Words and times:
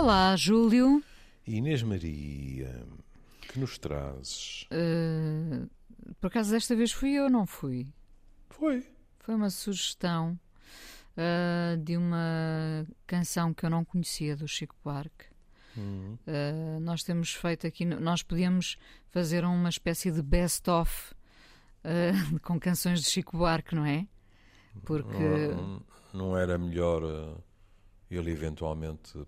Olá, 0.00 0.36
Júlio. 0.36 1.02
Inês 1.44 1.82
Maria, 1.82 2.86
que 3.40 3.58
nos 3.58 3.78
trazes? 3.78 4.64
Uh, 4.70 5.68
por 6.20 6.28
acaso 6.28 6.52
desta 6.52 6.76
vez 6.76 6.92
fui 6.92 7.14
eu, 7.14 7.28
não 7.28 7.44
fui? 7.44 7.92
Foi. 8.48 8.86
Foi 9.18 9.34
uma 9.34 9.50
sugestão 9.50 10.38
uh, 11.16 11.76
de 11.78 11.96
uma 11.96 12.86
canção 13.08 13.52
que 13.52 13.66
eu 13.66 13.70
não 13.70 13.84
conhecia 13.84 14.36
do 14.36 14.46
Chico 14.46 14.76
Buarque. 14.84 15.24
Uhum. 15.76 16.16
Uh, 16.28 16.78
nós 16.78 17.02
temos 17.02 17.34
feito 17.34 17.66
aqui, 17.66 17.84
nós 17.84 18.22
podíamos 18.22 18.78
fazer 19.08 19.44
uma 19.44 19.68
espécie 19.68 20.12
de 20.12 20.22
best-of 20.22 21.12
com 22.42 22.60
canções 22.60 23.02
de 23.02 23.10
Chico 23.10 23.36
Buarque, 23.36 23.74
não 23.74 23.84
é? 23.84 24.06
Porque. 24.84 25.18
Não, 25.18 25.82
não 26.14 26.38
era 26.38 26.56
melhor 26.56 27.02
ele 28.08 28.30
eventualmente, 28.30 29.18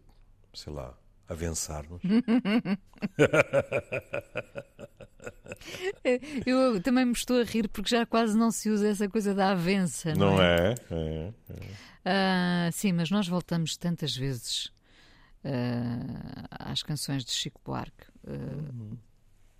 sei 0.54 0.72
lá, 0.72 0.96
avançar-nos? 1.28 2.02
Eu 6.46 6.80
também 6.82 7.04
me 7.04 7.12
estou 7.12 7.40
a 7.40 7.44
rir 7.44 7.68
porque 7.68 7.90
já 7.90 8.06
quase 8.06 8.36
não 8.36 8.50
se 8.50 8.68
usa 8.70 8.88
essa 8.88 9.08
coisa 9.08 9.34
da 9.34 9.50
avença, 9.50 10.14
não, 10.14 10.36
não 10.36 10.42
é? 10.42 10.74
é? 10.90 11.32
é, 12.04 12.66
é. 12.66 12.70
Sim, 12.72 12.92
mas 12.92 13.10
nós 13.10 13.28
voltamos 13.28 13.76
tantas 13.76 14.16
vezes 14.16 14.72
uh, 15.44 16.48
às 16.50 16.82
canções 16.82 17.24
de 17.24 17.30
Chico 17.32 17.60
Buarque. 17.64 18.06
Uh, 18.24 18.32
uhum. 18.32 18.98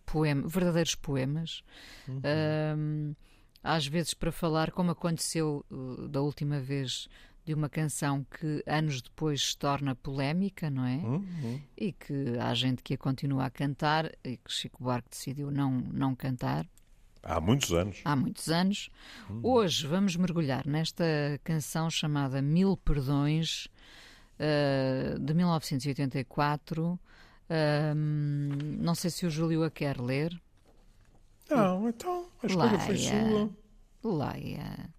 poema, 0.07 0.49
verdadeiros 0.49 0.95
poemas. 0.95 1.63
Uhum. 2.09 3.15
às 3.63 3.87
vezes 3.87 4.15
para 4.15 4.33
falar, 4.33 4.71
como 4.73 4.91
aconteceu 4.91 5.65
da 6.09 6.21
última 6.21 6.59
vez 6.61 7.09
de 7.45 7.55
uma 7.55 7.69
canção 7.69 8.25
que 8.25 8.63
anos 8.67 9.01
depois 9.03 9.51
se 9.51 9.59
torna 9.59 9.95
polémica, 9.95 10.71
não 10.71 10.85
é? 10.85 10.97
Uhum. 10.97 11.61
E 11.77 11.93
que 11.93 12.39
há 12.39 12.53
gente 12.55 12.83
que 12.83 12.95
a 12.95 12.99
continua 12.99 13.47
a 13.47 13.51
cantar 13.51 14.11
e 14.25 14.37
que 14.37 14.53
Chico 14.53 14.83
Buarque 14.83 15.11
decidiu 15.11 15.51
não, 15.51 15.73
não 15.73 16.15
cantar. 16.15 16.67
Há 17.23 17.41
muitos 17.41 17.73
anos. 17.73 18.01
Há 18.05 18.17
muitos 18.17 18.49
anos. 18.49 18.91
Uhum. 19.29 19.41
Hoje 19.43 19.87
vamos 19.87 20.17
mergulhar 20.17 20.67
nesta 20.67 21.05
canção 21.45 21.91
chamada 21.91 22.41
Mil 22.41 22.77
Perdões, 22.77 23.69
uh, 24.37 25.19
de 25.19 25.35
1984. 25.35 26.99
Uh, 27.51 27.95
não 28.79 28.95
sei 28.95 29.11
se 29.11 29.27
o 29.27 29.31
Júlio 29.31 29.65
a 29.65 29.71
quer 29.71 30.01
ler. 30.01 30.41
Não, 31.51 31.89
então 31.89 32.29
a 32.43 32.47
escolha 32.47 32.71
Leia. 32.71 32.81
foi 32.81 32.97
sua. 32.97 33.51
Leia. 34.03 34.91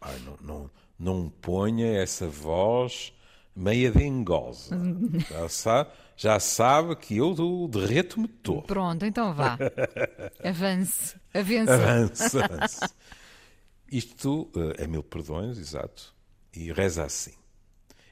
Ai, 0.00 0.18
não, 0.20 0.36
não, 0.42 0.70
não 0.98 1.28
ponha 1.28 1.98
essa 1.98 2.28
voz 2.28 3.12
meia 3.54 3.90
dengosa. 3.90 4.76
já, 5.30 5.48
sabe, 5.48 5.90
já 6.16 6.40
sabe 6.40 6.96
que 6.96 7.16
eu 7.16 7.34
derreto-me 7.68 8.28
todo. 8.28 8.62
Pronto, 8.62 9.04
então 9.06 9.34
vá. 9.34 9.58
Avance. 10.44 11.16
Avance. 11.32 11.70
Avance, 11.70 12.38
avance. 12.38 12.80
Isto 13.90 14.50
uh, 14.54 14.72
é 14.76 14.86
mil 14.86 15.02
perdões, 15.02 15.58
exato. 15.58 16.14
E 16.52 16.72
reza 16.72 17.04
assim. 17.04 17.34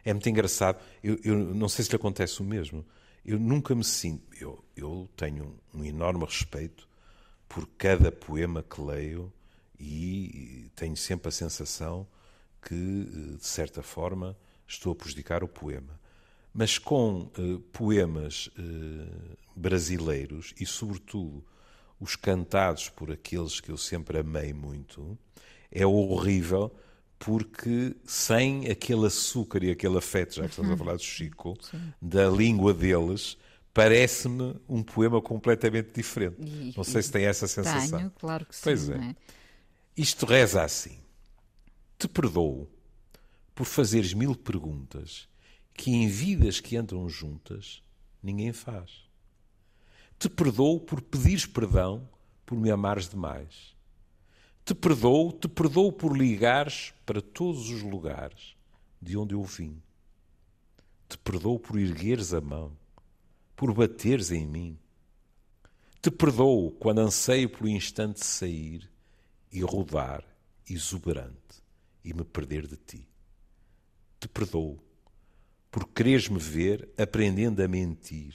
É 0.04 0.12
muito 0.12 0.28
engraçado. 0.28 0.78
Eu, 1.02 1.18
eu, 1.24 1.36
não 1.36 1.68
sei 1.68 1.84
se 1.84 1.90
lhe 1.90 1.96
acontece 1.96 2.40
o 2.40 2.44
mesmo. 2.44 2.84
Eu 3.24 3.38
nunca 3.38 3.74
me 3.74 3.82
sinto. 3.82 4.22
Eu, 4.38 4.62
eu 4.76 5.08
tenho 5.16 5.58
um, 5.74 5.80
um 5.80 5.84
enorme 5.84 6.24
respeito 6.24 6.86
por 7.48 7.66
cada 7.76 8.12
poema 8.12 8.62
que 8.62 8.80
leio 8.80 9.32
e 9.78 10.70
tenho 10.76 10.96
sempre 10.96 11.28
a 11.28 11.32
sensação 11.32 12.06
que, 12.64 12.74
eh, 12.74 13.36
de 13.36 13.46
certa 13.46 13.82
forma, 13.82 14.36
estou 14.66 14.92
a 14.92 14.94
prejudicar 14.96 15.44
o 15.44 15.48
poema. 15.48 16.00
Mas 16.52 16.78
com 16.78 17.30
uh, 17.36 17.58
poemas 17.72 18.46
uh, 18.46 19.36
brasileiros 19.56 20.54
e, 20.58 20.64
sobretudo, 20.64 21.44
os 21.98 22.14
cantados 22.14 22.88
por 22.88 23.10
aqueles 23.10 23.60
que 23.60 23.70
eu 23.70 23.76
sempre 23.76 24.18
amei 24.18 24.52
muito, 24.52 25.18
é 25.70 25.84
horrível 25.84 26.72
porque 27.18 27.96
sem 28.04 28.70
aquele 28.70 29.06
açúcar 29.06 29.64
e 29.64 29.70
aquele 29.70 29.98
afeto, 29.98 30.34
já 30.36 30.42
que 30.42 30.50
estamos 30.50 30.70
a 30.72 30.76
falar 30.76 30.96
do 30.96 31.02
Chico, 31.02 31.56
Sim. 31.60 31.92
da 32.00 32.28
língua 32.28 32.74
deles, 32.74 33.36
parece-me 33.72 34.54
um 34.68 34.82
poema 34.82 35.20
completamente 35.20 35.90
diferente. 35.92 36.36
E, 36.40 36.72
não 36.76 36.84
sei 36.84 37.02
se 37.02 37.10
tem 37.10 37.24
essa 37.24 37.48
sensação. 37.48 37.98
Tenho, 37.98 38.10
claro 38.10 38.46
que 38.46 38.54
sim. 38.54 38.62
Pois 38.62 38.88
é. 38.88 38.96
é. 38.96 39.16
Isto 39.96 40.26
reza 40.26 40.62
assim. 40.62 40.98
Te 42.04 42.08
perdoo 42.08 42.68
por 43.54 43.64
fazeres 43.64 44.12
mil 44.12 44.36
perguntas 44.36 45.26
que 45.72 45.90
em 45.90 46.06
vidas 46.06 46.60
que 46.60 46.76
andam 46.76 47.08
juntas 47.08 47.82
ninguém 48.22 48.52
faz. 48.52 49.08
Te 50.18 50.28
perdoo 50.28 50.78
por 50.80 51.00
pedires 51.00 51.46
perdão 51.46 52.06
por 52.44 52.58
me 52.58 52.70
amares 52.70 53.08
demais. 53.08 53.74
Te 54.66 54.74
perdoo, 54.74 55.32
te 55.32 55.48
perdoo 55.48 55.90
por 55.90 56.14
ligares 56.14 56.92
para 57.06 57.22
todos 57.22 57.70
os 57.70 57.80
lugares 57.80 58.54
de 59.00 59.16
onde 59.16 59.34
eu 59.34 59.42
vim. 59.42 59.82
Te 61.08 61.16
perdoo 61.16 61.58
por 61.58 61.78
ergueres 61.78 62.34
a 62.34 62.40
mão, 62.42 62.70
por 63.56 63.72
bateres 63.72 64.30
em 64.30 64.46
mim. 64.46 64.78
Te 66.02 66.10
perdoo 66.10 66.70
quando 66.72 66.98
anseio 66.98 67.48
pelo 67.48 67.66
instante 67.66 68.26
sair 68.26 68.90
e 69.50 69.62
rodar 69.62 70.22
exuberante 70.68 71.63
e 72.04 72.12
me 72.12 72.24
perder 72.24 72.66
de 72.66 72.76
ti. 72.76 73.08
Te 74.20 74.28
perdoo 74.28 74.78
por 75.70 75.88
quereres-me 75.88 76.38
ver 76.38 76.92
aprendendo 76.98 77.62
a 77.62 77.66
mentir, 77.66 78.34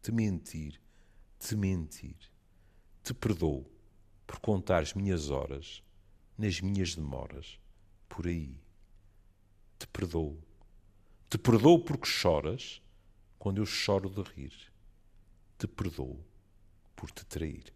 te 0.00 0.10
mentir, 0.10 0.80
te 1.38 1.54
mentir. 1.54 2.16
Te 3.02 3.12
perdoo 3.12 3.66
por 4.26 4.38
contares 4.38 4.94
minhas 4.94 5.28
horas 5.28 5.82
nas 6.38 6.60
minhas 6.60 6.94
demoras 6.94 7.58
por 8.08 8.26
aí. 8.26 8.60
Te 9.78 9.86
perdoo. 9.88 10.38
Te 11.28 11.36
perdoo 11.36 11.80
porque 11.84 12.06
choras 12.06 12.80
quando 13.38 13.60
eu 13.60 13.66
choro 13.66 14.08
de 14.08 14.22
rir. 14.22 14.54
Te 15.58 15.66
perdoo 15.66 16.24
por 16.94 17.10
te 17.10 17.24
trair. 17.24 17.72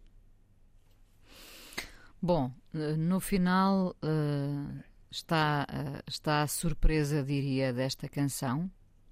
Bom, 2.21 2.51
no 2.73 3.19
final 3.19 3.95
uh, 4.01 4.83
está, 5.09 5.65
uh, 5.69 6.03
está 6.07 6.41
a 6.41 6.47
surpresa, 6.47 7.23
diria, 7.23 7.73
desta 7.73 8.07
canção. 8.07 8.69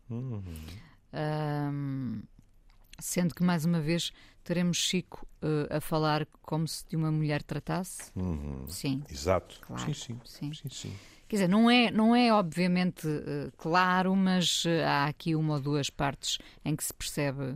Uhum. 0.10 0.44
Um, 1.14 2.22
sendo 3.00 3.34
que, 3.34 3.44
mais 3.44 3.66
uma 3.66 3.80
vez, 3.80 4.12
teremos 4.44 4.78
Chico 4.78 5.28
uh, 5.42 5.76
a 5.76 5.82
falar 5.82 6.26
como 6.42 6.68
se 6.68 6.86
de 6.88 6.96
uma 6.96 7.12
mulher 7.12 7.42
tratasse. 7.44 8.12
Uhum. 8.16 8.66
Sim. 8.68 9.04
Exato. 9.10 9.60
Claro. 9.62 9.82
Sim, 9.82 9.94
sim. 9.94 10.20
sim. 10.24 10.54
sim, 10.54 10.70
sim. 10.70 10.94
Quer 11.28 11.38
dizer, 11.38 11.50
não 11.50 11.72
é, 11.72 11.90
não 11.90 12.16
é 12.16 12.32
obviamente 12.32 13.08
uh, 13.08 13.52
claro, 13.58 14.16
mas 14.16 14.64
uh, 14.66 14.70
há 14.86 15.06
aqui 15.06 15.36
uma 15.36 15.56
ou 15.56 15.60
duas 15.60 15.90
partes 15.90 16.38
em 16.64 16.76
que 16.76 16.84
se 16.84 16.94
percebe. 16.94 17.56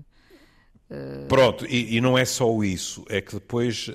Pronto, 1.27 1.67
e, 1.67 1.97
e, 1.97 2.01
não 2.01 2.17
é 2.17 2.25
só 2.25 2.63
isso, 2.63 3.05
é 3.09 3.21
que 3.21 3.35
depois, 3.35 3.91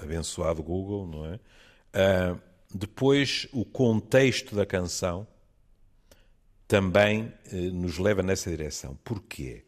abençoado 0.00 0.62
Google, 0.62 1.08
não 1.08 1.26
é? 1.26 1.40
Depois, 2.72 3.48
o 3.52 3.64
contexto 3.64 4.54
da 4.54 4.64
canção 4.64 5.26
também 6.68 7.32
eh, 7.46 7.70
nos 7.72 7.98
leva 7.98 8.22
nessa 8.22 8.48
direção. 8.48 8.96
Porquê? 9.02 9.64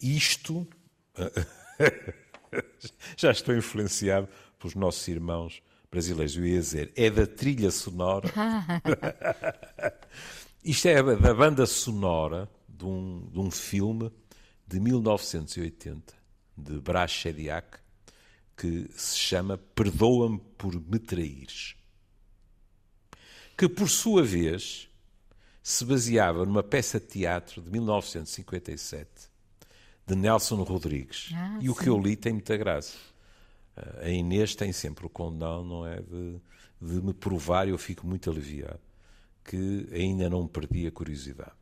Isto. 0.00 0.66
Já 3.16 3.30
estou 3.30 3.54
influenciado 3.54 4.28
pelos 4.58 4.74
nossos 4.74 5.06
irmãos 5.06 5.62
brasileiros. 5.90 6.36
Eu 6.36 6.46
ia 6.46 6.60
dizer, 6.60 6.92
é 6.96 7.10
da 7.10 7.26
trilha 7.26 7.70
sonora. 7.70 8.30
Isto 10.64 10.88
é 10.88 11.02
da 11.02 11.34
banda 11.34 11.66
sonora 11.66 12.48
de 12.66 12.86
um, 12.86 13.28
de 13.30 13.38
um 13.38 13.50
filme 13.50 14.10
de 14.66 14.80
1980, 14.80 16.14
de 16.56 16.80
Brás 16.80 17.10
Chediak, 17.10 17.78
que 18.56 18.88
se 18.96 19.18
chama 19.18 19.58
Perdoa-me 19.58 20.38
por 20.56 20.74
me 20.74 20.98
traires 20.98 21.76
que 23.56 23.68
por 23.68 23.88
sua 23.88 24.22
vez 24.22 24.88
se 25.62 25.84
baseava 25.84 26.44
numa 26.44 26.62
peça 26.62 27.00
de 27.00 27.06
teatro 27.06 27.62
de 27.62 27.70
1957 27.70 29.08
de 30.06 30.14
Nelson 30.14 30.62
Rodrigues. 30.62 31.30
Ah, 31.34 31.58
e 31.60 31.70
o 31.70 31.74
que 31.74 31.88
eu 31.88 31.98
li 31.98 32.16
tem 32.16 32.34
muita 32.34 32.56
graça. 32.56 32.96
A 34.02 34.08
Inês 34.08 34.54
tem 34.54 34.72
sempre 34.72 35.06
o 35.06 35.08
condão, 35.08 35.64
não 35.64 35.86
é? 35.86 36.00
De, 36.00 36.40
de 36.80 37.02
me 37.02 37.14
provar 37.14 37.66
e 37.66 37.70
eu 37.70 37.78
fico 37.78 38.06
muito 38.06 38.30
aliviado 38.30 38.80
que 39.44 39.86
ainda 39.92 40.30
não 40.30 40.48
perdi 40.48 40.86
a 40.86 40.90
curiosidade. 40.90 41.52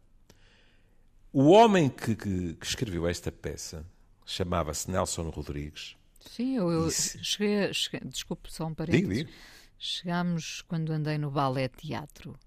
O 1.33 1.49
homem 1.49 1.88
que, 1.88 2.15
que, 2.15 2.55
que 2.55 2.67
escreveu 2.67 3.09
esta 3.09 3.33
peça 3.33 3.85
chamava-se 4.25 4.91
Nelson 4.91 5.29
Rodrigues. 5.31 5.97
Sim, 6.21 6.56
eu, 6.56 6.71
eu 6.71 6.91
cheguei, 6.91 7.73
cheguei, 7.75 8.00
desculpe 8.09 8.53
só 8.53 8.67
um 8.67 8.75
parênteses. 8.75 9.09
Digo, 9.09 9.15
digo. 9.15 9.38
Chegámos 9.84 10.62
quando 10.62 10.93
andei 10.93 11.19
no 11.19 11.29
balé 11.29 11.67
teatro, 11.67 12.38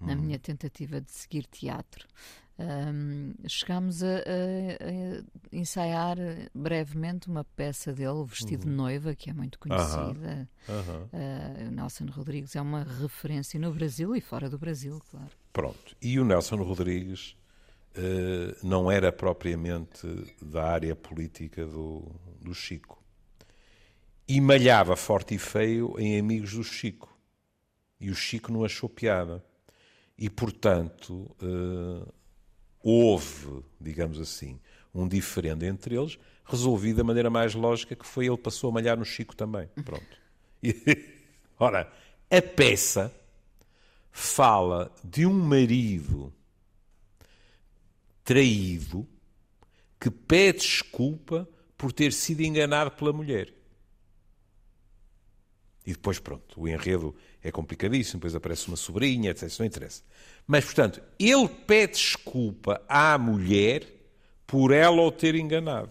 na 0.00 0.12
hum. 0.12 0.16
minha 0.16 0.38
tentativa 0.38 1.00
de 1.00 1.10
seguir 1.10 1.44
teatro. 1.46 2.06
Um, 2.56 3.34
chegámos 3.48 4.00
a, 4.04 4.06
a, 4.06 4.20
a, 4.20 5.24
ensaiar 5.52 6.16
brevemente 6.54 7.28
uma 7.28 7.42
peça 7.42 7.92
dele, 7.92 8.10
O 8.10 8.24
Vestido 8.24 8.62
uhum. 8.62 8.70
de 8.70 8.76
Noiva, 8.76 9.14
que 9.16 9.28
é 9.28 9.32
muito 9.32 9.58
conhecida. 9.58 10.48
Uhum. 10.68 11.02
Uh, 11.12 11.70
Nelson 11.72 12.06
Rodrigues 12.06 12.54
é 12.54 12.60
uma 12.60 12.84
referência 12.84 13.58
no 13.58 13.74
Brasil 13.74 14.14
e 14.14 14.20
fora 14.20 14.48
do 14.48 14.56
Brasil, 14.56 15.02
claro. 15.10 15.32
Pronto. 15.52 15.96
E 16.00 16.20
o 16.20 16.24
Nelson 16.24 16.62
Rodrigues 16.62 17.36
uh, 17.98 18.56
não 18.64 18.88
era 18.88 19.10
propriamente 19.10 20.06
da 20.40 20.62
área 20.62 20.94
política 20.94 21.66
do, 21.66 22.08
do 22.40 22.54
Chico. 22.54 23.03
E 24.26 24.40
malhava 24.40 24.96
forte 24.96 25.34
e 25.34 25.38
feio 25.38 25.94
em 25.98 26.18
amigos 26.18 26.52
do 26.54 26.64
Chico. 26.64 27.14
E 28.00 28.10
o 28.10 28.14
Chico 28.14 28.52
não 28.52 28.64
achou 28.64 28.88
piada. 28.88 29.44
E, 30.16 30.30
portanto, 30.30 31.30
uh, 31.42 32.12
houve, 32.80 33.64
digamos 33.80 34.18
assim, 34.20 34.60
um 34.94 35.08
diferendo 35.08 35.64
entre 35.64 35.96
eles, 35.96 36.18
resolvido 36.44 36.98
da 36.98 37.04
maneira 37.04 37.30
mais 37.30 37.54
lógica, 37.54 37.96
que 37.96 38.06
foi 38.06 38.26
ele 38.26 38.36
passou 38.36 38.70
a 38.70 38.72
malhar 38.72 38.96
no 38.96 39.04
Chico 39.04 39.34
também. 39.34 39.68
Pronto. 39.84 40.04
E, 40.66 40.74
ora, 41.58 41.92
a 42.30 42.40
peça 42.40 43.14
fala 44.10 44.90
de 45.04 45.26
um 45.26 45.34
marido 45.34 46.32
traído 48.24 49.06
que 50.00 50.10
pede 50.10 50.60
desculpa 50.60 51.48
por 51.76 51.92
ter 51.92 52.12
sido 52.12 52.40
enganado 52.40 52.90
pela 52.92 53.12
mulher. 53.12 53.53
E 55.86 55.92
depois, 55.92 56.18
pronto, 56.18 56.60
o 56.60 56.66
enredo 56.66 57.14
é 57.42 57.52
complicadíssimo, 57.52 58.18
depois 58.18 58.34
aparece 58.34 58.68
uma 58.68 58.76
sobrinha, 58.76 59.30
etc. 59.30 59.42
Isso 59.44 59.60
não 59.60 59.66
interessa. 59.66 60.02
Mas, 60.46 60.64
portanto, 60.64 61.02
ele 61.18 61.48
pede 61.48 61.94
desculpa 61.94 62.80
à 62.88 63.18
mulher 63.18 63.86
por 64.46 64.72
ela 64.72 65.02
o 65.02 65.12
ter 65.12 65.34
enganado. 65.34 65.90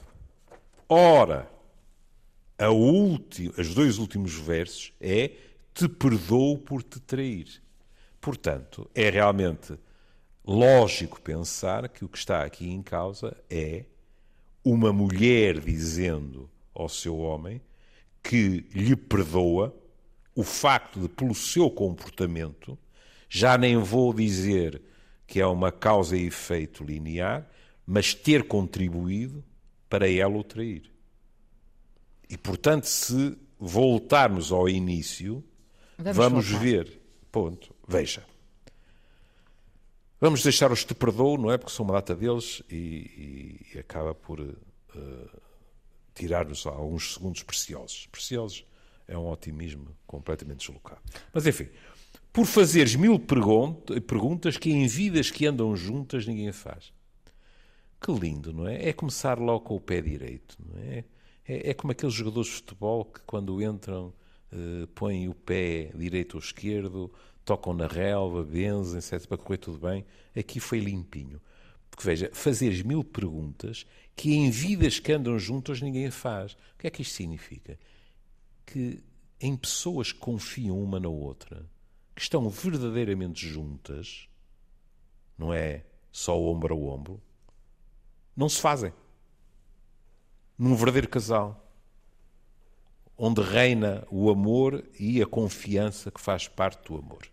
Ora, 0.89 1.49
última, 2.59 3.53
os 3.57 3.73
dois 3.73 3.97
últimos 3.97 4.33
versos 4.33 4.93
é 4.99 5.31
te 5.73 5.87
perdoo 5.87 6.57
por 6.57 6.81
te 6.81 6.99
trair. 6.99 7.61
Portanto, 8.21 8.89
é 8.95 9.09
realmente 9.09 9.77
lógico 10.45 11.21
pensar 11.21 11.89
que 11.89 12.05
o 12.05 12.09
que 12.09 12.17
está 12.17 12.43
aqui 12.43 12.69
em 12.69 12.81
causa 12.81 13.35
é 13.49 13.85
uma 14.63 14.93
mulher 14.93 15.59
dizendo 15.59 16.49
ao 16.73 16.87
seu 16.87 17.17
homem 17.17 17.61
que 18.21 18.65
lhe 18.73 18.95
perdoa 18.95 19.75
o 20.35 20.43
facto 20.43 20.99
de, 20.99 21.07
pelo 21.07 21.35
seu 21.35 21.69
comportamento, 21.69 22.77
já 23.29 23.57
nem 23.57 23.77
vou 23.77 24.13
dizer 24.13 24.81
que 25.25 25.39
é 25.39 25.47
uma 25.47 25.71
causa 25.71 26.15
e 26.15 26.27
efeito 26.27 26.83
linear, 26.83 27.47
mas 27.85 28.13
ter 28.13 28.47
contribuído 28.47 29.43
para 29.89 30.09
ela 30.09 30.37
o 30.37 30.43
trair. 30.43 30.91
E, 32.29 32.37
portanto, 32.37 32.85
se 32.85 33.37
voltarmos 33.59 34.51
ao 34.51 34.67
início, 34.67 35.43
vamos, 35.97 36.17
vamos 36.17 36.49
ver. 36.49 36.99
Ponto. 37.31 37.75
Veja. 37.87 38.23
Vamos 40.19 40.41
deixar 40.41 40.71
os 40.71 40.85
te 40.85 40.93
perdoo, 40.93 41.37
não 41.37 41.51
é? 41.51 41.57
Porque 41.57 41.73
são 41.73 41.83
uma 41.83 41.95
data 41.95 42.15
deles 42.15 42.63
e, 42.69 43.59
e, 43.73 43.79
acaba 43.79 44.15
por 44.15 44.39
uh, 44.39 45.41
tirar-nos 46.13 46.65
alguns 46.65 47.15
segundos 47.15 47.43
preciosos. 47.43 48.07
Preciosos 48.07 48.65
é 49.07 49.17
um 49.17 49.29
otimismo 49.29 49.95
completamente 50.05 50.59
deslocado. 50.59 51.01
Mas 51.33 51.45
enfim, 51.45 51.67
por 52.31 52.45
fazeres 52.45 52.95
mil 52.95 53.19
perguntas 53.19 54.57
que 54.57 54.71
em 54.71 54.87
vidas 54.87 55.29
que 55.29 55.45
andam 55.45 55.75
juntas 55.75 56.25
ninguém 56.25 56.51
faz. 56.51 56.93
Que 58.01 58.11
lindo, 58.11 58.51
não 58.51 58.67
é? 58.67 58.89
É 58.89 58.93
começar 58.93 59.39
logo 59.39 59.61
com 59.61 59.75
o 59.75 59.79
pé 59.79 60.01
direito, 60.01 60.57
não 60.59 60.81
é? 60.81 61.05
É, 61.47 61.69
é 61.69 61.73
como 61.73 61.91
aqueles 61.91 62.13
jogadores 62.13 62.49
de 62.49 62.55
futebol 62.55 63.05
que 63.05 63.21
quando 63.21 63.61
entram 63.61 64.13
uh, 64.51 64.87
põem 64.87 65.29
o 65.29 65.33
pé 65.33 65.91
direito 65.95 66.35
ou 66.35 66.39
esquerdo, 66.39 67.11
tocam 67.45 67.73
na 67.73 67.87
relva, 67.87 68.43
benzem, 68.43 68.97
etc., 68.97 69.27
para 69.27 69.37
correr 69.37 69.57
tudo 69.57 69.77
bem. 69.77 70.05
Aqui 70.35 70.59
foi 70.59 70.79
limpinho. 70.79 71.41
Porque 71.89 72.03
veja, 72.03 72.29
fazeres 72.33 72.81
mil 72.81 73.03
perguntas 73.03 73.85
que 74.15 74.33
em 74.33 74.49
vidas 74.49 74.99
que 74.99 75.11
andam 75.11 75.37
juntas 75.37 75.81
ninguém 75.81 76.09
faz. 76.09 76.53
O 76.53 76.79
que 76.79 76.87
é 76.87 76.89
que 76.89 77.01
isto 77.01 77.13
significa? 77.13 77.77
Que 78.73 79.03
em 79.39 79.55
pessoas 79.55 80.11
que 80.11 80.17
confiam 80.17 80.81
uma 80.81 80.99
na 80.99 81.07
outra, 81.07 81.69
que 82.15 82.21
estão 82.21 82.49
verdadeiramente 82.49 83.47
juntas, 83.47 84.27
não 85.37 85.53
é 85.53 85.85
só 86.11 86.39
ombro 86.41 86.73
a 86.73 86.77
ombro, 86.77 87.21
não 88.35 88.49
se 88.49 88.59
fazem. 88.59 88.91
Num 90.57 90.75
verdadeiro 90.75 91.07
casal, 91.07 91.71
onde 93.15 93.41
reina 93.41 94.07
o 94.09 94.31
amor 94.31 94.83
e 94.99 95.21
a 95.21 95.27
confiança 95.27 96.09
que 96.09 96.19
faz 96.19 96.47
parte 96.47 96.87
do 96.87 96.97
amor. 96.97 97.27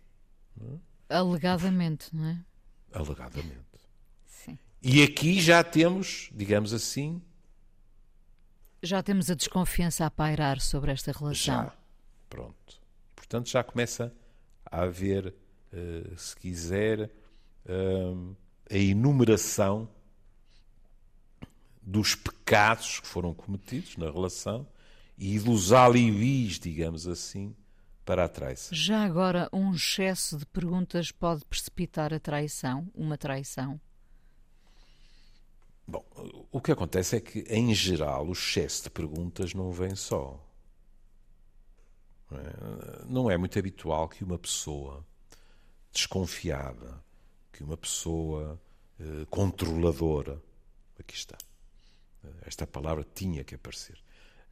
É? 1.09 1.15
Alegadamente, 1.15 2.15
não 2.15 2.25
é? 2.25 2.45
Alegadamente. 2.93 3.79
Sim. 4.27 4.59
E 4.79 5.01
aqui 5.01 5.41
já 5.41 5.63
temos, 5.63 6.29
digamos 6.33 6.71
assim, 6.71 7.19
já 8.81 9.01
temos 9.03 9.29
a 9.29 9.35
desconfiança 9.35 10.05
a 10.05 10.11
pairar 10.11 10.59
sobre 10.59 10.91
esta 10.91 11.11
relação. 11.11 11.65
Já. 11.65 11.73
Pronto. 12.29 12.81
Portanto, 13.15 13.49
já 13.49 13.63
começa 13.63 14.13
a 14.65 14.83
haver, 14.83 15.33
uh, 15.73 16.17
se 16.17 16.35
quiser, 16.35 17.09
uh, 17.65 18.35
a 18.69 18.77
enumeração 18.77 19.87
dos 21.81 22.15
pecados 22.15 22.99
que 22.99 23.07
foram 23.07 23.33
cometidos 23.33 23.97
na 23.97 24.09
relação 24.09 24.67
e 25.17 25.39
dos 25.39 25.71
alibis, 25.71 26.59
digamos 26.59 27.07
assim, 27.07 27.55
para 28.05 28.25
a 28.25 28.29
traição. 28.29 28.75
Já 28.75 29.03
agora, 29.03 29.49
um 29.53 29.73
excesso 29.73 30.37
de 30.37 30.45
perguntas 30.45 31.11
pode 31.11 31.45
precipitar 31.45 32.13
a 32.13 32.19
traição, 32.19 32.89
uma 32.93 33.17
traição? 33.17 33.79
Bom, 35.87 36.05
o 36.51 36.61
que 36.61 36.71
acontece 36.71 37.17
é 37.17 37.21
que, 37.21 37.39
em 37.49 37.73
geral, 37.73 38.27
o 38.27 38.31
excesso 38.31 38.83
de 38.83 38.89
perguntas 38.89 39.53
não 39.53 39.71
vem 39.71 39.95
só. 39.95 40.39
Não 43.05 43.29
é? 43.29 43.37
muito 43.37 43.59
habitual 43.59 44.07
que 44.07 44.23
uma 44.23 44.39
pessoa 44.39 45.05
desconfiada, 45.91 47.03
que 47.51 47.61
uma 47.61 47.75
pessoa 47.75 48.59
eh, 48.97 49.25
controladora, 49.29 50.41
aqui 50.97 51.13
está, 51.13 51.37
esta 52.43 52.65
palavra 52.65 53.05
tinha 53.13 53.43
que 53.43 53.55
aparecer, 53.55 54.01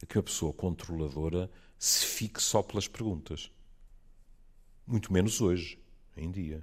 que 0.06 0.18
uma 0.18 0.24
pessoa 0.24 0.52
controladora 0.52 1.50
se 1.78 2.04
fique 2.04 2.42
só 2.42 2.62
pelas 2.62 2.86
perguntas. 2.86 3.50
Muito 4.86 5.10
menos 5.10 5.40
hoje, 5.40 5.78
em 6.14 6.30
dia 6.30 6.62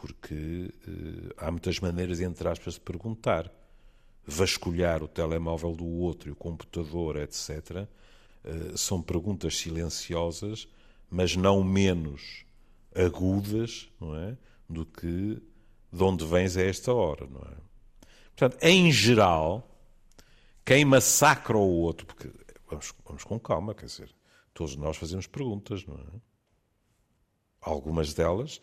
porque 0.00 0.72
uh, 0.86 1.34
há 1.36 1.50
muitas 1.50 1.80
maneiras, 1.80 2.20
entre 2.20 2.48
aspas, 2.48 2.74
de 2.74 2.80
perguntar. 2.80 3.52
Vasculhar 4.24 5.02
o 5.02 5.08
telemóvel 5.08 5.74
do 5.74 5.86
outro 5.86 6.30
o 6.30 6.36
computador, 6.36 7.16
etc., 7.16 7.88
eh, 8.44 8.76
são 8.76 9.00
perguntas 9.00 9.56
silenciosas, 9.56 10.68
mas 11.10 11.34
não 11.34 11.64
menos 11.64 12.44
agudas, 12.94 13.88
não 13.98 14.14
é? 14.14 14.36
Do 14.68 14.84
que 14.84 15.42
de 15.90 16.02
onde 16.02 16.26
vens 16.26 16.58
a 16.58 16.62
esta 16.62 16.92
hora, 16.92 17.26
não 17.26 17.40
é? 17.40 17.56
Portanto, 18.36 18.62
em 18.62 18.92
geral, 18.92 19.66
quem 20.62 20.84
massacra 20.84 21.56
o 21.56 21.80
outro, 21.80 22.06
porque 22.06 22.30
vamos, 22.68 22.94
vamos 23.06 23.24
com 23.24 23.40
calma, 23.40 23.74
quer 23.74 23.86
dizer, 23.86 24.14
todos 24.52 24.76
nós 24.76 24.98
fazemos 24.98 25.26
perguntas, 25.26 25.86
não 25.86 25.96
é? 25.96 26.20
Algumas 27.62 28.12
delas 28.12 28.60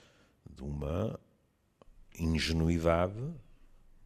de 0.48 0.64
uma 0.64 1.20
ingenuidade 2.20 3.20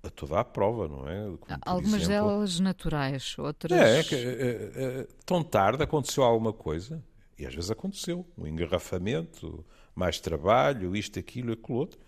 a 0.02 0.10
toda 0.10 0.40
a 0.40 0.44
prova, 0.44 0.88
não 0.88 1.08
é? 1.08 1.38
Como, 1.38 1.60
Algumas 1.62 2.02
exemplo, 2.02 2.30
delas 2.30 2.60
naturais, 2.60 3.36
outras. 3.38 3.72
É, 3.72 4.04
que, 4.04 4.16
é, 4.16 4.22
é, 4.22 5.08
tão 5.26 5.44
tarde 5.44 5.84
aconteceu 5.84 6.24
alguma 6.24 6.54
coisa, 6.54 7.04
e 7.38 7.46
às 7.46 7.54
vezes 7.54 7.70
aconteceu, 7.70 8.26
um 8.38 8.48
engarrafamento, 8.48 9.66
mais 9.94 10.20
trabalho, 10.20 10.96
isto, 10.96 11.20
aquilo, 11.20 11.54
aquilo 11.54 11.78
outro. 11.78 12.00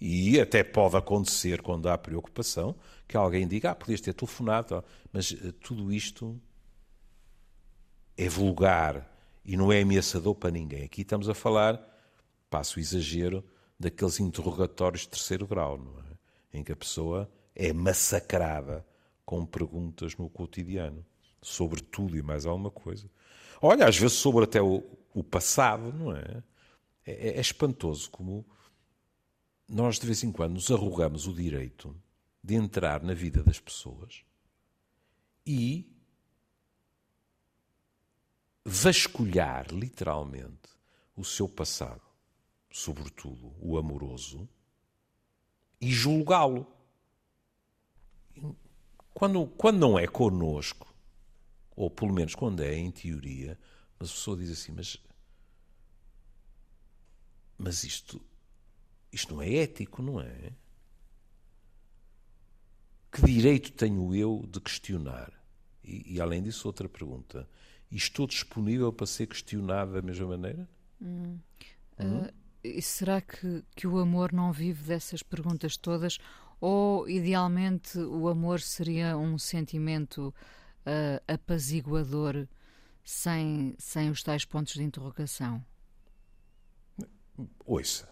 E 0.00 0.40
até 0.40 0.62
pode 0.64 0.96
acontecer, 0.96 1.62
quando 1.62 1.88
há 1.88 1.96
preocupação, 1.96 2.74
que 3.06 3.16
alguém 3.16 3.46
diga: 3.46 3.70
Ah, 3.70 3.74
podias 3.74 4.00
ter 4.00 4.12
telefonado, 4.12 4.82
mas 5.12 5.34
tudo 5.60 5.92
isto 5.92 6.40
é 8.16 8.28
vulgar 8.28 9.10
e 9.44 9.56
não 9.56 9.72
é 9.72 9.82
ameaçador 9.82 10.34
para 10.34 10.50
ninguém. 10.50 10.84
Aqui 10.84 11.02
estamos 11.02 11.28
a 11.28 11.34
falar, 11.34 11.80
passo 12.50 12.78
o 12.78 12.80
exagero, 12.80 13.44
daqueles 13.78 14.20
interrogatórios 14.20 15.02
de 15.02 15.08
terceiro 15.08 15.46
grau, 15.46 15.78
não 15.78 15.98
é? 16.00 16.58
Em 16.58 16.62
que 16.62 16.72
a 16.72 16.76
pessoa 16.76 17.30
é 17.54 17.72
massacrada 17.72 18.86
com 19.24 19.44
perguntas 19.44 20.16
no 20.16 20.28
cotidiano 20.28 21.04
sobre 21.40 21.82
tudo 21.82 22.16
e 22.16 22.22
mais 22.22 22.46
alguma 22.46 22.70
coisa. 22.70 23.10
Olha, 23.60 23.86
às 23.86 23.96
vezes 23.96 24.16
sobre 24.16 24.44
até 24.44 24.60
o, 24.60 24.82
o 25.12 25.22
passado, 25.22 25.92
não 25.92 26.14
é? 26.14 26.42
é? 27.06 27.28
É, 27.28 27.40
espantoso 27.40 28.10
como 28.10 28.44
nós 29.68 29.98
de 29.98 30.06
vez 30.06 30.22
em 30.22 30.30
quando 30.30 30.54
nos 30.54 30.70
arrogamos 30.70 31.26
o 31.26 31.32
direito 31.32 31.96
de 32.42 32.54
entrar 32.54 33.02
na 33.02 33.14
vida 33.14 33.42
das 33.42 33.58
pessoas 33.58 34.22
e 35.46 35.90
vasculhar 38.64 39.66
literalmente 39.72 40.68
o 41.16 41.24
seu 41.24 41.48
passado, 41.48 42.02
sobretudo 42.74 43.54
o 43.60 43.78
amoroso, 43.78 44.48
e 45.80 45.92
julgá-lo. 45.92 46.66
Quando, 49.14 49.46
quando 49.46 49.78
não 49.78 49.96
é 49.96 50.08
conosco, 50.08 50.92
ou 51.76 51.88
pelo 51.88 52.12
menos 52.12 52.34
quando 52.34 52.64
é 52.64 52.74
em 52.74 52.90
teoria, 52.90 53.56
mas 53.96 54.08
a 54.08 54.12
pessoa 54.12 54.36
diz 54.36 54.50
assim, 54.50 54.72
mas, 54.72 55.00
mas 57.56 57.84
isto, 57.84 58.20
isto 59.12 59.32
não 59.32 59.40
é 59.40 59.54
ético, 59.54 60.02
não 60.02 60.20
é? 60.20 60.52
Que 63.12 63.22
direito 63.22 63.70
tenho 63.70 64.12
eu 64.12 64.44
de 64.50 64.60
questionar? 64.60 65.32
E, 65.84 66.14
e 66.14 66.20
além 66.20 66.42
disso, 66.42 66.66
outra 66.66 66.88
pergunta. 66.88 67.48
E 67.88 67.96
estou 67.96 68.26
disponível 68.26 68.92
para 68.92 69.06
ser 69.06 69.28
questionado 69.28 69.92
da 69.92 70.02
mesma 70.02 70.26
maneira? 70.26 70.68
Hum. 71.00 71.38
Uh, 71.96 72.43
será 72.80 73.20
que, 73.20 73.64
que 73.74 73.86
o 73.86 73.98
amor 73.98 74.32
não 74.32 74.52
vive 74.52 74.84
dessas 74.84 75.22
perguntas 75.22 75.76
todas? 75.76 76.18
Ou, 76.60 77.08
idealmente, 77.08 77.98
o 77.98 78.28
amor 78.28 78.60
seria 78.60 79.16
um 79.16 79.38
sentimento 79.38 80.34
uh, 80.86 81.32
apaziguador 81.32 82.46
sem, 83.04 83.74
sem 83.78 84.10
os 84.10 84.22
tais 84.22 84.44
pontos 84.44 84.74
de 84.74 84.82
interrogação? 84.82 85.64
Ouça, 87.66 88.08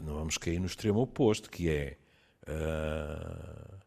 não 0.00 0.14
vamos 0.14 0.38
cair 0.38 0.58
no 0.60 0.66
extremo 0.66 1.00
oposto, 1.00 1.50
que 1.50 1.68
é. 1.68 1.98
Uh, 2.46 3.78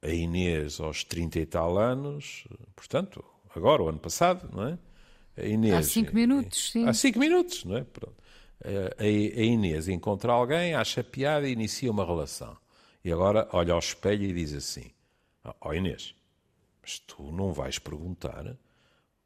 a 0.00 0.08
Inês 0.08 0.80
aos 0.80 1.04
30 1.04 1.40
e 1.40 1.46
tal 1.46 1.76
anos, 1.76 2.46
portanto, 2.74 3.24
agora, 3.54 3.82
o 3.82 3.88
ano 3.88 3.98
passado, 3.98 4.48
não 4.54 4.68
é? 4.68 4.78
Inês, 5.46 5.74
há 5.74 5.82
cinco 5.82 6.14
minutos, 6.14 6.70
sim. 6.70 6.86
Há 6.86 6.92
cinco 6.92 7.18
minutos, 7.18 7.64
não 7.64 7.76
é? 7.76 7.84
Pronto. 7.84 8.16
A, 8.64 9.02
a 9.02 9.06
Inês 9.06 9.88
encontra 9.88 10.32
alguém, 10.32 10.74
acha 10.74 11.04
piada 11.04 11.48
e 11.48 11.52
inicia 11.52 11.90
uma 11.90 12.04
relação. 12.04 12.56
E 13.04 13.12
agora 13.12 13.48
olha 13.52 13.72
ao 13.72 13.78
espelho 13.78 14.24
e 14.24 14.32
diz 14.32 14.52
assim: 14.52 14.90
Ó 15.44 15.54
oh 15.68 15.74
Inês, 15.74 16.14
mas 16.82 16.98
tu 16.98 17.30
não 17.30 17.52
vais 17.52 17.78
perguntar 17.78 18.56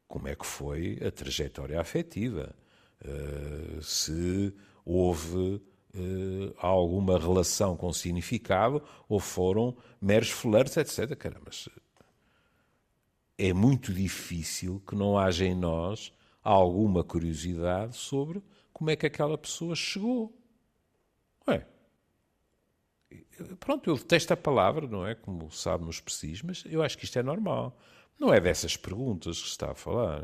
como 0.07 0.27
é 0.27 0.35
que 0.35 0.45
foi 0.45 0.99
a 1.05 1.09
trajetória 1.09 1.81
afetiva, 1.81 2.55
uh, 3.03 3.81
se 3.81 4.53
houve 4.85 5.61
uh, 5.95 6.53
alguma 6.57 7.17
relação 7.17 7.75
com 7.75 7.91
significado 7.91 8.83
ou 9.09 9.19
foram 9.19 9.75
meros 9.99 10.29
flirts, 10.29 10.77
etc. 10.77 11.15
Caramba, 11.15 11.49
é 13.37 13.53
muito 13.53 13.93
difícil 13.93 14.81
que 14.87 14.95
não 14.95 15.17
haja 15.17 15.45
em 15.45 15.55
nós 15.55 16.11
alguma 16.43 17.03
curiosidade 17.03 17.95
sobre 17.95 18.41
como 18.71 18.89
é 18.89 18.95
que 18.95 19.05
aquela 19.05 19.37
pessoa 19.37 19.75
chegou. 19.75 20.37
Ué, 21.47 21.65
pronto, 23.59 23.89
eu 23.89 23.97
detesto 23.97 24.33
a 24.33 24.37
palavra, 24.37 24.87
não 24.87 25.05
é? 25.05 25.15
Como 25.15 25.51
sabe 25.51 25.85
nos 25.85 25.99
precis, 25.99 26.41
mas 26.41 26.63
eu 26.65 26.81
acho 26.81 26.97
que 26.97 27.05
isto 27.05 27.17
é 27.17 27.23
normal. 27.23 27.77
Não 28.19 28.33
é 28.33 28.39
dessas 28.39 28.77
perguntas 28.77 29.37
que 29.37 29.45
se 29.45 29.51
está 29.51 29.71
a 29.71 29.75
falar. 29.75 30.23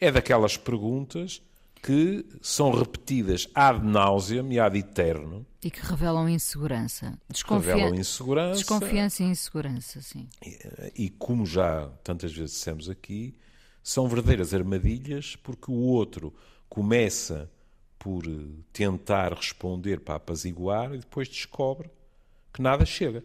É 0.00 0.10
daquelas 0.10 0.56
perguntas 0.56 1.42
que 1.82 2.24
são 2.40 2.70
repetidas 2.70 3.48
ad 3.52 3.84
nauseam 3.84 4.52
e 4.52 4.60
ad 4.60 4.78
eterno. 4.78 5.44
E 5.60 5.68
que 5.68 5.80
revelam 5.80 6.28
insegurança. 6.28 7.18
Desconfian... 7.28 7.74
Revelam 7.74 7.94
insegurança. 7.96 8.58
Desconfiança 8.60 9.22
e 9.22 9.26
insegurança, 9.26 10.00
sim. 10.00 10.28
E, 10.44 11.04
e, 11.06 11.10
como 11.10 11.44
já 11.44 11.88
tantas 12.04 12.32
vezes 12.32 12.52
dissemos 12.52 12.88
aqui, 12.88 13.34
são 13.82 14.06
verdadeiras 14.06 14.54
armadilhas 14.54 15.34
porque 15.34 15.70
o 15.70 15.74
outro 15.74 16.32
começa 16.68 17.50
por 17.98 18.22
tentar 18.72 19.32
responder 19.34 20.00
para 20.00 20.14
apaziguar 20.16 20.94
e 20.94 20.98
depois 20.98 21.28
descobre 21.28 21.90
que 22.52 22.62
nada 22.62 22.84
chega. 22.84 23.24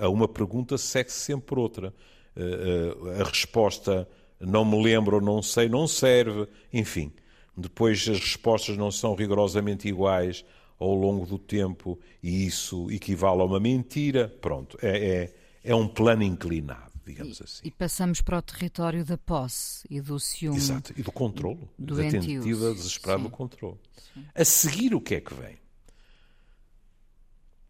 A, 0.00 0.06
a 0.06 0.08
uma 0.08 0.26
pergunta 0.26 0.76
segue-se 0.76 1.18
sempre 1.18 1.58
outra. 1.60 1.94
A, 2.36 3.18
a, 3.18 3.22
a 3.22 3.24
resposta 3.24 4.08
não 4.40 4.64
me 4.64 4.82
lembro 4.82 5.20
não 5.20 5.42
sei, 5.42 5.68
não 5.68 5.86
serve, 5.86 6.48
enfim. 6.72 7.12
Depois 7.56 8.08
as 8.08 8.18
respostas 8.18 8.76
não 8.76 8.90
são 8.90 9.14
rigorosamente 9.14 9.88
iguais 9.88 10.44
ao 10.78 10.94
longo 10.94 11.26
do 11.26 11.38
tempo 11.38 11.98
e 12.22 12.46
isso 12.46 12.90
equivale 12.90 13.40
a 13.42 13.44
uma 13.44 13.60
mentira. 13.60 14.28
Pronto, 14.40 14.78
é, 14.80 15.08
é, 15.08 15.34
é 15.64 15.74
um 15.74 15.86
plano 15.86 16.22
inclinado, 16.22 16.92
digamos 17.04 17.40
e, 17.40 17.42
assim. 17.42 17.62
E 17.64 17.70
passamos 17.70 18.20
para 18.22 18.38
o 18.38 18.42
território 18.42 19.04
da 19.04 19.18
posse 19.18 19.86
e 19.90 20.00
do 20.00 20.18
ciúme. 20.18 20.56
Exato, 20.56 20.92
e 20.96 21.02
do 21.02 21.12
controlo, 21.12 21.68
do 21.78 21.96
da 21.96 22.02
tentativa 22.02 22.72
desesperada 22.72 23.22
do 23.22 23.30
controle. 23.30 23.78
Sim. 24.14 24.24
A 24.34 24.44
seguir, 24.44 24.94
o 24.94 25.00
que 25.00 25.16
é 25.16 25.20
que 25.20 25.34
vem? 25.34 25.58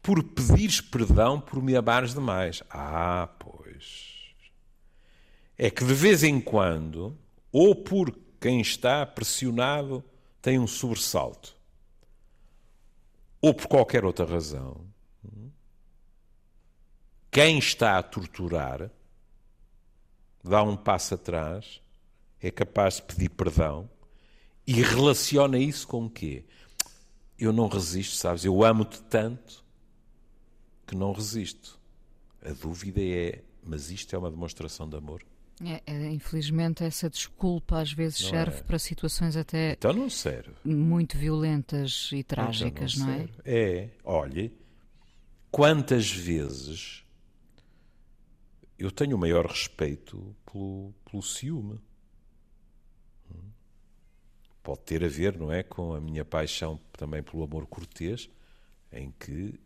Por 0.03 0.23
pedires 0.23 0.81
perdão 0.81 1.41
por 1.41 1.63
me 1.63 1.77
amares 1.77 2.15
demais. 2.15 2.63
Ah, 2.71 3.29
pois 3.39 4.21
é 5.63 5.71
que 5.71 5.85
de 5.85 5.93
vez 5.93 6.25
em 6.25 6.41
quando, 6.41 7.15
ou 7.53 7.75
por 7.75 8.11
quem 8.41 8.61
está 8.61 9.05
pressionado 9.05 10.03
tem 10.41 10.59
um 10.59 10.67
sobressalto, 10.67 11.55
ou 13.41 13.53
por 13.53 13.67
qualquer 13.67 14.05
outra 14.05 14.25
razão, 14.25 14.85
quem 17.31 17.59
está 17.59 17.99
a 17.99 18.03
torturar 18.03 18.91
dá 20.43 20.63
um 20.63 20.77
passo 20.77 21.15
atrás, 21.15 21.81
é 22.41 22.51
capaz 22.51 22.97
de 22.97 23.03
pedir 23.03 23.29
perdão 23.29 23.89
e 24.67 24.73
relaciona 24.83 25.59
isso 25.59 25.87
com 25.87 26.07
o 26.07 26.11
quê? 26.11 26.45
Eu 27.39 27.53
não 27.53 27.69
resisto, 27.69 28.17
sabes? 28.17 28.45
Eu 28.45 28.65
amo-te 28.65 29.01
tanto 29.03 29.65
que 30.87 30.97
não 30.97 31.13
resisto. 31.13 31.79
A 32.43 32.53
dúvida 32.53 33.01
é, 33.01 33.43
mas 33.63 33.91
isto 33.91 34.15
é 34.15 34.19
uma 34.19 34.31
demonstração 34.31 34.89
de 34.89 34.97
amor? 34.97 35.23
É, 35.63 35.83
é, 35.87 36.11
infelizmente, 36.11 36.83
essa 36.83 37.11
desculpa 37.11 37.81
às 37.81 37.93
vezes 37.93 38.23
não 38.23 38.31
serve 38.31 38.59
é. 38.59 38.63
para 38.63 38.79
situações 38.79 39.37
até 39.37 39.73
então 39.73 39.93
não 39.93 40.09
serve. 40.09 40.53
muito 40.65 41.19
violentas 41.19 42.09
e 42.13 42.23
trágicas, 42.23 42.95
então 42.95 43.07
não, 43.07 43.19
não, 43.19 43.25
é? 43.25 43.29
É, 43.45 43.91
olhe, 44.03 44.57
quantas 45.51 46.11
vezes 46.11 47.05
eu 48.79 48.91
tenho 48.91 49.17
o 49.17 49.19
maior 49.19 49.45
respeito 49.45 50.35
pelo, 50.51 50.95
pelo 51.05 51.23
ciúme. 51.23 51.79
Pode 54.63 54.81
ter 54.81 55.05
a 55.05 55.09
ver, 55.09 55.39
não 55.39 55.53
é, 55.53 55.63
com 55.63 55.95
a 55.95 56.01
minha 56.01 56.25
paixão 56.25 56.79
também 56.93 57.23
pelo 57.23 57.43
amor 57.43 57.67
cortês, 57.67 58.29
em 58.93 59.11
que 59.11 59.59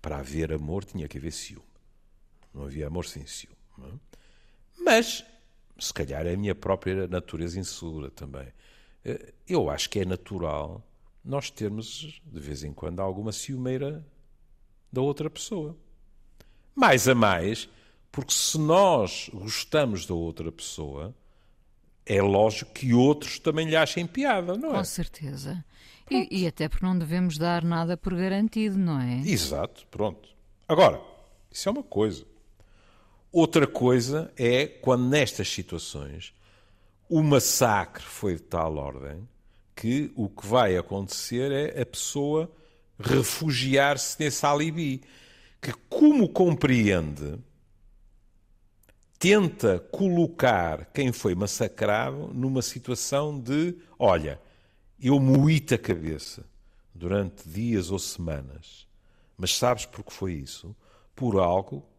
para 0.00 0.18
haver 0.18 0.52
amor 0.52 0.84
tinha 0.84 1.08
que 1.08 1.18
haver 1.18 1.32
ciúme. 1.32 1.66
Não 2.52 2.64
havia 2.64 2.86
amor 2.86 3.06
sem 3.06 3.26
ciúme. 3.26 3.56
Não 3.76 3.88
é? 3.88 3.92
Mas, 4.80 5.24
se 5.78 5.92
calhar, 5.92 6.26
é 6.26 6.34
a 6.34 6.36
minha 6.36 6.54
própria 6.54 7.06
natureza 7.06 7.58
insegura 7.58 8.10
também. 8.10 8.48
Eh, 9.04 9.32
eu 9.46 9.70
acho 9.70 9.88
que 9.90 10.00
é 10.00 10.04
natural 10.04 10.84
nós 11.24 11.50
termos, 11.50 12.20
de 12.24 12.40
vez 12.40 12.64
em 12.64 12.72
quando, 12.72 13.00
alguma 13.00 13.32
ciumeira 13.32 14.04
da 14.92 15.00
outra 15.00 15.28
pessoa. 15.28 15.76
Mais 16.74 17.08
a 17.08 17.14
mais, 17.14 17.68
porque 18.10 18.32
se 18.32 18.58
nós 18.58 19.30
gostamos 19.32 20.06
da 20.06 20.14
outra 20.14 20.50
pessoa, 20.50 21.14
é 22.06 22.20
lógico 22.20 22.72
que 22.72 22.94
outros 22.94 23.38
também 23.38 23.68
lhe 23.68 23.76
achem 23.76 24.06
piada, 24.06 24.56
não 24.56 24.70
é? 24.70 24.78
Com 24.78 24.84
certeza. 24.84 25.64
E, 26.10 26.42
e, 26.42 26.46
até 26.46 26.68
porque 26.68 26.84
não 26.84 26.98
devemos 26.98 27.38
dar 27.38 27.62
nada 27.62 27.96
por 27.96 28.14
garantido, 28.14 28.76
não 28.76 29.00
é? 29.00 29.20
Exato, 29.20 29.86
pronto. 29.88 30.28
Agora, 30.66 31.00
isso 31.48 31.68
é 31.68 31.72
uma 31.72 31.84
coisa. 31.84 32.26
Outra 33.32 33.66
coisa 33.66 34.32
é 34.36 34.66
quando 34.66 35.04
nestas 35.04 35.48
situações 35.48 36.34
o 37.08 37.22
massacre 37.22 38.02
foi 38.02 38.34
de 38.34 38.42
tal 38.42 38.76
ordem 38.76 39.28
que 39.74 40.12
o 40.14 40.28
que 40.28 40.46
vai 40.46 40.76
acontecer 40.76 41.50
é 41.52 41.80
a 41.80 41.86
pessoa 41.86 42.50
refugiar-se 42.98 44.16
nesse 44.20 44.44
alibi, 44.44 45.02
que, 45.60 45.72
como 45.88 46.28
compreende, 46.28 47.38
tenta 49.18 49.78
colocar 49.78 50.86
quem 50.92 51.12
foi 51.12 51.34
massacrado 51.34 52.30
numa 52.34 52.62
situação 52.62 53.38
de: 53.40 53.76
olha, 53.98 54.40
eu 55.00 55.18
moí-te 55.18 55.74
a 55.74 55.78
cabeça 55.78 56.44
durante 56.94 57.48
dias 57.48 57.90
ou 57.90 57.98
semanas, 57.98 58.86
mas 59.36 59.56
sabes 59.56 59.86
por 59.86 60.04
que 60.04 60.12
foi 60.12 60.34
isso? 60.34 60.76
Por 61.14 61.38
algo 61.38 61.89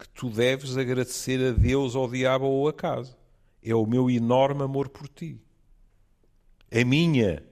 que 0.00 0.08
tu 0.08 0.30
deves 0.30 0.78
agradecer 0.78 1.38
a 1.46 1.52
Deus, 1.52 1.94
ao 1.94 2.08
diabo 2.08 2.46
ou 2.46 2.66
a 2.66 2.72
casa. 2.72 3.14
É 3.62 3.74
o 3.74 3.84
meu 3.84 4.08
enorme 4.08 4.62
amor 4.62 4.88
por 4.88 5.06
ti. 5.06 5.38
A 6.72 6.82
minha. 6.84 7.44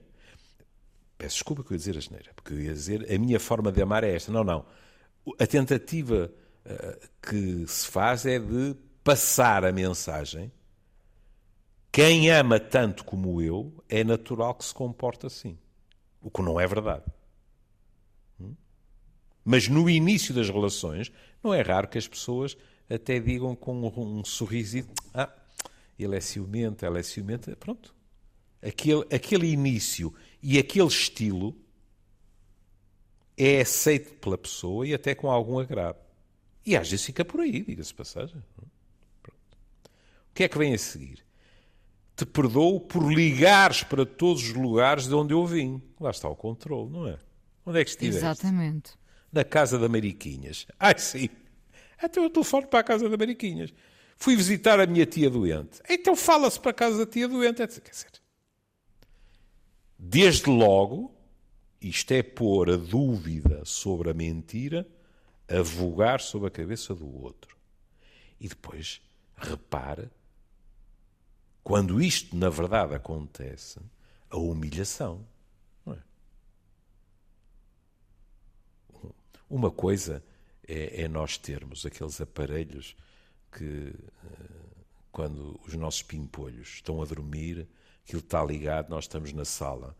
Peço 1.15 1.35
desculpa 1.35 1.63
que 1.63 1.71
eu 1.71 1.75
ia 1.75 1.77
dizer 1.77 1.97
a 1.97 1.99
geneira, 1.99 2.31
porque 2.35 2.53
eu 2.53 2.59
ia 2.59 2.73
dizer 2.73 3.13
a 3.13 3.19
minha 3.19 3.39
forma 3.39 3.71
de 3.71 3.81
amar 3.81 4.03
é 4.03 4.15
esta. 4.15 4.31
Não, 4.31 4.43
não. 4.43 4.65
A 5.37 5.45
tentativa 5.45 6.31
uh, 6.65 7.07
que 7.21 7.67
se 7.67 7.85
faz 7.87 8.25
é 8.25 8.39
de 8.39 8.75
passar 9.03 9.63
a 9.63 9.71
mensagem. 9.71 10.51
Quem 11.91 12.31
ama 12.31 12.59
tanto 12.59 13.03
como 13.03 13.41
eu 13.41 13.71
é 13.87 14.03
natural 14.03 14.55
que 14.55 14.65
se 14.65 14.73
comporte 14.73 15.27
assim. 15.27 15.57
O 16.21 16.31
que 16.31 16.41
não 16.41 16.59
é 16.59 16.65
verdade. 16.65 17.03
Mas 19.51 19.67
no 19.67 19.89
início 19.89 20.31
das 20.31 20.47
relações, 20.47 21.11
não 21.43 21.51
é 21.51 21.63
raro 21.63 21.87
que 21.87 21.97
as 21.97 22.07
pessoas 22.07 22.55
até 22.87 23.19
digam 23.19 23.55
com 23.55 23.81
um, 23.81 24.19
um 24.19 24.23
sorriso: 24.23 24.87
Ah, 25.11 25.27
ele 25.97 26.15
é 26.15 26.19
ciumento, 26.19 26.85
ela 26.85 26.99
é 26.99 27.01
ciumenta. 27.01 27.55
Pronto. 27.55 27.95
Aquele, 28.61 29.03
aquele 29.11 29.47
início 29.47 30.13
e 30.39 30.59
aquele 30.59 30.85
estilo 30.85 31.57
é 33.35 33.61
aceito 33.61 34.13
pela 34.19 34.37
pessoa 34.37 34.85
e 34.85 34.93
até 34.93 35.15
com 35.15 35.31
algum 35.31 35.57
agrado. 35.57 35.97
E 36.63 36.77
às 36.77 36.87
vezes 36.87 37.07
fica 37.07 37.25
por 37.25 37.39
aí, 37.39 37.63
diga-se 37.63 37.91
passagem. 37.91 38.39
Pronto. 39.23 39.41
O 40.29 40.33
que 40.35 40.43
é 40.43 40.47
que 40.47 40.59
vem 40.59 40.75
a 40.75 40.77
seguir? 40.77 41.25
Te 42.15 42.23
perdoo 42.23 42.79
por 42.81 43.11
ligares 43.11 43.81
para 43.81 44.05
todos 44.05 44.43
os 44.43 44.53
lugares 44.53 45.07
de 45.07 45.15
onde 45.15 45.33
eu 45.33 45.43
vim. 45.43 45.81
Lá 45.99 46.11
está 46.11 46.29
o 46.29 46.35
controle, 46.35 46.91
não 46.91 47.07
é? 47.07 47.17
Onde 47.65 47.79
é 47.79 47.83
que 47.83 47.89
estiveste? 47.89 48.23
Exatamente. 48.23 48.99
Na 49.31 49.43
casa 49.43 49.77
da 49.77 49.87
Mariquinhas. 49.87 50.65
Ai, 50.79 50.97
sim. 50.97 51.29
Até 51.97 52.19
o 52.19 52.29
telefone 52.29 52.67
para 52.67 52.79
a 52.79 52.83
casa 52.83 53.09
da 53.09 53.17
Mariquinhas. 53.17 53.73
Fui 54.17 54.35
visitar 54.35 54.79
a 54.79 54.85
minha 54.85 55.05
tia 55.05 55.29
doente. 55.29 55.81
Então 55.89 56.15
fala-se 56.15 56.59
para 56.59 56.71
a 56.71 56.73
casa 56.73 57.05
da 57.05 57.11
tia 57.11 57.27
doente. 57.27 57.57
Quer 57.57 57.67
dizer, 57.67 58.11
desde 59.97 60.49
logo, 60.49 61.13
isto 61.81 62.11
é 62.11 62.21
pôr 62.21 62.69
a 62.69 62.75
dúvida 62.75 63.63
sobre 63.65 64.09
a 64.09 64.13
mentira 64.13 64.87
a 65.49 65.61
vogar 65.61 66.21
sobre 66.21 66.47
a 66.47 66.51
cabeça 66.51 66.93
do 66.93 67.07
outro. 67.21 67.57
E 68.39 68.47
depois, 68.47 69.01
repara, 69.35 70.11
quando 71.63 72.01
isto 72.01 72.35
na 72.35 72.49
verdade 72.49 72.93
acontece, 72.93 73.79
a 74.29 74.37
humilhação. 74.37 75.25
É? 75.87 75.97
Uma 79.49 79.71
coisa 79.71 80.23
é, 80.67 81.03
é, 81.03 81.07
nós 81.07 81.37
termos 81.37 81.85
aqueles 81.85 82.21
aparelhos 82.21 82.95
que, 83.51 83.93
eh, 83.95 84.75
quando 85.11 85.59
os 85.65 85.73
nossos 85.73 86.03
pimpolhos 86.03 86.75
estão 86.75 87.01
a 87.01 87.05
dormir, 87.05 87.67
aquilo 88.03 88.19
está 88.19 88.43
ligado, 88.43 88.89
nós 88.89 89.05
estamos 89.05 89.33
na 89.33 89.45
sala 89.45 89.95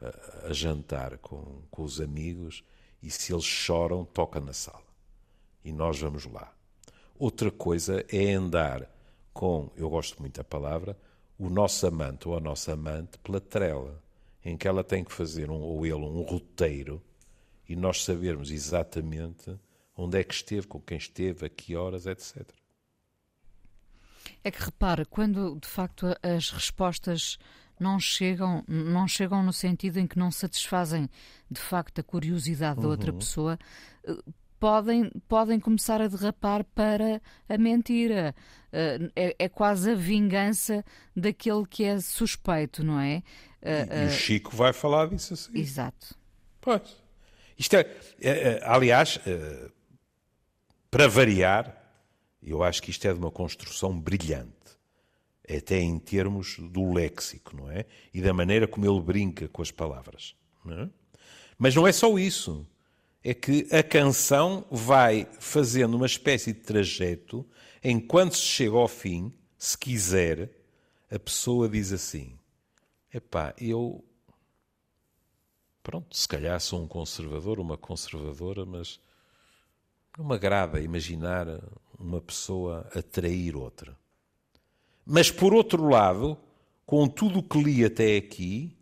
a, 0.00 0.48
a 0.48 0.52
jantar 0.54 1.18
com, 1.18 1.62
com 1.70 1.82
os 1.82 2.00
amigos 2.00 2.64
e 3.02 3.10
se 3.10 3.32
eles 3.32 3.44
choram, 3.44 4.04
toca 4.04 4.40
na 4.40 4.54
sala. 4.54 4.82
E 5.62 5.72
nós 5.72 5.98
vamos 5.98 6.24
lá. 6.24 6.52
Outra 7.18 7.50
coisa 7.50 8.04
é 8.08 8.32
andar 8.32 8.90
com, 9.32 9.70
eu 9.76 9.90
gosto 9.90 10.20
muito 10.20 10.36
da 10.36 10.44
palavra, 10.44 10.96
o 11.38 11.50
nosso 11.50 11.86
amante 11.86 12.26
ou 12.26 12.36
a 12.36 12.40
nossa 12.40 12.72
amante 12.72 13.18
pela 13.18 13.40
trela, 13.40 14.02
em 14.42 14.56
que 14.56 14.66
ela 14.66 14.82
tem 14.82 15.04
que 15.04 15.12
fazer, 15.12 15.50
um, 15.50 15.60
ou 15.60 15.84
ele, 15.84 15.94
um 15.94 16.22
roteiro, 16.22 17.02
e 17.68 17.76
nós 17.76 18.04
sabermos 18.04 18.50
exatamente 18.50 19.58
onde 19.96 20.18
é 20.18 20.24
que 20.24 20.34
esteve, 20.34 20.66
com 20.66 20.80
quem 20.80 20.98
esteve, 20.98 21.46
a 21.46 21.48
que 21.48 21.74
horas, 21.74 22.06
etc. 22.06 22.48
É 24.44 24.50
que 24.50 24.62
repara, 24.62 25.04
quando 25.04 25.58
de 25.60 25.66
facto 25.66 26.06
as 26.22 26.50
respostas 26.50 27.38
não 27.80 27.98
chegam, 27.98 28.64
não 28.68 29.06
chegam 29.08 29.42
no 29.42 29.52
sentido 29.52 29.98
em 29.98 30.06
que 30.06 30.18
não 30.18 30.30
satisfazem 30.30 31.08
de 31.50 31.60
facto 31.60 32.00
a 32.00 32.02
curiosidade 32.02 32.76
uhum. 32.78 32.82
da 32.82 32.88
outra 32.88 33.12
uhum. 33.12 33.18
pessoa, 33.18 33.58
eh, 34.04 34.16
podem, 34.58 35.10
podem 35.28 35.60
começar 35.60 36.00
a 36.00 36.08
derrapar 36.08 36.64
para 36.64 37.20
a 37.48 37.58
mentira. 37.58 38.34
Eh, 38.72 39.10
é, 39.14 39.36
é 39.38 39.48
quase 39.48 39.90
a 39.90 39.94
vingança 39.94 40.84
daquele 41.14 41.66
que 41.66 41.84
é 41.84 42.00
suspeito, 42.00 42.84
não 42.84 42.98
é? 42.98 43.22
E, 43.62 44.04
e 44.04 44.06
o 44.06 44.10
Chico 44.10 44.54
vai 44.54 44.72
falar 44.72 45.08
disso 45.08 45.34
assim. 45.34 45.58
Exato. 45.58 46.14
Pois. 46.60 47.05
Isto 47.58 47.76
é, 47.76 47.80
é, 48.20 48.30
é 48.30 48.60
aliás, 48.64 49.18
é, 49.26 49.70
para 50.90 51.08
variar, 51.08 51.74
eu 52.42 52.62
acho 52.62 52.82
que 52.82 52.90
isto 52.90 53.06
é 53.06 53.12
de 53.12 53.18
uma 53.18 53.30
construção 53.30 53.98
brilhante 53.98 54.56
até 55.48 55.78
em 55.78 55.98
termos 55.98 56.56
do 56.58 56.92
léxico, 56.92 57.56
não 57.56 57.70
é? 57.70 57.86
E 58.12 58.20
da 58.20 58.32
maneira 58.32 58.66
como 58.66 58.84
ele 58.84 59.00
brinca 59.00 59.48
com 59.48 59.62
as 59.62 59.70
palavras. 59.70 60.34
Não 60.64 60.82
é? 60.82 60.90
Mas 61.56 61.74
não 61.74 61.86
é 61.86 61.92
só 61.92 62.18
isso. 62.18 62.66
É 63.22 63.32
que 63.32 63.66
a 63.72 63.82
canção 63.82 64.64
vai 64.70 65.26
fazendo 65.38 65.94
uma 65.94 66.06
espécie 66.06 66.52
de 66.52 66.60
trajeto, 66.60 67.46
enquanto 67.82 68.36
se 68.36 68.44
chega 68.44 68.76
ao 68.76 68.88
fim, 68.88 69.32
se 69.58 69.76
quiser, 69.76 70.50
a 71.10 71.18
pessoa 71.18 71.68
diz 71.68 71.92
assim: 71.92 72.38
Epá, 73.12 73.54
eu. 73.58 74.04
Pronto, 75.86 76.16
se 76.16 76.26
calhar 76.26 76.60
sou 76.60 76.82
um 76.82 76.88
conservador, 76.88 77.60
uma 77.60 77.78
conservadora, 77.78 78.66
mas 78.66 78.98
não 80.18 80.26
me 80.26 80.34
agrada 80.34 80.80
imaginar 80.80 81.46
uma 81.96 82.20
pessoa 82.20 82.90
atrair 82.92 83.54
outra. 83.54 83.96
Mas, 85.04 85.30
por 85.30 85.54
outro 85.54 85.88
lado, 85.88 86.36
com 86.84 87.06
tudo 87.06 87.38
o 87.38 87.42
que 87.42 87.62
li 87.62 87.84
até 87.84 88.16
aqui, 88.16 88.76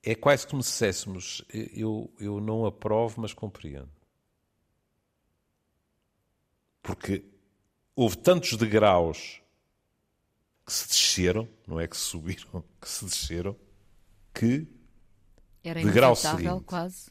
é 0.00 0.14
quase 0.14 0.46
como 0.46 0.62
se 0.62 0.70
dissessemos: 0.70 1.44
eu, 1.52 2.08
eu 2.20 2.40
não 2.40 2.64
aprovo, 2.64 3.20
mas 3.20 3.32
compreendo. 3.34 3.90
Porque 6.80 7.24
houve 7.96 8.16
tantos 8.18 8.56
degraus 8.56 9.42
que 10.64 10.72
se 10.72 10.86
desceram, 10.86 11.48
não 11.66 11.80
é 11.80 11.88
que 11.88 11.96
se 11.96 12.04
subiram, 12.04 12.62
que 12.80 12.88
se 12.88 13.04
desceram, 13.04 13.56
que 14.32 14.77
Era 15.64 15.82
degrau 15.82 16.14
seguinte, 16.16 16.64
quase. 16.64 17.10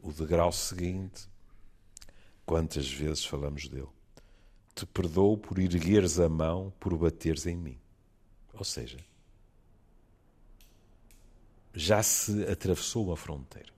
O 0.00 0.12
degrau 0.12 0.52
seguinte, 0.52 1.28
quantas 2.44 2.90
vezes 2.90 3.24
falamos 3.24 3.68
dele? 3.68 3.88
te 4.78 4.86
perdoo 4.86 5.36
por 5.36 5.58
ergueres 5.58 6.20
a 6.20 6.28
mão, 6.28 6.72
por 6.78 6.96
bateres 6.96 7.46
em 7.46 7.56
mim. 7.56 7.80
Ou 8.54 8.62
seja, 8.62 8.98
já 11.74 12.00
se 12.00 12.44
atravessou 12.44 13.06
uma 13.06 13.16
fronteira. 13.16 13.72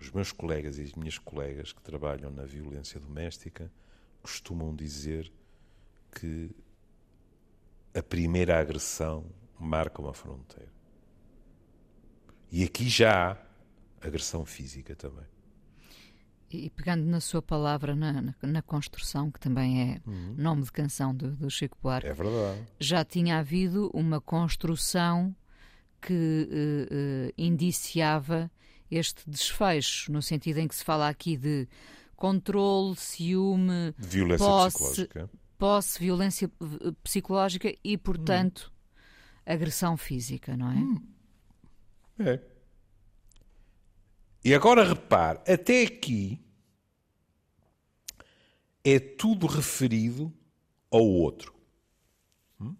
Os 0.00 0.10
meus 0.10 0.32
colegas 0.32 0.78
e 0.78 0.82
as 0.82 0.92
minhas 0.94 1.18
colegas 1.18 1.72
que 1.72 1.80
trabalham 1.80 2.30
na 2.32 2.44
violência 2.44 2.98
doméstica 2.98 3.70
costumam 4.22 4.74
dizer 4.74 5.32
que 6.12 6.50
a 7.94 8.02
primeira 8.02 8.58
agressão 8.58 9.24
marca 9.58 10.02
uma 10.02 10.14
fronteira. 10.14 10.77
E 12.50 12.64
aqui 12.64 12.88
já 12.88 13.32
há 13.32 14.06
agressão 14.06 14.44
física 14.44 14.94
também. 14.96 15.24
E 16.50 16.70
pegando 16.70 17.04
na 17.04 17.20
sua 17.20 17.42
palavra, 17.42 17.94
na, 17.94 18.22
na, 18.22 18.34
na 18.40 18.62
construção, 18.62 19.30
que 19.30 19.38
também 19.38 19.92
é 19.92 20.00
uhum. 20.08 20.34
nome 20.38 20.62
de 20.62 20.72
canção 20.72 21.14
do, 21.14 21.36
do, 21.36 21.50
Chico 21.50 21.76
Buarque, 21.82 22.08
é 22.08 22.14
verdade. 22.14 22.66
já 22.80 23.04
tinha 23.04 23.38
havido 23.38 23.90
uma 23.92 24.18
construção 24.18 25.36
que 26.00 26.48
uh, 26.50 27.28
uh, 27.28 27.32
indiciava 27.36 28.50
este 28.90 29.28
desfecho, 29.28 30.10
no 30.10 30.22
sentido 30.22 30.58
em 30.58 30.66
que 30.68 30.74
se 30.74 30.82
fala 30.82 31.08
aqui 31.10 31.36
de 31.36 31.68
controle, 32.16 32.96
ciúme, 32.96 33.94
violência 33.98 34.46
posse, 34.46 34.76
psicológica. 34.78 35.30
posse, 35.58 35.98
violência 35.98 36.50
psicológica 37.02 37.74
e, 37.84 37.98
portanto, 37.98 38.72
hum. 38.72 39.52
agressão 39.52 39.98
física, 39.98 40.56
não 40.56 40.70
é? 40.70 40.76
Hum. 40.76 41.17
É. 42.18 42.40
E 44.44 44.54
agora 44.54 44.84
repare, 44.84 45.38
até 45.50 45.82
aqui 45.82 46.44
é 48.84 48.98
tudo 48.98 49.46
referido 49.46 50.32
ao 50.90 51.04
outro. 51.04 51.54
Hum? 52.60 52.74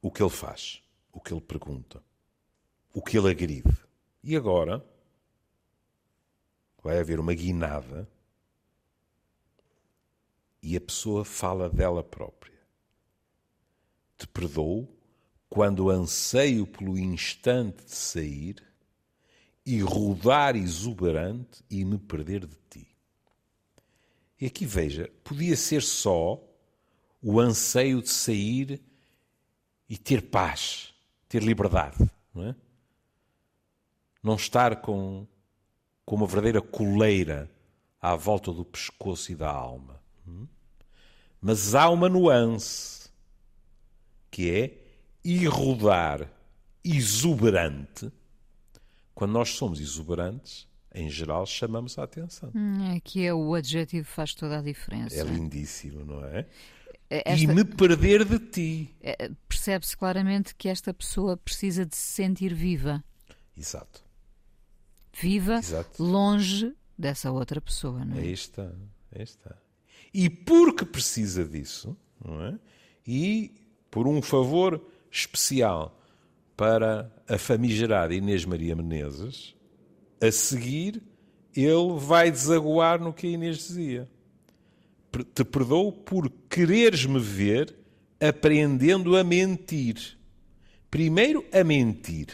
O 0.00 0.10
que 0.10 0.22
ele 0.22 0.30
faz, 0.30 0.82
o 1.12 1.20
que 1.20 1.32
ele 1.32 1.40
pergunta, 1.40 2.02
o 2.94 3.02
que 3.02 3.18
ele 3.18 3.30
agride. 3.30 3.76
E 4.22 4.36
agora 4.36 4.84
vai 6.82 6.98
haver 6.98 7.18
uma 7.18 7.34
guinada 7.34 8.08
e 10.62 10.76
a 10.76 10.80
pessoa 10.80 11.24
fala 11.24 11.68
dela 11.68 12.02
própria. 12.02 12.58
Te 14.16 14.26
perdoo 14.26 14.99
quando 15.50 15.90
anseio 15.90 16.64
pelo 16.64 16.96
instante 16.96 17.84
de 17.84 17.94
sair 17.94 18.62
e 19.66 19.80
rodar 19.80 20.54
exuberante 20.54 21.64
e 21.68 21.84
me 21.84 21.98
perder 21.98 22.46
de 22.46 22.56
ti. 22.70 22.88
E 24.40 24.46
aqui 24.46 24.64
veja, 24.64 25.10
podia 25.24 25.56
ser 25.56 25.82
só 25.82 26.40
o 27.20 27.40
anseio 27.40 28.00
de 28.00 28.08
sair 28.08 28.80
e 29.88 29.98
ter 29.98 30.22
paz, 30.22 30.94
ter 31.28 31.42
liberdade, 31.42 31.98
não 32.32 32.44
é? 32.44 32.54
não 34.22 34.36
estar 34.36 34.76
com, 34.76 35.26
com 36.04 36.14
uma 36.14 36.26
verdadeira 36.26 36.62
coleira 36.62 37.50
à 38.00 38.14
volta 38.14 38.52
do 38.52 38.64
pescoço 38.64 39.32
e 39.32 39.34
da 39.34 39.50
alma. 39.50 40.00
Hum? 40.26 40.46
Mas 41.40 41.74
há 41.74 41.90
uma 41.90 42.08
nuance 42.08 43.10
que 44.30 44.50
é 44.50 44.79
irrodar 45.24 46.30
exuberante. 46.84 48.10
Quando 49.14 49.32
nós 49.32 49.50
somos 49.50 49.80
exuberantes, 49.80 50.66
em 50.94 51.08
geral, 51.08 51.46
chamamos 51.46 51.98
a 51.98 52.04
atenção. 52.04 52.50
Hum, 52.54 52.92
é 52.94 53.00
que 53.00 53.24
é 53.24 53.32
o 53.32 53.54
adjetivo 53.54 54.06
faz 54.06 54.34
toda 54.34 54.58
a 54.58 54.62
diferença. 54.62 55.14
É 55.20 55.22
lindíssimo, 55.22 56.04
não 56.04 56.24
é? 56.24 56.46
é 57.08 57.22
esta... 57.32 57.44
E 57.44 57.46
me 57.46 57.64
perder 57.64 58.24
de 58.24 58.38
ti. 58.38 58.96
É, 59.00 59.30
percebe-se 59.48 59.96
claramente 59.96 60.54
que 60.54 60.68
esta 60.68 60.92
pessoa 60.92 61.36
precisa 61.36 61.84
de 61.84 61.94
se 61.94 62.14
sentir 62.14 62.54
viva. 62.54 63.04
Exato. 63.56 64.02
Viva, 65.12 65.58
Exato. 65.58 66.02
longe 66.02 66.74
dessa 66.96 67.30
outra 67.30 67.60
pessoa, 67.60 68.04
não 68.04 68.16
é? 68.16 68.20
Aí 68.20 68.32
está, 68.32 68.72
aí 69.12 69.22
está. 69.22 69.56
E 70.12 70.28
porque 70.28 70.84
precisa 70.84 71.44
disso, 71.44 71.96
não 72.24 72.42
é? 72.42 72.58
E 73.06 73.54
por 73.90 74.06
um 74.06 74.20
favor 74.22 74.82
especial 75.10 75.98
para 76.56 77.10
a 77.28 77.38
famigerada 77.38 78.14
Inês 78.14 78.44
Maria 78.44 78.76
Menezes, 78.76 79.54
a 80.20 80.30
seguir 80.30 81.02
ele 81.54 81.98
vai 81.98 82.30
desaguar 82.30 83.00
no 83.00 83.12
que 83.12 83.26
a 83.26 83.30
Inês 83.30 83.58
dizia. 83.58 84.08
Te 85.34 85.44
perdoo 85.44 85.90
por 85.90 86.30
quereres-me 86.48 87.18
ver 87.18 87.76
aprendendo 88.20 89.16
a 89.16 89.24
mentir. 89.24 90.18
Primeiro 90.90 91.44
a 91.52 91.64
mentir, 91.64 92.28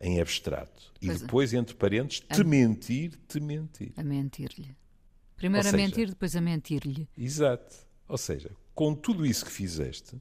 em 0.00 0.20
abstrato. 0.20 0.92
E 1.00 1.06
pois 1.06 1.18
é. 1.18 1.24
depois, 1.24 1.54
entre 1.54 1.74
parênteses, 1.74 2.20
te 2.20 2.40
a... 2.40 2.44
mentir, 2.44 3.18
te 3.28 3.40
mentir. 3.40 3.92
A 3.96 4.02
mentir-lhe. 4.02 4.76
Primeiro 5.36 5.64
seja, 5.64 5.76
a 5.76 5.80
mentir, 5.80 6.08
depois 6.08 6.36
a 6.36 6.40
mentir-lhe. 6.40 7.08
Exato. 7.16 7.76
Ou 8.08 8.18
seja, 8.18 8.50
com 8.74 8.94
tudo 8.94 9.24
isso 9.24 9.44
que 9.44 9.50
fizeste, 9.50 10.20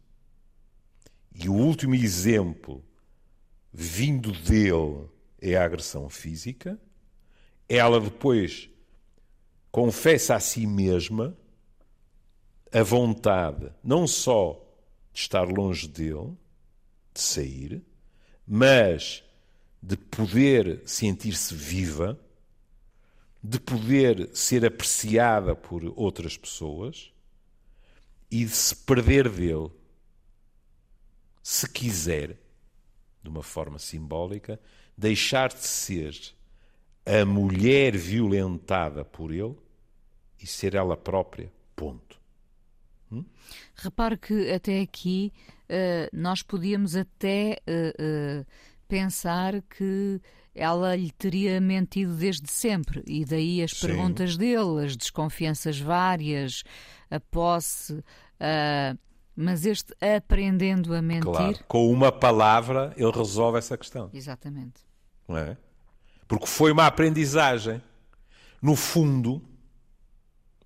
e 1.33 1.47
o 1.49 1.53
último 1.53 1.95
exemplo 1.95 2.83
vindo 3.71 4.31
dele 4.31 5.07
é 5.41 5.55
a 5.55 5.63
agressão 5.63 6.09
física, 6.09 6.79
ela 7.67 7.99
depois 7.99 8.69
confessa 9.71 10.35
a 10.35 10.39
si 10.39 10.65
mesma 10.65 11.37
a 12.71 12.83
vontade 12.83 13.71
não 13.83 14.05
só 14.07 14.65
de 15.13 15.19
estar 15.19 15.47
longe 15.47 15.87
dele, 15.87 16.37
de 17.13 17.21
sair, 17.21 17.83
mas 18.45 19.23
de 19.81 19.95
poder 19.95 20.81
sentir-se 20.85 21.53
viva, 21.53 22.19
de 23.41 23.59
poder 23.59 24.29
ser 24.33 24.65
apreciada 24.65 25.55
por 25.55 25.93
outras 25.95 26.35
pessoas 26.35 27.11
e 28.29 28.43
de 28.45 28.51
se 28.51 28.75
perder 28.75 29.29
dele, 29.29 29.71
se 31.49 31.67
quiser, 31.67 32.37
de 33.23 33.27
uma 33.27 33.41
forma 33.41 33.79
simbólica, 33.79 34.59
deixar 34.95 35.49
de 35.49 35.65
ser 35.65 36.13
a 37.03 37.25
mulher 37.25 37.97
violentada 37.97 39.03
por 39.03 39.31
ele 39.31 39.55
e 40.39 40.45
ser 40.45 40.75
ela 40.75 40.95
própria. 40.95 41.51
Ponto. 41.75 42.21
Hum? 43.11 43.25
Repare 43.73 44.15
que 44.15 44.51
até 44.51 44.79
aqui 44.79 45.33
uh, 45.63 46.15
nós 46.15 46.43
podíamos 46.43 46.95
até 46.95 47.57
uh, 47.67 48.41
uh, 48.41 48.45
pensar 48.87 49.59
que 49.63 50.21
ela 50.53 50.95
lhe 50.95 51.09
teria 51.09 51.59
mentido 51.59 52.15
desde 52.15 52.47
sempre, 52.51 53.03
e 53.07 53.25
daí 53.25 53.63
as 53.63 53.71
Sim. 53.71 53.87
perguntas 53.87 54.37
dele, 54.37 54.85
as 54.85 54.95
desconfianças 54.95 55.79
várias, 55.79 56.61
a 57.09 57.19
posse. 57.19 58.03
Mas 59.41 59.65
este 59.65 59.95
aprendendo 60.01 60.93
a 60.93 61.01
mentir. 61.01 61.23
Claro, 61.23 61.63
com 61.65 61.89
uma 61.89 62.11
palavra 62.11 62.93
ele 62.97 63.09
resolve 63.09 63.57
essa 63.57 63.77
questão. 63.77 64.09
Exatamente. 64.13 64.81
Não 65.25 65.37
é? 65.37 65.57
Porque 66.27 66.45
foi 66.45 66.73
uma 66.73 66.85
aprendizagem. 66.85 67.81
No 68.61 68.75
fundo, 68.75 69.41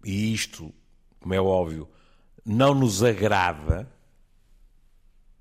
e 0.04 0.34
isto, 0.34 0.74
como 1.20 1.36
é 1.36 1.40
óbvio, 1.40 1.88
não 2.44 2.74
nos 2.74 3.04
agrada, 3.04 3.88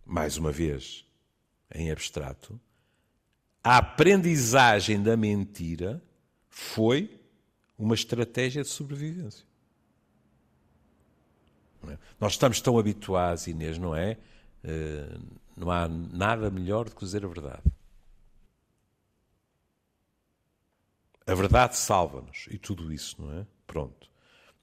mais 0.05 0.37
uma 0.37 0.53
vez, 0.53 1.07
em 1.75 1.91
abstrato, 1.91 2.61
a 3.65 3.79
aprendizagem 3.79 5.03
da 5.03 5.17
mentira 5.17 6.03
foi 6.51 7.19
uma 7.79 7.95
estratégia 7.95 8.63
de 8.63 8.69
sobrevivência. 8.69 9.47
É? 11.91 11.99
Nós 12.21 12.33
estamos 12.33 12.61
tão 12.61 12.79
habituados, 12.79 13.47
Inês, 13.47 13.79
não 13.79 13.95
é? 13.95 14.19
Uh, 14.65 15.21
não 15.57 15.71
há 15.71 15.89
nada 15.89 16.51
melhor 16.51 16.85
do 16.87 16.95
que 16.95 17.05
dizer 17.05 17.25
a 17.25 17.29
verdade. 17.29 17.63
A 21.27 21.35
verdade 21.35 21.77
salva-nos 21.77 22.47
e 22.51 22.59
tudo 22.59 22.93
isso, 22.93 23.21
não 23.21 23.41
é? 23.41 23.47
Pronto. 23.67 24.11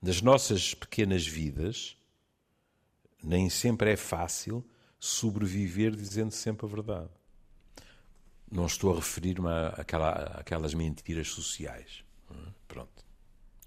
Nas 0.02 0.22
nossas 0.22 0.74
pequenas 0.74 1.26
vidas, 1.26 1.98
nem 3.24 3.50
sempre 3.50 3.92
é 3.92 3.98
fácil 3.98 4.66
sobreviver 5.00 5.96
dizendo 5.96 6.32
sempre 6.32 6.66
a 6.66 6.70
verdade. 6.70 7.10
Não 8.52 8.66
estou 8.66 8.94
a 8.94 8.96
referir-me 8.96 9.50
àquela, 9.78 10.12
àquelas 10.40 10.74
mentiras 10.74 11.30
sociais. 11.30 12.04
É? 12.32 12.52
Pronto. 12.68 13.09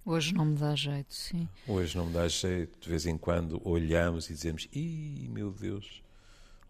Hoje 0.05 0.35
não 0.35 0.45
me 0.45 0.57
dá 0.57 0.75
jeito, 0.75 1.15
sim. 1.15 1.49
Hoje 1.67 1.97
não 1.97 2.07
me 2.07 2.13
dá 2.13 2.27
jeito. 2.27 2.79
De 2.81 2.89
vez 2.89 3.07
em 3.07 3.17
quando 3.17 3.61
olhamos 3.65 4.29
e 4.29 4.35
dizemos: 4.35 4.69
Ih, 4.73 5.29
meu 5.31 5.51
Deus, 5.51 6.03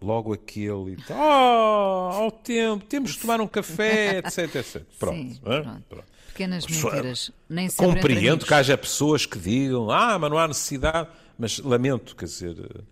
logo 0.00 0.34
aquele 0.34 0.92
e 0.92 0.96
tal. 0.96 1.18
Oh, 1.18 2.22
ao 2.24 2.30
tempo, 2.30 2.84
temos 2.84 3.12
de 3.12 3.20
tomar 3.20 3.40
um 3.40 3.46
café, 3.46 4.18
etc, 4.24 4.56
etc. 4.56 4.82
Pronto. 4.98 5.16
Sim, 5.16 5.40
é? 5.46 5.60
pronto. 5.60 5.82
pronto. 5.88 6.04
Pequenas 6.28 6.66
mentiras. 6.66 7.30
Nem 7.48 7.70
Compreendo 7.70 8.44
que 8.44 8.52
haja 8.52 8.76
pessoas 8.76 9.24
que 9.24 9.38
digam: 9.38 9.90
Ah, 9.90 10.18
mas 10.18 10.30
não 10.30 10.38
há 10.38 10.46
necessidade. 10.46 11.08
Mas 11.38 11.58
lamento, 11.58 12.14
quer 12.14 12.26
dizer, 12.26 12.56
uh, 12.58 12.84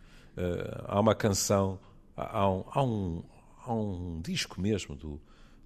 há 0.87 0.99
uma 0.99 1.15
canção, 1.15 1.79
há 2.17 2.49
um, 2.49 2.65
há 2.73 2.83
um, 2.83 3.23
há 3.65 3.75
um 3.75 4.21
disco 4.23 4.61
mesmo 4.61 4.97
do, 4.97 5.21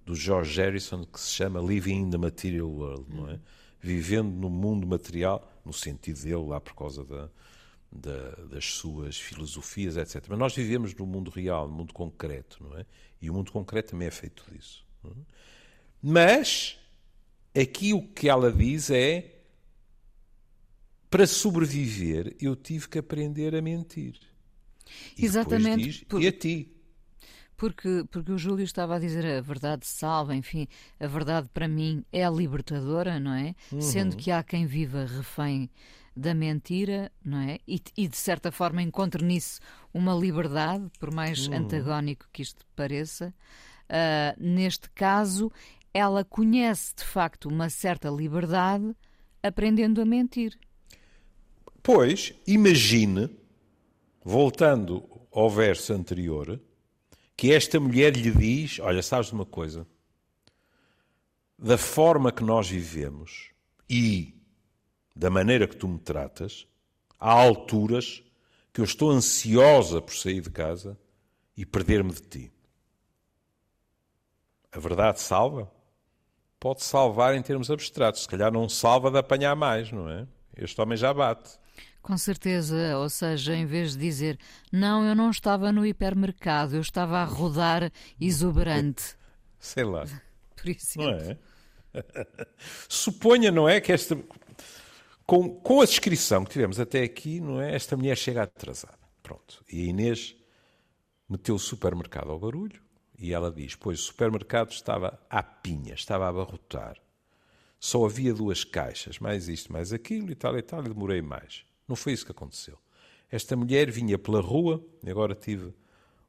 do 0.05 0.13
George 0.13 0.59
Harrison 0.61 1.05
que 1.05 1.19
se 1.19 1.31
chama 1.31 1.59
Living 1.61 2.01
in 2.01 2.09
the 2.09 2.17
Material 2.17 2.67
World, 2.67 3.05
não 3.09 3.29
é? 3.29 3.39
Vivendo 3.85 4.31
no 4.31 4.49
mundo 4.49 4.87
material, 4.87 5.47
no 5.63 5.71
sentido 5.71 6.19
dele, 6.19 6.47
lá 6.47 6.59
por 6.59 6.73
causa 6.73 7.03
da, 7.05 7.29
da, 7.91 8.31
das 8.45 8.65
suas 8.65 9.15
filosofias, 9.15 9.95
etc. 9.95 10.25
Mas 10.27 10.39
nós 10.39 10.55
vivemos 10.55 10.95
no 10.95 11.05
mundo 11.05 11.29
real, 11.29 11.67
no 11.67 11.75
mundo 11.75 11.93
concreto, 11.93 12.63
não 12.63 12.75
é? 12.79 12.85
E 13.21 13.29
o 13.29 13.33
mundo 13.33 13.51
concreto 13.51 13.91
também 13.91 14.07
é 14.07 14.11
feito 14.11 14.43
disso. 14.51 14.83
É? 15.05 15.09
Mas, 16.01 16.79
aqui 17.55 17.93
o 17.93 18.01
que 18.01 18.27
ela 18.27 18.51
diz 18.51 18.89
é: 18.89 19.35
para 21.07 21.27
sobreviver, 21.27 22.35
eu 22.41 22.55
tive 22.55 22.89
que 22.89 22.97
aprender 22.97 23.55
a 23.55 23.61
mentir. 23.61 24.19
E 25.15 25.25
Exatamente. 25.25 25.83
Diz, 25.83 26.03
por... 26.05 26.23
E 26.23 26.27
a 26.27 26.31
ti? 26.31 26.74
Porque, 27.57 28.03
porque 28.11 28.31
o 28.31 28.37
Júlio 28.37 28.63
estava 28.63 28.95
a 28.95 28.99
dizer 28.99 29.25
a 29.25 29.41
verdade 29.41 29.85
salva, 29.85 30.35
enfim, 30.35 30.67
a 30.99 31.07
verdade 31.07 31.49
para 31.53 31.67
mim 31.67 32.03
é 32.11 32.27
libertadora, 32.29 33.19
não 33.19 33.33
é? 33.33 33.55
Uhum. 33.71 33.81
Sendo 33.81 34.17
que 34.17 34.29
há 34.29 34.43
quem 34.43 34.65
viva 34.65 35.05
refém 35.05 35.69
da 36.15 36.33
mentira, 36.33 37.11
não 37.23 37.39
é? 37.39 37.59
E, 37.67 37.81
e, 37.97 38.07
de 38.07 38.15
certa 38.17 38.51
forma 38.51 38.81
encontre 38.81 39.23
nisso 39.23 39.59
uma 39.93 40.13
liberdade, 40.13 40.89
por 40.99 41.13
mais 41.13 41.47
uhum. 41.47 41.55
antagónico 41.55 42.25
que 42.31 42.41
isto 42.41 42.65
pareça. 42.75 43.33
Uh, 43.83 44.35
neste 44.37 44.89
caso, 44.91 45.51
ela 45.93 46.23
conhece 46.23 46.95
de 46.95 47.03
facto 47.03 47.47
uma 47.47 47.69
certa 47.69 48.09
liberdade 48.09 48.95
aprendendo 49.43 50.01
a 50.01 50.05
mentir. 50.05 50.57
Pois, 51.83 52.33
imagine, 52.47 53.29
voltando 54.23 55.07
ao 55.31 55.49
verso 55.49 55.93
anterior, 55.93 56.59
que 57.35 57.51
esta 57.51 57.79
mulher 57.79 58.15
lhe 58.15 58.31
diz: 58.31 58.79
Olha, 58.79 59.01
sabes 59.01 59.31
uma 59.31 59.45
coisa? 59.45 59.85
Da 61.57 61.77
forma 61.77 62.31
que 62.31 62.43
nós 62.43 62.69
vivemos 62.69 63.51
e 63.89 64.33
da 65.15 65.29
maneira 65.29 65.67
que 65.67 65.75
tu 65.75 65.87
me 65.87 65.99
tratas, 65.99 66.67
há 67.19 67.31
alturas 67.31 68.23
que 68.73 68.81
eu 68.81 68.85
estou 68.85 69.09
ansiosa 69.11 70.01
por 70.01 70.13
sair 70.13 70.41
de 70.41 70.49
casa 70.49 70.97
e 71.55 71.65
perder-me 71.65 72.11
de 72.11 72.21
ti. 72.21 72.51
A 74.71 74.79
verdade 74.79 75.21
salva? 75.21 75.71
Pode 76.59 76.83
salvar 76.83 77.35
em 77.35 77.41
termos 77.41 77.71
abstratos. 77.71 78.23
Se 78.23 78.27
calhar 78.27 78.51
não 78.51 78.67
salva 78.67 79.09
de 79.09 79.17
apanhar 79.17 79.55
mais, 79.55 79.91
não 79.91 80.09
é? 80.09 80.27
Este 80.57 80.79
homem 80.81 80.97
já 80.97 81.13
bate. 81.13 81.57
Com 82.05 82.19
certeza, 82.19 82.99
ou 82.99 83.09
seja, 83.09 83.55
em 83.55 83.65
vez 83.65 83.93
de 83.93 83.97
dizer 83.97 84.37
não, 84.71 85.03
eu 85.03 85.15
não 85.15 85.31
estava 85.31 85.71
no 85.71 85.83
hipermercado, 85.83 86.75
eu 86.75 86.81
estava 86.81 87.17
a 87.17 87.23
rodar 87.23 87.91
exuberante. 88.21 89.17
Sei 89.57 89.83
lá. 89.83 90.05
Por 90.55 90.69
isso. 90.69 90.99
Não 90.99 91.09
é? 91.09 91.35
Suponha, 92.87 93.51
não 93.51 93.67
é, 93.67 93.81
que 93.81 93.91
esta. 93.91 94.15
Com, 95.25 95.49
com 95.49 95.81
a 95.81 95.85
descrição 95.85 96.45
que 96.45 96.51
tivemos 96.51 96.79
até 96.79 97.01
aqui, 97.01 97.39
não 97.41 97.59
é? 97.59 97.73
Esta 97.73 97.97
mulher 97.97 98.15
chega 98.15 98.43
atrasada. 98.43 98.99
Pronto. 99.23 99.65
E 99.67 99.81
a 99.81 99.85
Inês 99.85 100.35
meteu 101.27 101.55
o 101.55 101.59
supermercado 101.59 102.29
ao 102.29 102.37
barulho 102.37 102.79
e 103.17 103.33
ela 103.33 103.51
diz: 103.51 103.73
Pois 103.73 103.99
o 103.99 104.03
supermercado 104.03 104.69
estava 104.69 105.19
à 105.27 105.41
pinha, 105.41 105.95
estava 105.95 106.25
a 106.25 106.29
abarrotar. 106.29 107.01
Só 107.79 108.05
havia 108.05 108.31
duas 108.31 108.63
caixas, 108.63 109.17
mais 109.17 109.49
isto, 109.49 109.73
mais 109.73 109.91
aquilo 109.91 110.29
e 110.29 110.35
tal 110.35 110.55
e 110.55 110.61
tal, 110.61 110.85
e 110.85 110.89
demorei 110.89 111.23
mais. 111.23 111.65
Não 111.87 111.95
foi 111.95 112.13
isso 112.13 112.25
que 112.25 112.31
aconteceu. 112.31 112.77
Esta 113.31 113.55
mulher 113.55 113.89
vinha 113.89 114.17
pela 114.17 114.41
rua, 114.41 114.83
e 115.03 115.09
agora 115.09 115.35
tive 115.35 115.73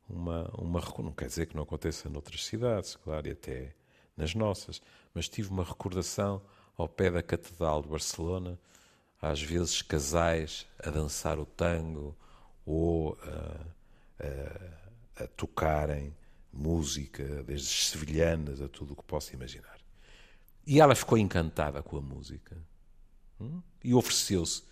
uma, 0.09 0.51
uma. 0.57 0.81
Não 0.99 1.13
quer 1.13 1.27
dizer 1.27 1.47
que 1.47 1.57
não 1.57 1.63
aconteça 1.63 2.09
noutras 2.09 2.45
cidades, 2.45 2.97
claro, 2.97 3.29
e 3.29 3.33
até 3.33 3.75
nas 4.17 4.35
nossas, 4.35 4.81
mas 5.13 5.29
tive 5.29 5.51
uma 5.51 5.65
recordação 5.65 6.43
ao 6.77 6.89
pé 6.89 7.11
da 7.11 7.23
Catedral 7.23 7.83
de 7.83 7.89
Barcelona, 7.89 8.59
às 9.21 9.43
vezes 9.43 9.83
casais 9.83 10.67
a 10.79 10.91
dançar 10.91 11.39
o 11.39 11.47
tango 11.47 12.17
ou 12.65 13.19
a, 13.23 14.25
a, 15.21 15.25
a 15.25 15.27
tocarem 15.29 16.15
música, 16.53 17.43
desde 17.45 17.69
sevilhanas 17.69 18.61
a 18.63 18.69
tudo 18.69 18.95
o 18.95 18.97
que 18.97 19.05
possa 19.05 19.35
imaginar. 19.35 19.79
E 20.67 20.81
ela 20.81 20.95
ficou 20.95 21.17
encantada 21.17 21.83
com 21.83 21.99
a 21.99 22.01
música 22.01 22.57
hum? 23.41 23.61
e 23.85 23.95
ofereceu-se 23.95 24.63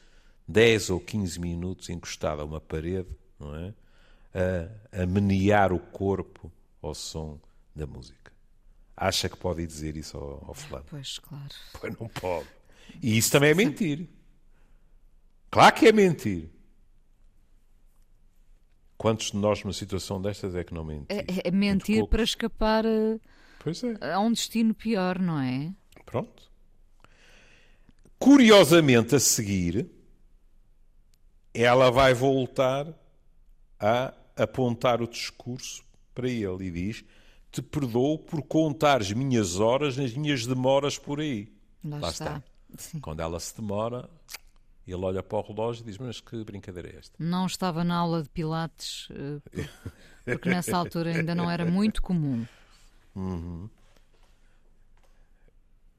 10 0.47 0.91
ou 0.91 1.01
15 1.01 1.41
minutos 1.41 1.89
encostada 1.89 2.43
a 2.43 2.45
uma 2.45 2.61
parede, 2.61 3.09
não 3.39 3.55
é? 3.57 3.75
A, 4.35 5.03
a 5.03 5.07
menear 5.07 5.73
o 5.73 5.79
corpo 5.79 6.53
ao 6.83 6.95
som 6.95 7.41
da 7.75 7.87
música. 7.87 8.33
Acha 8.97 9.29
que 9.29 9.37
pode 9.37 9.67
dizer 9.67 9.97
isso 9.97 10.17
ao, 10.17 10.45
ao 10.49 10.55
fulano? 10.55 10.87
Pois, 10.89 11.19
claro. 11.19 11.55
Pois 11.81 11.99
não 11.99 12.09
pode. 12.09 12.49
E 13.03 13.17
isso 13.17 13.31
também 13.33 13.51
é 13.51 13.55
mentir. 13.55 14.09
Claro 15.51 15.75
que 15.75 15.87
é 15.87 15.93
mentir. 15.93 16.51
Quantos 18.97 19.33
de 19.33 19.37
nós 19.37 19.63
numa 19.63 19.73
situação 19.73 20.21
destas 20.21 20.55
é 20.55 20.63
que 20.63 20.73
não 20.73 20.85
mentimos? 20.85 21.25
É, 21.29 21.49
é 21.49 21.51
mentir 21.51 22.07
para 22.07 22.23
escapar 22.23 22.87
a, 22.87 23.19
pois 23.59 23.83
é. 23.83 24.13
a 24.13 24.21
um 24.21 24.33
destino 24.33 24.75
pior, 24.75 25.19
não 25.19 25.41
é? 25.41 25.73
Pronto. 26.07 26.51
Curiosamente, 28.19 29.15
a 29.15 29.21
seguir, 29.21 29.91
ela 31.55 31.91
vai 31.91 32.13
voltar 32.13 32.87
a 33.79 34.13
apontar 34.37 35.01
o 35.01 35.07
discurso 35.07 35.85
para 36.15 36.29
ele 36.29 36.65
e 36.65 36.71
diz: 36.71 37.05
Te 37.51 37.63
perdoo 37.63 38.19
por 38.19 38.43
contar 38.43 39.01
as 39.01 39.13
minhas 39.13 39.61
horas 39.61 39.97
nas 39.97 40.13
minhas 40.15 40.47
demoras 40.47 40.99
por 40.99 41.21
aí. 41.21 41.53
Lá, 41.85 41.99
Lá 41.99 42.09
está. 42.11 42.43
está. 42.77 43.01
Quando 43.01 43.21
ela 43.21 43.39
se 43.39 43.55
demora, 43.57 44.09
ele 44.87 45.05
olha 45.05 45.23
para 45.23 45.39
o 45.39 45.43
relógio 45.43 45.83
e 45.83 45.87
diz: 45.87 45.99
Mas 45.99 46.21
que 46.21 46.43
brincadeira 46.45 46.89
é 46.89 46.97
esta? 46.99 47.15
Não 47.19 47.47
estava 47.47 47.85
na 47.85 47.97
aula 47.97 48.23
de 48.23 48.29
Pilates, 48.29 49.09
eh, 49.11 49.69
porque 50.25 50.49
nessa 50.49 50.77
altura 50.77 51.11
ainda 51.11 51.35
não 51.35 51.51
era 51.51 51.65
muito 51.65 52.03
comum. 52.03 52.45
Uhum. 53.15 53.69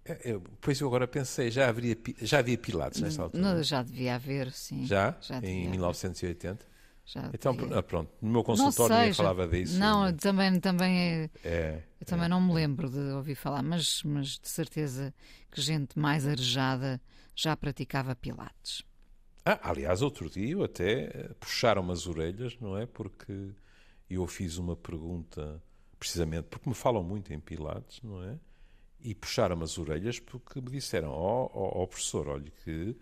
É, 0.05 0.19
eu, 0.23 0.43
pois 0.61 0.79
eu 0.79 0.87
agora 0.87 1.07
pensei, 1.07 1.49
já, 1.49 1.67
haveria, 1.67 1.97
já 2.21 2.39
havia 2.39 2.57
Pilates 2.57 3.01
nessa 3.01 3.23
altura? 3.23 3.41
Não, 3.41 3.63
já 3.63 3.81
devia 3.81 4.15
haver, 4.15 4.51
sim. 4.51 4.85
Já? 4.85 5.17
já 5.19 5.39
em 5.39 5.67
1980? 5.69 6.63
Já 7.07 7.29
então, 7.33 7.55
devia. 7.55 7.83
pronto, 7.83 8.11
no 8.21 8.31
meu 8.31 8.43
consultório 8.43 8.95
ninguém 8.95 9.13
falava 9.13 9.47
disso. 9.47 9.79
Não, 9.79 10.11
também, 10.13 10.59
também 10.59 10.97
é, 10.97 11.29
é 11.43 11.83
Eu 11.99 12.05
também 12.05 12.25
é, 12.25 12.29
não 12.29 12.41
me 12.41 12.53
lembro 12.53 12.89
de 12.89 12.99
ouvir 13.13 13.35
falar, 13.35 13.63
mas, 13.63 14.01
mas 14.03 14.39
de 14.39 14.47
certeza 14.49 15.13
que 15.51 15.61
gente 15.61 15.97
mais 15.97 16.27
arejada 16.27 17.01
já 17.35 17.55
praticava 17.55 18.15
Pilates. 18.15 18.83
Ah, 19.43 19.59
aliás, 19.69 20.01
outro 20.01 20.29
dia 20.29 20.53
eu 20.53 20.63
até 20.63 21.03
eh, 21.03 21.31
puxaram-me 21.39 21.91
as 21.91 22.07
orelhas, 22.07 22.57
não 22.59 22.75
é? 22.75 22.87
Porque 22.87 23.51
eu 24.09 24.25
fiz 24.25 24.57
uma 24.57 24.75
pergunta, 24.75 25.61
precisamente 25.99 26.45
porque 26.49 26.67
me 26.67 26.73
falam 26.73 27.03
muito 27.03 27.31
em 27.31 27.39
Pilates, 27.39 28.01
não 28.01 28.23
é? 28.23 28.39
E 29.05 29.13
puxaram-me 29.13 29.63
as 29.63 29.77
orelhas 29.77 30.19
porque 30.19 30.59
me 30.59 30.71
disseram: 30.71 31.11
Ó 31.11 31.43
oh, 31.43 31.51
oh, 31.53 31.83
oh, 31.83 31.87
professor, 31.87 32.27
olhe 32.27 32.51
que 32.63 32.97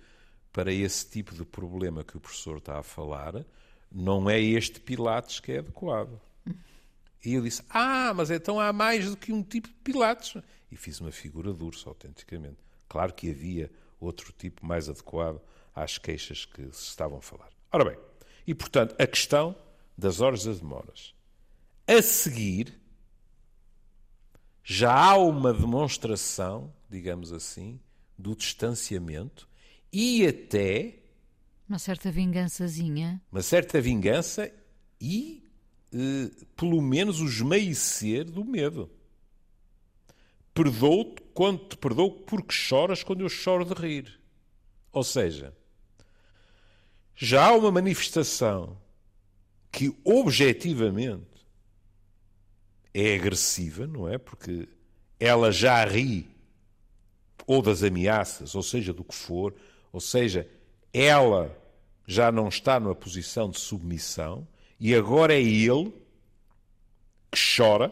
para 0.51 0.69
esse 0.69 1.09
tipo 1.09 1.33
de 1.33 1.45
problema 1.45 2.03
que 2.03 2.17
o 2.17 2.19
professor 2.19 2.57
está 2.57 2.77
a 2.77 2.83
falar, 2.83 3.45
não 3.89 4.29
é 4.29 4.37
este 4.37 4.81
Pilates 4.81 5.39
que 5.39 5.53
é 5.53 5.59
adequado. 5.59 6.19
E 7.23 7.35
eu 7.35 7.41
disse: 7.41 7.63
Ah, 7.69 8.13
mas 8.13 8.29
então 8.29 8.59
há 8.59 8.73
mais 8.73 9.09
do 9.09 9.15
que 9.15 9.31
um 9.31 9.41
tipo 9.41 9.69
de 9.69 9.75
Pilates. 9.75 10.43
E 10.69 10.75
fiz 10.75 10.99
uma 10.99 11.09
figura 11.09 11.53
dura, 11.53 11.77
autenticamente. 11.85 12.57
Claro 12.89 13.13
que 13.13 13.29
havia 13.31 13.71
outro 13.97 14.33
tipo 14.33 14.65
mais 14.65 14.89
adequado 14.89 15.39
às 15.73 15.97
queixas 15.97 16.43
que 16.43 16.63
se 16.73 16.89
estavam 16.89 17.19
a 17.19 17.21
falar. 17.21 17.49
Ora 17.71 17.85
bem, 17.85 17.97
e 18.45 18.53
portanto, 18.53 18.93
a 18.99 19.07
questão 19.07 19.55
das 19.97 20.19
horas 20.19 20.43
das 20.43 20.59
demoras. 20.59 21.15
A 21.87 22.01
seguir, 22.01 22.77
já 24.63 24.93
há 24.93 25.17
uma 25.17 25.53
demonstração, 25.53 26.73
digamos 26.89 27.33
assim, 27.33 27.79
do 28.17 28.35
distanciamento 28.35 29.47
e 29.91 30.25
até. 30.25 30.99
Uma 31.67 31.79
certa 31.79 32.11
vingançazinha. 32.11 33.21
Uma 33.31 33.41
certa 33.41 33.81
vingança 33.81 34.51
e, 35.01 35.43
eh, 35.93 36.31
pelo 36.55 36.81
menos, 36.81 37.19
o 37.19 37.25
esmaecer 37.25 38.25
do 38.25 38.45
medo. 38.45 38.89
Perdoo-te 40.53 41.21
quando 41.33 41.67
te 41.67 41.77
perdoo 41.77 42.11
porque 42.11 42.53
choras 42.53 43.03
quando 43.03 43.21
eu 43.21 43.29
choro 43.29 43.65
de 43.65 43.73
rir. 43.73 44.19
Ou 44.91 45.03
seja, 45.03 45.53
já 47.15 47.47
há 47.47 47.53
uma 47.53 47.71
manifestação 47.71 48.77
que 49.71 49.91
objetivamente 50.03 51.32
é 52.93 53.15
agressiva, 53.15 53.87
não 53.87 54.07
é? 54.07 54.17
Porque 54.17 54.67
ela 55.19 55.51
já 55.51 55.83
ri 55.85 56.29
ou 57.45 57.61
das 57.61 57.83
ameaças, 57.83 58.55
ou 58.55 58.63
seja, 58.63 58.93
do 58.93 59.03
que 59.03 59.15
for, 59.15 59.53
ou 59.91 59.99
seja, 59.99 60.47
ela 60.93 61.57
já 62.05 62.31
não 62.31 62.47
está 62.47 62.79
numa 62.79 62.95
posição 62.95 63.49
de 63.49 63.59
submissão 63.59 64.47
e 64.79 64.93
agora 64.93 65.33
é 65.33 65.41
ele 65.41 65.93
que 67.31 67.39
chora 67.57 67.91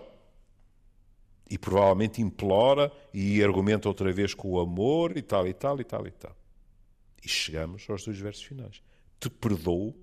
e 1.50 1.58
provavelmente 1.58 2.22
implora 2.22 2.92
e 3.14 3.44
argumenta 3.44 3.88
outra 3.88 4.12
vez 4.12 4.34
com 4.34 4.52
o 4.52 4.60
amor 4.60 5.18
e 5.18 5.22
tal 5.22 5.48
e 5.48 5.54
tal 5.54 5.80
e 5.80 5.84
tal 5.84 6.08
e 6.08 6.12
tal. 6.12 6.36
E 7.24 7.28
chegamos 7.28 7.90
aos 7.90 8.06
dois 8.06 8.18
versos 8.18 8.44
finais. 8.44 8.82
Te 9.20 9.30
perdoo 9.30 9.94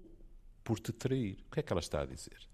por 0.63 0.79
te 0.79 0.93
trair. 0.93 1.39
O 1.47 1.53
que 1.53 1.61
é 1.61 1.63
que 1.63 1.73
ela 1.73 1.81
está 1.81 2.03
a 2.03 2.07
dizer? 2.07 2.48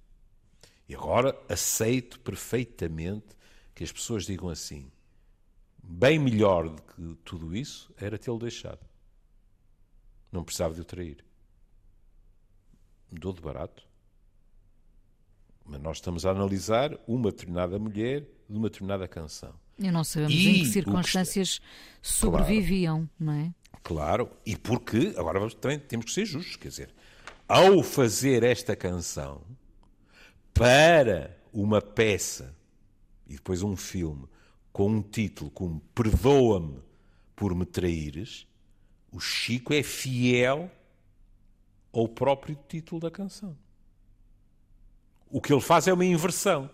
E 0.89 0.95
agora 0.95 1.39
aceito 1.49 2.21
perfeitamente 2.21 3.37
que 3.75 3.83
as 3.83 3.91
pessoas 3.91 4.27
digam 4.27 4.49
assim: 4.49 4.91
bem 5.83 6.19
melhor 6.19 6.69
do 6.69 6.83
que 6.83 7.15
tudo 7.25 7.57
isso 7.57 7.93
era 7.97 8.19
tê-lo 8.19 8.39
deixado. 8.39 8.85
Não 10.31 10.45
precisava 10.45 10.75
de 10.75 10.81
o 10.81 10.85
trair. 10.85 11.25
Dou 13.11 13.33
de 13.33 13.41
barato. 13.41 13.87
Mas 15.65 15.81
nós 15.81 15.97
estamos 15.99 16.27
a 16.27 16.31
analisar 16.31 16.99
uma 17.07 17.31
determinada 17.31 17.79
mulher 17.79 18.27
de 18.49 18.57
uma 18.57 18.69
determinada 18.69 19.09
canção. 19.09 19.55
E 19.79 19.91
não 19.91 20.05
sabemos 20.05 20.35
e 20.35 20.49
em 20.49 20.63
que 20.63 20.67
circunstâncias 20.67 21.59
que... 21.59 21.65
sobreviviam, 22.03 23.09
claro, 23.09 23.11
não 23.19 23.33
é? 23.33 23.55
Claro, 23.83 24.31
e 24.45 24.57
porque, 24.57 25.15
agora 25.17 25.39
vamos, 25.39 25.55
também 25.55 25.79
temos 25.79 26.07
que 26.07 26.13
ser 26.13 26.27
justos, 26.27 26.57
quer 26.57 26.69
dizer, 26.69 26.95
ao 27.49 27.83
fazer 27.83 28.43
esta 28.43 28.77
canção 28.77 29.43
para 30.55 31.37
uma 31.53 31.83
peça 31.83 32.57
e 33.27 33.35
depois 33.35 33.63
um 33.63 33.77
filme 33.77 34.27
com 34.73 34.89
um 34.89 35.03
título 35.03 35.51
como 35.51 35.81
Perdoa-me 35.95 36.81
por 37.37 37.55
me 37.55 37.67
traíres, 37.67 38.47
o 39.11 39.19
Chico 39.21 39.75
é 39.75 39.83
fiel 39.83 40.71
ao 41.93 42.09
próprio 42.09 42.59
título 42.69 43.01
da 43.01 43.11
canção. 43.11 43.57
O 45.29 45.41
que 45.41 45.53
ele 45.53 45.61
faz 45.61 45.89
é 45.89 45.93
uma 45.93 46.05
inversão. 46.05 46.71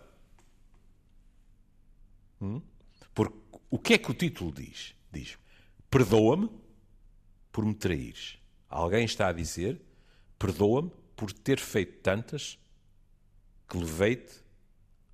Hum? 2.39 2.61
Porque 3.13 3.37
o 3.69 3.79
que 3.79 3.93
é 3.93 3.97
que 3.97 4.11
o 4.11 4.13
título 4.13 4.51
diz? 4.51 4.95
Diz: 5.11 5.37
Perdoa-me 5.89 6.49
por 7.51 7.65
me 7.65 7.73
traires. 7.73 8.37
Alguém 8.69 9.05
está 9.05 9.27
a 9.27 9.33
dizer: 9.33 9.81
Perdoa-me 10.37 10.91
por 11.15 11.31
ter 11.31 11.59
feito 11.59 12.01
tantas 12.01 12.59
que 13.71 13.77
levei-te 13.77 14.33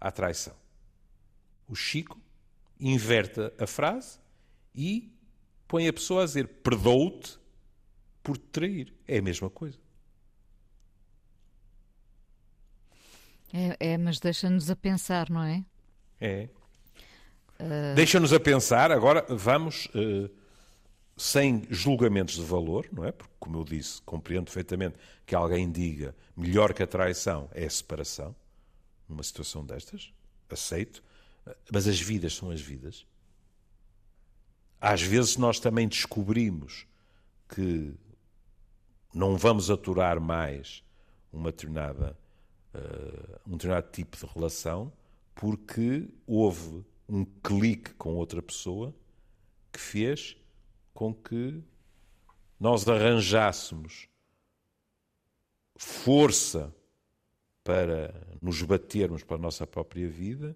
à 0.01 0.11
traição. 0.11 0.55
O 1.67 1.75
Chico 1.75 2.19
inverte 2.79 3.39
a 3.59 3.67
frase 3.67 4.17
e 4.73 5.13
põe 5.67 5.87
a 5.87 5.93
pessoa 5.93 6.23
a 6.23 6.25
dizer: 6.25 6.47
Perdoo-te 6.63 7.37
por 8.23 8.35
te 8.35 8.45
trair. 8.45 8.93
É 9.07 9.19
a 9.19 9.21
mesma 9.21 9.47
coisa. 9.47 9.77
É, 13.53 13.91
é 13.91 13.97
mas 13.97 14.19
deixa-nos 14.19 14.71
a 14.71 14.75
pensar, 14.75 15.29
não 15.29 15.43
é? 15.43 15.63
É. 16.19 16.49
Uh... 17.59 17.95
Deixa-nos 17.95 18.33
a 18.33 18.39
pensar, 18.39 18.91
agora 18.91 19.23
vamos, 19.29 19.85
uh, 19.87 20.29
sem 21.15 21.67
julgamentos 21.69 22.35
de 22.35 22.43
valor, 22.43 22.87
não 22.91 23.05
é? 23.05 23.11
Porque, 23.11 23.33
como 23.39 23.59
eu 23.59 23.63
disse, 23.63 24.01
compreendo 24.01 24.45
perfeitamente 24.45 24.95
que 25.27 25.35
alguém 25.35 25.71
diga 25.71 26.15
melhor 26.35 26.73
que 26.73 26.81
a 26.81 26.87
traição 26.87 27.49
é 27.53 27.65
a 27.65 27.69
separação, 27.69 28.35
numa 29.07 29.23
situação 29.23 29.65
destas, 29.65 30.13
aceito, 30.49 31.03
mas 31.71 31.87
as 31.87 31.99
vidas 31.99 32.35
são 32.35 32.51
as 32.51 32.61
vidas. 32.61 33.05
Às 34.79 35.01
vezes 35.01 35.37
nós 35.37 35.59
também 35.59 35.87
descobrimos 35.87 36.85
que 37.49 37.93
não 39.13 39.37
vamos 39.37 39.71
aturar 39.71 40.19
mais 40.19 40.83
uma 41.31 41.51
determinada, 41.51 42.17
uh, 42.73 43.39
um 43.47 43.51
determinado 43.53 43.89
tipo 43.91 44.17
de 44.17 44.25
relação 44.25 44.91
porque 45.33 46.09
houve 46.25 46.83
um 47.07 47.23
clique 47.23 47.93
com 47.93 48.15
outra 48.15 48.41
pessoa 48.41 48.93
que 49.71 49.79
fez 49.79 50.35
com 50.93 51.13
que 51.13 51.63
nós 52.59 52.87
arranjássemos 52.87 54.07
força 55.77 56.73
para 57.67 58.13
nos 58.41 58.61
batermos 58.61 59.25
para 59.25 59.35
a 59.35 59.39
nossa 59.39 59.67
própria 59.67 60.07
vida 60.07 60.55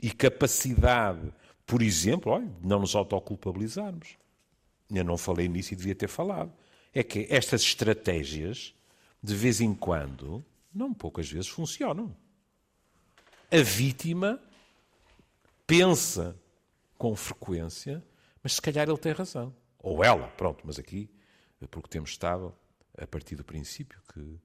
e 0.00 0.12
capacidade, 0.12 1.34
por 1.66 1.82
exemplo, 1.82 2.30
olha, 2.30 2.46
de 2.46 2.68
não 2.68 2.78
nos 2.78 2.94
autoculpabilizarmos. 2.94 4.16
Eu 4.88 5.02
não 5.02 5.18
falei 5.18 5.48
nisso 5.48 5.72
e 5.72 5.76
devia 5.76 5.96
ter 5.96 6.06
falado. 6.06 6.52
É 6.94 7.02
que 7.02 7.26
estas 7.28 7.62
estratégias, 7.62 8.76
de 9.20 9.34
vez 9.34 9.60
em 9.60 9.74
quando, 9.74 10.44
não 10.72 10.94
poucas 10.94 11.28
vezes, 11.28 11.48
funcionam. 11.48 12.14
A 13.50 13.60
vítima 13.60 14.40
pensa 15.66 16.40
com 16.96 17.16
frequência, 17.16 18.04
mas 18.40 18.52
se 18.52 18.62
calhar 18.62 18.88
ele 18.88 18.98
tem 18.98 19.10
razão. 19.10 19.52
Ou 19.80 20.04
ela, 20.04 20.28
pronto, 20.28 20.62
mas 20.64 20.78
aqui, 20.78 21.10
porque 21.72 21.88
temos 21.88 22.10
estado 22.10 22.54
a 22.96 23.04
partir 23.04 23.34
do 23.34 23.42
princípio 23.42 24.00
que, 24.14 24.38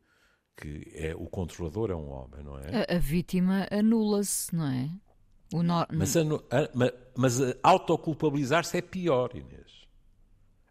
que 0.57 0.91
é, 0.95 1.15
o 1.15 1.27
controlador 1.27 1.91
é 1.91 1.95
um 1.95 2.09
homem, 2.09 2.43
não 2.43 2.57
é? 2.57 2.85
A, 2.89 2.95
a 2.95 2.99
vítima 2.99 3.67
anula-se, 3.71 4.53
não 4.55 4.67
é? 4.67 4.89
No... 5.53 5.87
Mas, 5.93 6.17
anu, 6.17 6.43
a, 6.51 6.67
mas 7.15 7.39
autoculpabilizar-se 7.63 8.77
é 8.77 8.81
pior, 8.81 9.31
Inês. 9.33 9.87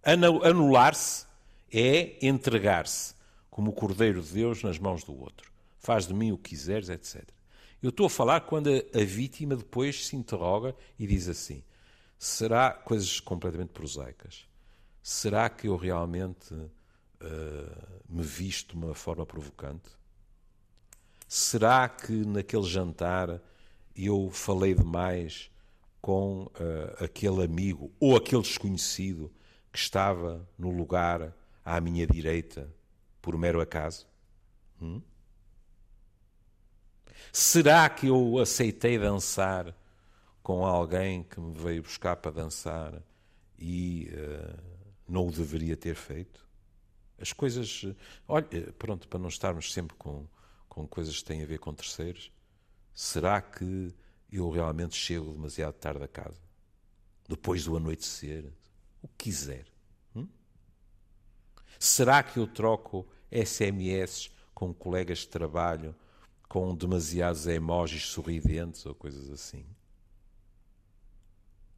Anular-se 0.03 1.27
é 1.73 2.19
entregar-se 2.27 3.15
como 3.49 3.71
o 3.71 3.73
Cordeiro 3.73 4.21
de 4.21 4.35
Deus 4.35 4.63
nas 4.63 4.79
mãos 4.79 5.03
do 5.03 5.19
outro. 5.19 5.51
Faz 5.79 6.07
de 6.07 6.13
mim 6.13 6.33
o 6.33 6.37
que 6.37 6.51
quiseres, 6.51 6.89
etc. 6.91 7.25
Eu 7.83 7.91
estou 7.91 8.07
a 8.07 8.11
falar 8.11 8.41
quando 8.43 8.69
a, 8.69 9.01
a 9.01 9.05
vítima 9.05 9.57
depois 9.57 10.07
se 10.07 10.17
interroga 10.17 10.75
e 10.99 11.07
diz 11.07 11.29
assim: 11.29 11.63
será 12.19 12.71
coisas 12.71 13.21
completamente 13.21 13.71
prosaicas? 13.71 14.47
Será 15.03 15.49
que 15.49 15.69
eu 15.69 15.77
realmente 15.77 16.55
uh, 17.21 18.03
me 18.09 18.23
visto 18.23 18.77
de 18.77 18.85
uma 18.85 18.95
forma 18.95 19.27
provocante? 19.27 19.91
Será 21.29 21.89
que 21.89 22.13
naquele 22.13 22.63
jantar 22.63 23.41
eu 23.95 24.31
falei 24.31 24.75
demais 24.75 25.51
com 26.01 26.45
uh, 26.45 27.05
aquele 27.05 27.43
amigo 27.43 27.91
ou 27.99 28.17
aquele 28.17 28.43
desconhecido 28.43 29.33
que 29.73 29.79
estava 29.79 30.49
no 30.57 30.71
lugar 30.71 31.35
à 31.65 31.81
minha 31.81 32.07
direita 32.07 32.73
por 33.21 33.37
mero 33.37 33.61
acaso? 33.61 34.07
Hum? 34.81 35.03
Será 37.33 37.89
que 37.89 38.07
eu 38.07 38.39
aceitei 38.39 38.99
dançar 38.99 39.75
com 40.43 40.65
alguém 40.65 41.25
que 41.25 41.41
me 41.41 41.53
veio 41.53 41.83
buscar 41.83 42.15
para 42.17 42.31
dançar 42.31 43.03
e 43.59 44.11
uh, 44.13 44.59
não 45.09 45.27
o 45.27 45.33
deveria 45.33 45.77
ter 45.77 45.97
feito? 45.97 46.46
As 47.19 47.33
coisas. 47.33 47.85
Olha, 48.29 48.73
pronto, 48.79 49.09
para 49.09 49.19
não 49.19 49.29
estarmos 49.29 49.73
sempre 49.73 49.97
com, 49.97 50.27
com 50.69 50.87
coisas 50.87 51.19
que 51.19 51.25
têm 51.25 51.43
a 51.43 51.47
ver 51.47 51.59
com 51.59 51.73
terceiros, 51.73 52.31
será 52.95 53.41
que 53.41 53.95
eu 54.31 54.51
realmente 54.51 54.95
chego 54.95 55.33
demasiado 55.33 55.75
tarde 55.75 56.05
a 56.05 56.09
casa? 56.09 56.41
Depois 57.29 57.65
do 57.65 57.77
anoitecer? 57.77 58.45
O 59.03 59.09
que 59.09 59.25
quiser. 59.25 59.67
Hum? 60.15 60.29
Será 61.79 62.23
que 62.23 62.39
eu 62.39 62.47
troco 62.47 63.07
SMS 63.31 64.31
com 64.55 64.73
colegas 64.73 65.19
de 65.19 65.29
trabalho 65.29 65.95
com 66.49 66.75
demasiados 66.75 67.47
emojis 67.47 68.07
sorridentes 68.07 68.87
ou 68.87 68.95
coisas 68.95 69.29
assim. 69.31 69.65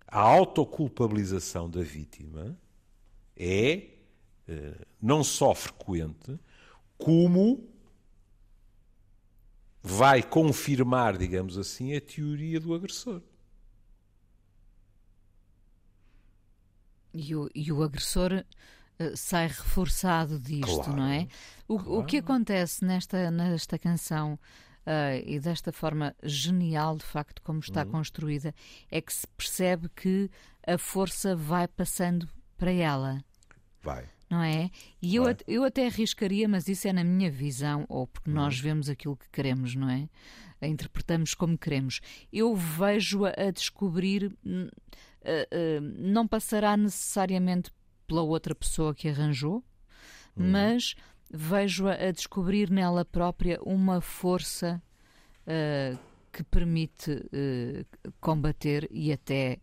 A 0.07 0.21
autoculpabilização 0.21 1.69
da 1.69 1.83
vítima 1.83 2.59
é 3.37 3.73
eh, 3.73 3.98
não 5.01 5.23
só 5.23 5.55
frequente, 5.55 6.39
como 6.97 7.69
vai 9.83 10.23
confirmar, 10.23 11.17
digamos 11.17 11.57
assim, 11.57 11.95
a 11.95 12.01
teoria 12.01 12.61
do 12.61 12.75
agressor. 12.75 13.23
E 17.15 17.35
o, 17.35 17.49
e 17.55 17.73
o 17.73 17.83
agressor 17.83 18.33
uh, 19.01 19.17
sai 19.17 19.47
reforçado 19.47 20.39
disto, 20.39 20.83
claro, 20.83 20.97
não 20.97 21.07
é? 21.07 21.27
O, 21.67 21.79
claro. 21.79 22.01
o 22.01 22.05
que 22.05 22.19
acontece 22.19 22.85
nesta, 22.85 23.31
nesta 23.31 23.79
canção 23.79 24.35
uh, 24.35 25.23
e 25.25 25.41
desta 25.41 25.73
forma 25.73 26.15
genial, 26.23 26.97
de 26.97 27.05
facto, 27.05 27.41
como 27.43 27.61
está 27.61 27.85
uhum. 27.85 27.93
construída, 27.93 28.55
é 28.91 29.01
que 29.01 29.13
se 29.13 29.27
percebe 29.29 29.89
que 29.89 30.31
a 30.67 30.77
força 30.77 31.35
vai 31.35 31.67
passando 31.67 32.29
para 32.59 32.73
ela. 32.73 33.25
Vai. 33.83 34.09
Não 34.31 34.43
é? 34.43 34.71
E 35.01 35.17
eu, 35.17 35.25
eu 35.47 35.65
até 35.65 35.87
arriscaria, 35.87 36.47
mas 36.47 36.69
isso 36.69 36.87
é 36.87 36.93
na 36.93 37.03
minha 37.03 37.31
visão, 37.31 37.87
ou 37.89 38.07
porque 38.07 38.31
nós 38.31 38.61
vemos 38.61 38.91
aquilo 38.91 39.17
que 39.17 39.29
queremos, 39.31 39.75
não 39.75 39.89
é? 39.89 40.09
A 40.61 40.67
interpretamos 40.67 41.35
como 41.35 41.57
queremos. 41.57 42.01
Eu 42.33 42.55
vejo-a 42.55 43.31
a 43.31 43.51
descobrir, 43.51 44.27
uh, 44.27 45.81
não 45.99 46.29
passará 46.29 46.77
necessariamente 46.77 47.71
pela 48.07 48.23
outra 48.23 48.55
pessoa 48.55 48.95
que 48.95 49.09
arranjou, 49.09 49.65
uhum. 50.37 50.51
mas 50.51 50.95
vejo-a 51.31 51.95
a 51.95 52.11
descobrir 52.11 52.71
nela 52.71 53.05
própria 53.05 53.61
uma 53.63 54.01
força 54.01 54.83
uh, 55.47 55.99
que 56.33 56.43
permite 56.45 57.11
uh, 57.13 58.13
combater 58.21 58.89
e 58.91 59.13
até, 59.13 59.59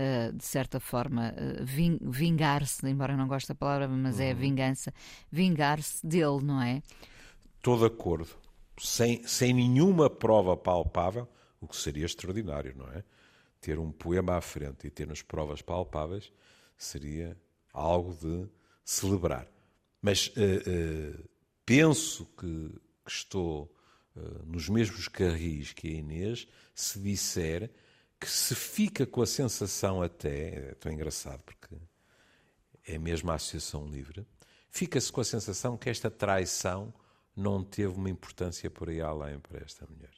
uh, 0.00 0.32
de 0.32 0.44
certa 0.44 0.80
forma, 0.80 1.34
vingar-se, 2.00 2.88
embora 2.88 3.12
eu 3.12 3.18
não 3.18 3.28
goste 3.28 3.48
da 3.48 3.54
palavra, 3.54 3.86
mas 3.86 4.16
uhum. 4.16 4.22
é 4.22 4.32
uhum. 4.32 4.38
vingança, 4.38 4.94
vingar-se 5.30 6.06
dele, 6.06 6.42
não 6.42 6.62
é? 6.62 6.82
Estou 7.56 7.78
de 7.78 7.84
acordo. 7.84 8.28
Sem, 8.78 9.22
sem 9.26 9.52
nenhuma 9.52 10.08
prova 10.08 10.56
palpável, 10.56 11.28
o 11.60 11.68
que 11.68 11.76
seria 11.76 12.06
extraordinário, 12.06 12.74
não 12.76 12.88
é? 12.88 13.04
Ter 13.60 13.78
um 13.78 13.92
poema 13.92 14.36
à 14.36 14.40
frente 14.40 14.86
e 14.86 14.90
ter-nos 14.90 15.20
provas 15.20 15.60
palpáveis 15.60 16.32
seria 16.78 17.36
algo 17.72 18.14
de 18.14 18.48
celebrar. 18.82 19.46
Mas 20.00 20.28
uh, 20.28 21.28
penso 21.66 22.24
que, 22.38 22.70
que 23.04 23.10
estou 23.10 23.70
nos 24.44 24.68
mesmos 24.68 25.06
carris 25.08 25.72
que 25.72 25.88
a 25.88 25.92
Inês 25.92 26.46
se 26.74 26.98
disser 26.98 27.70
que 28.20 28.28
se 28.28 28.54
fica 28.54 29.06
com 29.06 29.22
a 29.22 29.26
sensação 29.26 30.02
até, 30.02 30.70
é 30.70 30.74
tão 30.74 30.92
engraçado 30.92 31.42
porque 31.42 31.74
é 32.86 32.98
mesmo 32.98 33.30
a 33.30 33.34
Associação 33.34 33.86
Livre, 33.86 34.26
fica-se 34.68 35.10
com 35.10 35.22
a 35.22 35.24
sensação 35.24 35.76
que 35.76 35.88
esta 35.88 36.10
traição 36.10 36.92
não 37.34 37.64
teve 37.64 37.94
uma 37.94 38.10
importância 38.10 38.70
por 38.70 38.90
aí 38.90 39.00
além 39.00 39.38
para 39.38 39.62
esta 39.64 39.86
mulher. 39.86 40.12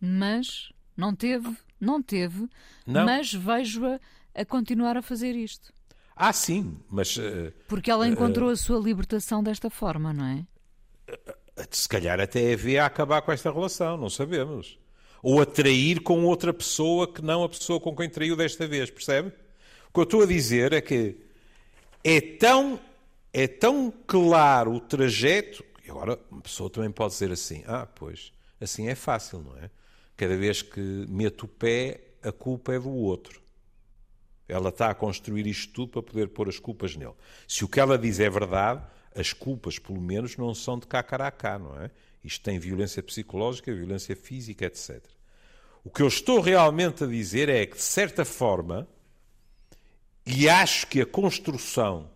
Mas 0.00 0.72
não 0.96 1.14
teve, 1.14 1.56
não 1.80 2.02
teve, 2.02 2.48
não. 2.86 3.04
mas 3.04 3.32
vejo-a 3.32 4.00
a 4.34 4.44
continuar 4.44 4.96
a 4.96 5.02
fazer 5.02 5.34
isto. 5.34 5.72
Ah, 6.14 6.32
sim, 6.32 6.78
mas. 6.88 7.16
Uh, 7.16 7.52
Porque 7.68 7.90
ela 7.90 8.08
encontrou 8.08 8.48
uh, 8.48 8.52
a 8.52 8.56
sua 8.56 8.78
libertação 8.78 9.42
desta 9.42 9.70
forma, 9.70 10.12
não 10.12 10.24
é? 10.24 10.46
Se 11.70 11.88
calhar 11.88 12.18
até 12.20 12.52
havia 12.52 12.82
a 12.82 12.86
acabar 12.86 13.22
com 13.22 13.32
esta 13.32 13.52
relação, 13.52 13.96
não 13.96 14.10
sabemos. 14.10 14.78
Ou 15.28 15.40
a 15.40 15.44
trair 15.44 16.02
com 16.02 16.24
outra 16.24 16.54
pessoa 16.54 17.12
que 17.12 17.20
não 17.20 17.42
a 17.42 17.48
pessoa 17.48 17.80
com 17.80 17.96
quem 17.96 18.08
traiu 18.08 18.36
desta 18.36 18.64
vez, 18.64 18.92
percebe? 18.92 19.32
O 19.88 19.92
que 19.92 19.98
eu 19.98 20.04
estou 20.04 20.22
a 20.22 20.26
dizer 20.26 20.72
é 20.72 20.80
que 20.80 21.16
é 22.04 22.20
tão, 22.20 22.78
é 23.32 23.48
tão 23.48 23.92
claro 24.06 24.74
o 24.74 24.78
trajeto. 24.78 25.64
E 25.84 25.90
agora, 25.90 26.16
uma 26.30 26.42
pessoa 26.42 26.70
também 26.70 26.92
pode 26.92 27.14
dizer 27.14 27.32
assim: 27.32 27.64
ah, 27.66 27.84
pois, 27.92 28.30
assim 28.60 28.86
é 28.86 28.94
fácil, 28.94 29.40
não 29.40 29.58
é? 29.58 29.68
Cada 30.16 30.36
vez 30.36 30.62
que 30.62 30.78
meto 31.08 31.46
o 31.46 31.48
pé, 31.48 32.02
a 32.22 32.30
culpa 32.30 32.74
é 32.74 32.78
do 32.78 32.94
outro. 32.94 33.42
Ela 34.48 34.68
está 34.68 34.90
a 34.90 34.94
construir 34.94 35.44
isto 35.48 35.72
tudo 35.72 35.88
para 35.90 36.02
poder 36.04 36.28
pôr 36.28 36.48
as 36.48 36.60
culpas 36.60 36.94
nele. 36.94 37.14
Se 37.48 37.64
o 37.64 37.68
que 37.68 37.80
ela 37.80 37.98
diz 37.98 38.20
é 38.20 38.30
verdade, 38.30 38.80
as 39.12 39.32
culpas, 39.32 39.76
pelo 39.76 40.00
menos, 40.00 40.36
não 40.36 40.54
são 40.54 40.78
de 40.78 40.86
cá 40.86 41.02
para 41.02 41.28
cá, 41.32 41.58
não 41.58 41.76
é? 41.82 41.90
Isto 42.22 42.44
tem 42.44 42.60
violência 42.60 43.02
psicológica, 43.02 43.74
violência 43.74 44.14
física, 44.14 44.66
etc. 44.66 45.15
O 45.86 45.88
que 45.88 46.02
eu 46.02 46.08
estou 46.08 46.40
realmente 46.40 47.04
a 47.04 47.06
dizer 47.06 47.48
é 47.48 47.64
que, 47.64 47.76
de 47.76 47.82
certa 47.82 48.24
forma, 48.24 48.88
e 50.26 50.48
acho 50.48 50.88
que 50.88 51.00
a 51.00 51.06
construção 51.06 52.10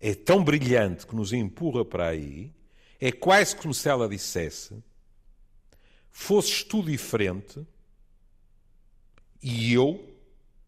é 0.00 0.14
tão 0.14 0.42
brilhante 0.42 1.06
que 1.06 1.14
nos 1.14 1.30
empurra 1.34 1.84
para 1.84 2.08
aí, 2.08 2.50
é 2.98 3.12
quase 3.12 3.54
como 3.54 3.74
se 3.74 3.86
ela 3.86 4.08
dissesse: 4.08 4.82
fosses 6.10 6.64
tu 6.64 6.82
diferente 6.82 7.66
e 9.42 9.74
eu 9.74 10.16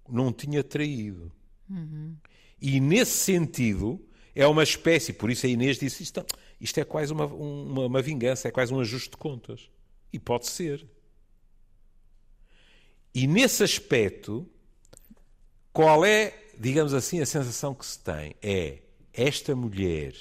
não 0.06 0.30
tinha 0.30 0.62
traído. 0.62 1.32
Uhum. 1.70 2.14
E 2.60 2.78
nesse 2.78 3.16
sentido, 3.16 4.06
é 4.34 4.46
uma 4.46 4.62
espécie, 4.62 5.14
por 5.14 5.30
isso 5.30 5.46
a 5.46 5.48
Inês 5.48 5.78
disse 5.78 6.02
isto, 6.02 6.26
isto 6.60 6.78
é 6.78 6.84
quase 6.84 7.10
uma, 7.10 7.24
uma, 7.24 7.86
uma 7.86 8.02
vingança, 8.02 8.48
é 8.48 8.50
quase 8.50 8.74
um 8.74 8.80
ajuste 8.80 9.12
de 9.12 9.16
contas. 9.16 9.70
E 10.12 10.18
pode 10.18 10.46
ser. 10.46 10.86
E 13.16 13.26
nesse 13.26 13.64
aspecto, 13.64 14.46
qual 15.72 16.04
é, 16.04 16.34
digamos 16.60 16.92
assim, 16.92 17.18
a 17.18 17.24
sensação 17.24 17.74
que 17.74 17.86
se 17.86 17.98
tem? 17.98 18.36
É 18.42 18.82
esta 19.10 19.56
mulher 19.56 20.14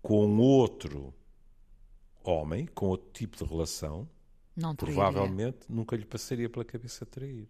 com 0.00 0.38
outro 0.38 1.12
homem, 2.24 2.64
com 2.64 2.86
outro 2.86 3.10
tipo 3.12 3.36
de 3.36 3.44
relação, 3.44 4.08
provavelmente 4.78 5.58
nunca 5.68 5.94
lhe 5.94 6.06
passaria 6.06 6.48
pela 6.48 6.64
cabeça 6.64 7.04
trair. 7.04 7.46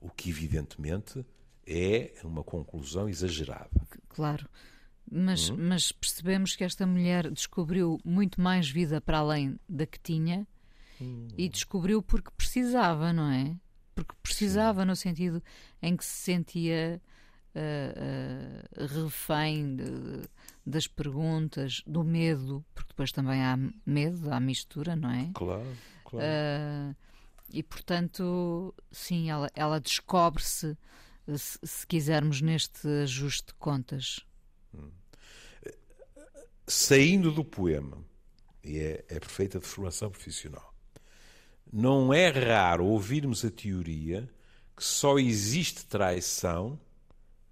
O 0.00 0.08
que, 0.08 0.30
evidentemente, 0.30 1.22
é 1.66 2.14
uma 2.24 2.42
conclusão 2.42 3.10
exagerada. 3.10 3.68
Claro. 4.08 4.48
Mas, 5.06 5.50
hum? 5.50 5.56
mas 5.58 5.92
percebemos 5.92 6.56
que 6.56 6.64
esta 6.64 6.86
mulher 6.86 7.30
descobriu 7.30 8.00
muito 8.02 8.40
mais 8.40 8.70
vida 8.70 9.02
para 9.02 9.18
além 9.18 9.60
da 9.68 9.84
que 9.84 10.00
tinha 10.00 10.48
hum. 11.00 11.28
e 11.36 11.48
descobriu 11.48 12.02
porque 12.02 12.30
precisava, 12.36 13.12
não 13.12 13.30
é? 13.30 13.56
Porque 13.94 14.14
precisava 14.22 14.82
Sim. 14.82 14.86
no 14.86 14.96
sentido 14.96 15.42
em 15.82 15.96
que 15.96 16.04
se 16.04 16.22
sentia 16.22 17.00
uh, 17.54 18.82
uh, 18.82 19.02
refém 19.04 19.76
de, 19.76 20.22
das 20.64 20.86
perguntas, 20.86 21.82
do 21.86 22.04
medo, 22.04 22.64
porque 22.74 22.90
depois 22.90 23.12
também 23.12 23.42
há 23.42 23.58
medo, 23.84 24.32
há 24.32 24.38
mistura, 24.40 24.94
não 24.94 25.10
é? 25.10 25.30
Claro, 25.34 25.76
claro. 26.04 26.26
Uh, 26.26 26.96
e 27.50 27.62
portanto, 27.62 28.74
sim, 28.90 29.30
ela, 29.30 29.50
ela 29.54 29.80
descobre-se, 29.80 30.76
se, 31.36 31.58
se, 31.62 31.86
quisermos, 31.86 32.40
neste 32.40 32.86
ajuste 33.02 33.48
de 33.48 33.54
contas. 33.54 34.20
Hum. 34.74 34.90
Saindo 36.66 37.32
do 37.32 37.44
poema, 37.44 38.04
e 38.62 38.78
é, 38.78 39.04
é 39.08 39.18
perfeita 39.18 39.58
de 39.58 39.66
formação 39.66 40.10
profissional, 40.10 40.74
não 41.72 42.12
é 42.12 42.28
raro 42.28 42.86
ouvirmos 42.86 43.44
a 43.44 43.50
teoria 43.50 44.28
que 44.76 44.84
só 44.84 45.18
existe 45.18 45.86
traição 45.86 46.78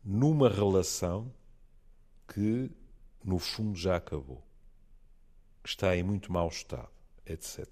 numa 0.05 0.49
relação 0.49 1.33
que, 2.29 2.71
no 3.25 3.39
fundo, 3.39 3.77
já 3.77 3.97
acabou, 3.97 4.43
que 5.63 5.69
está 5.69 5.97
em 5.97 6.03
muito 6.03 6.33
mau 6.33 6.49
estado, 6.49 6.89
etc. 7.27 7.67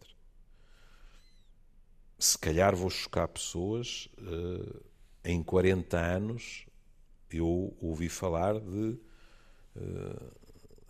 Se 2.18 2.38
calhar 2.38 2.74
vou 2.74 2.90
chocar 2.90 3.28
pessoas. 3.28 4.08
Uh, 4.18 4.82
em 5.24 5.42
40 5.42 5.98
anos, 5.98 6.66
eu 7.30 7.74
ouvi 7.80 8.10
falar 8.10 8.60
de 8.60 8.68
uh, 8.68 9.00
eh, 9.76 10.32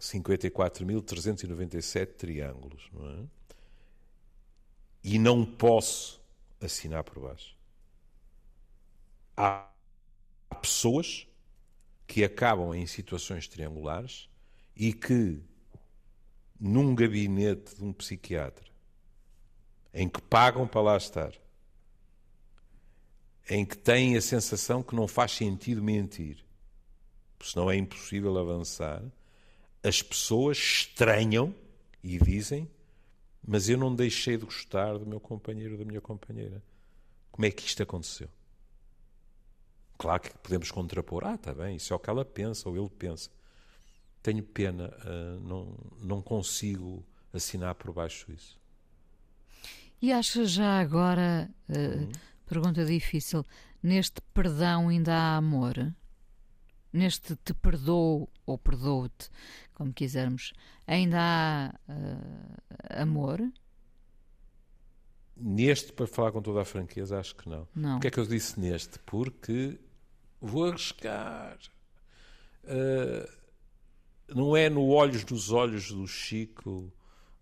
54.397 0.00 2.16
triângulos, 2.16 2.90
não 2.92 3.08
é? 3.08 3.24
E 5.04 5.18
não 5.18 5.44
posso 5.44 6.20
assinar 6.60 7.04
por 7.04 7.20
baixo. 7.20 7.54
Há 9.36 9.68
pessoas 10.62 11.28
que 12.06 12.24
acabam 12.24 12.74
em 12.74 12.86
situações 12.86 13.46
triangulares 13.46 14.30
e 14.74 14.92
que, 14.92 15.42
num 16.58 16.94
gabinete 16.94 17.76
de 17.76 17.84
um 17.84 17.92
psiquiatra, 17.92 18.64
em 19.92 20.08
que 20.08 20.20
pagam 20.22 20.66
para 20.66 20.80
lá 20.80 20.96
estar, 20.96 21.32
em 23.48 23.64
que 23.64 23.76
têm 23.76 24.16
a 24.16 24.22
sensação 24.22 24.82
que 24.82 24.96
não 24.96 25.06
faz 25.06 25.32
sentido 25.32 25.82
mentir, 25.82 26.44
senão 27.40 27.70
é 27.70 27.76
impossível 27.76 28.38
avançar, 28.38 29.02
as 29.82 30.00
pessoas 30.00 30.56
estranham 30.56 31.54
e 32.02 32.18
dizem: 32.18 32.68
Mas 33.46 33.68
eu 33.68 33.76
não 33.76 33.94
deixei 33.94 34.36
de 34.36 34.44
gostar 34.44 34.98
do 34.98 35.06
meu 35.06 35.20
companheiro 35.20 35.72
ou 35.72 35.78
da 35.78 35.84
minha 35.84 36.00
companheira. 36.00 36.62
Como 37.30 37.44
é 37.44 37.50
que 37.50 37.66
isto 37.66 37.82
aconteceu? 37.82 38.28
Claro 39.98 40.22
que 40.22 40.38
podemos 40.38 40.70
contrapor, 40.70 41.24
ah, 41.24 41.34
está 41.34 41.54
bem, 41.54 41.76
isso 41.76 41.92
é 41.92 41.96
o 41.96 41.98
que 41.98 42.10
ela 42.10 42.24
pensa 42.24 42.68
ou 42.68 42.76
ele 42.76 42.88
pensa. 42.88 43.30
Tenho 44.22 44.42
pena, 44.42 44.88
uh, 44.88 45.40
não, 45.40 45.76
não 46.00 46.22
consigo 46.22 47.04
assinar 47.32 47.74
por 47.74 47.92
baixo 47.92 48.32
isso. 48.32 48.58
E 50.00 50.12
acha 50.12 50.44
já 50.44 50.80
agora, 50.80 51.50
uh, 51.68 51.72
uhum. 51.72 52.12
pergunta 52.46 52.84
difícil, 52.84 53.44
neste 53.82 54.20
perdão 54.32 54.88
ainda 54.88 55.14
há 55.14 55.36
amor? 55.36 55.94
Neste 56.94 57.34
te 57.34 57.52
perdoo 57.52 58.28
ou 58.46 58.56
perdoo-te, 58.56 59.28
como 59.74 59.92
quisermos, 59.92 60.52
ainda 60.86 61.18
há 61.18 61.74
uh, 61.88 63.02
amor? 63.02 63.40
Neste, 65.36 65.92
para 65.92 66.06
falar 66.06 66.30
com 66.30 66.40
toda 66.40 66.62
a 66.62 66.64
franqueza, 66.64 67.18
acho 67.18 67.34
que 67.34 67.48
não. 67.48 67.66
não. 67.74 67.94
Porquê 67.94 68.06
é 68.06 68.10
que 68.12 68.20
eu 68.20 68.26
disse 68.26 68.60
neste? 68.60 69.00
Porque 69.00 69.76
vou 70.40 70.66
arriscar. 70.66 71.58
Uh, 72.62 73.28
não 74.32 74.56
é 74.56 74.70
no 74.70 74.86
olhos 74.86 75.24
dos 75.24 75.50
olhos 75.50 75.90
do 75.90 76.06
Chico 76.06 76.92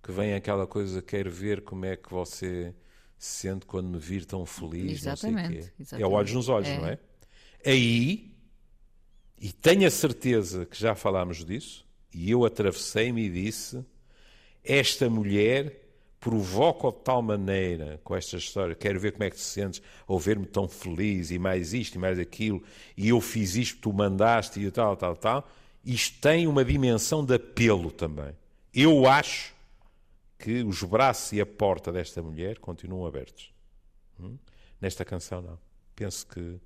que 0.03 0.11
vem 0.11 0.33
aquela 0.33 0.67
coisa, 0.67 1.03
quero 1.03 1.31
ver 1.31 1.63
como 1.63 1.85
é 1.85 1.95
que 1.95 2.11
você 2.11 2.75
se 3.19 3.43
sente 3.43 3.67
quando 3.67 3.89
me 3.89 3.99
vir 3.99 4.25
tão 4.25 4.45
feliz. 4.45 5.03
Exatamente. 5.03 5.73
exatamente. 5.79 6.03
É 6.03 6.07
olhos 6.07 6.33
nos 6.33 6.49
olhos, 6.49 6.69
é. 6.69 6.79
não 6.79 6.87
é? 6.89 6.99
Aí, 7.65 8.35
e 9.43 9.51
tenho 9.53 9.85
a 9.89 9.91
certeza 9.91 10.65
que 10.65 10.79
já 10.79 10.95
falámos 10.95 11.45
disso, 11.45 11.85
e 12.15 12.31
eu 12.31 12.45
atravessei-me 12.45 13.25
e 13.25 13.29
disse: 13.29 13.85
esta 14.63 15.11
mulher 15.11 15.81
provoca 16.21 16.97
de 16.97 17.03
tal 17.03 17.21
maneira 17.21 18.01
com 18.05 18.15
esta 18.15 18.37
história, 18.37 18.77
quero 18.77 19.01
ver 19.01 19.11
como 19.11 19.25
é 19.25 19.31
que 19.31 19.35
te 19.35 19.43
sentes 19.43 19.83
ao 20.07 20.17
ver-me 20.17 20.47
tão 20.47 20.69
feliz 20.69 21.33
e 21.33 21.41
mais 21.41 21.75
isto 21.75 21.97
e 21.97 21.99
mais 21.99 22.21
aquilo, 22.21 22.63
e 22.97 23.09
eu 23.09 23.21
fiz 23.21 23.57
isto, 23.57 23.81
tu 23.81 23.93
mandaste 23.93 24.61
e 24.61 24.71
tal, 24.71 24.97
tal, 24.97 25.17
tal. 25.17 25.51
Isto 25.85 26.21
tem 26.21 26.47
uma 26.47 26.65
dimensão 26.65 27.25
de 27.25 27.35
apelo 27.35 27.91
também. 27.91 28.37
Eu 28.73 29.09
acho 29.09 29.53
que 30.39 30.63
os 30.63 30.85
braços 30.85 31.33
e 31.33 31.41
a 31.41 31.47
porta 31.47 31.91
desta 31.91 32.23
mulher 32.23 32.61
continuam 32.61 33.05
abertos. 33.05 33.53
Hum? 34.21 34.39
Nesta 34.81 35.05
canção, 35.05 35.43
não. 35.43 35.59
Penso 35.97 36.25
que 36.29 36.61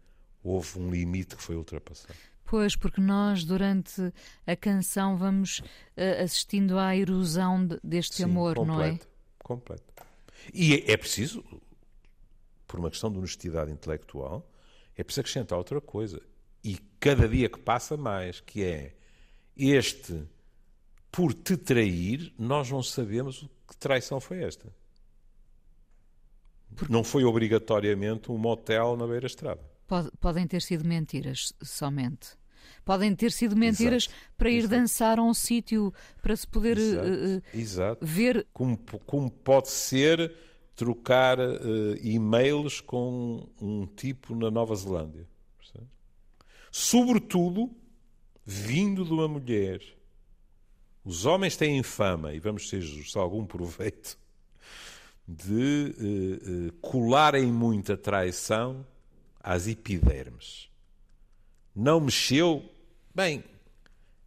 houve 0.44 0.78
um 0.78 0.90
limite 0.90 1.36
que 1.36 1.42
foi 1.42 1.56
ultrapassado. 1.56 2.35
Pois, 2.46 2.76
porque 2.76 3.00
nós, 3.00 3.44
durante 3.44 4.12
a 4.46 4.56
canção, 4.56 5.16
vamos 5.16 5.58
uh, 5.58 6.22
assistindo 6.22 6.78
à 6.78 6.96
erosão 6.96 7.66
de, 7.66 7.78
deste 7.82 8.16
Sim, 8.16 8.24
amor, 8.24 8.54
completo. 8.54 8.80
não 8.80 8.84
é? 8.84 8.98
completo. 9.42 9.84
E 10.54 10.74
é, 10.74 10.92
é 10.92 10.96
preciso, 10.96 11.44
por 12.66 12.78
uma 12.78 12.88
questão 12.88 13.10
de 13.10 13.18
honestidade 13.18 13.70
intelectual, 13.72 14.48
é 14.96 15.02
preciso 15.02 15.20
acrescentar 15.22 15.58
outra 15.58 15.80
coisa. 15.80 16.22
E 16.62 16.78
cada 17.00 17.28
dia 17.28 17.48
que 17.48 17.58
passa 17.58 17.96
mais, 17.96 18.40
que 18.40 18.62
é 18.64 18.94
este 19.56 20.26
por 21.10 21.32
te 21.32 21.56
trair, 21.56 22.32
nós 22.38 22.70
não 22.70 22.82
sabemos 22.82 23.48
que 23.66 23.76
traição 23.76 24.20
foi 24.20 24.42
esta. 24.42 24.72
Não 26.88 27.02
foi 27.02 27.24
obrigatoriamente 27.24 28.30
um 28.30 28.36
motel 28.36 28.96
na 28.96 29.06
beira-estrada. 29.06 29.75
Podem 30.20 30.46
ter 30.46 30.62
sido 30.62 30.86
mentiras 30.86 31.52
somente. 31.62 32.36
Podem 32.84 33.14
ter 33.14 33.32
sido 33.32 33.56
mentiras 33.56 34.04
Exato. 34.04 34.16
para 34.36 34.50
ir 34.50 34.58
Exato. 34.58 34.74
dançar 34.74 35.18
a 35.18 35.22
um 35.22 35.34
sítio, 35.34 35.92
para 36.22 36.36
se 36.36 36.46
poder 36.46 36.76
uh, 36.78 37.42
Exato. 37.54 38.04
ver. 38.04 38.46
Como, 38.52 38.76
como 38.78 39.30
pode 39.30 39.68
ser 39.68 40.32
trocar 40.74 41.38
uh, 41.38 41.96
e-mails 42.02 42.80
com 42.80 43.48
um 43.60 43.86
tipo 43.86 44.36
na 44.36 44.50
Nova 44.50 44.74
Zelândia. 44.76 45.26
Percebe? 45.58 45.86
Sobretudo, 46.70 47.70
vindo 48.44 49.04
de 49.04 49.12
uma 49.12 49.26
mulher. 49.26 49.80
Os 51.04 51.24
homens 51.24 51.56
têm 51.56 51.82
fama, 51.82 52.34
e 52.34 52.40
vamos 52.40 52.68
ter 52.68 52.82
algum 53.14 53.46
proveito, 53.46 54.18
de 55.26 55.94
uh, 55.98 56.68
uh, 56.68 56.72
colarem 56.80 57.50
muita 57.50 57.96
traição 57.96 58.84
às 59.46 59.68
epidermes. 59.68 60.68
Não 61.74 62.00
mexeu, 62.00 62.68
Bem, 63.14 63.42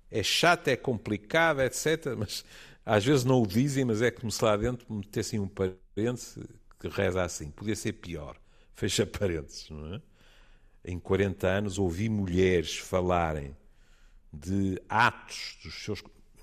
é 0.10 0.24
chato, 0.24 0.70
é 0.70 0.76
complicado, 0.76 1.62
etc. 1.62 2.16
Mas 2.18 2.44
às 2.84 3.06
vezes 3.06 3.24
não 3.24 3.44
o 3.44 3.46
dizem, 3.46 3.86
mas 3.86 4.02
é 4.02 4.10
como 4.10 4.32
se 4.32 4.44
lá 4.44 4.58
dentro 4.58 4.92
metessem 4.92 5.40
um 5.40 5.48
parente 5.48 6.40
que 6.80 6.88
reza 6.88 7.22
assim: 7.22 7.52
podia 7.52 7.76
ser 7.76 7.94
pior. 7.94 8.36
Fecha 8.74 9.06
parênteses, 9.06 9.70
não 9.70 9.94
é? 9.94 10.02
Em 10.84 10.98
40 10.98 11.48
anos 11.48 11.78
ouvi 11.78 12.10
mulheres 12.10 12.78
falarem 12.78 13.56
de 14.34 14.82
atos 14.90 15.60
dos 15.64 15.84
seus. 15.84 16.02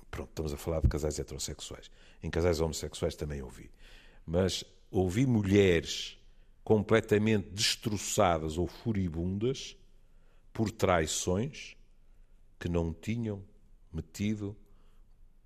Pronto, 0.09 0.29
estamos 0.29 0.53
a 0.53 0.57
falar 0.57 0.79
de 0.81 0.87
casais 0.87 1.19
heterossexuais. 1.19 1.91
Em 2.23 2.29
casais 2.29 2.61
homossexuais 2.61 3.15
também 3.15 3.41
ouvi. 3.41 3.69
Mas 4.25 4.63
ouvi 4.89 5.25
mulheres 5.25 6.16
completamente 6.67 7.49
destroçadas 7.51 8.57
ou 8.57 8.67
furibundas 8.67 9.77
por 10.51 10.69
traições 10.69 11.77
que 12.59 12.67
não 12.67 12.93
tinham 12.93 13.41
metido. 13.89 14.53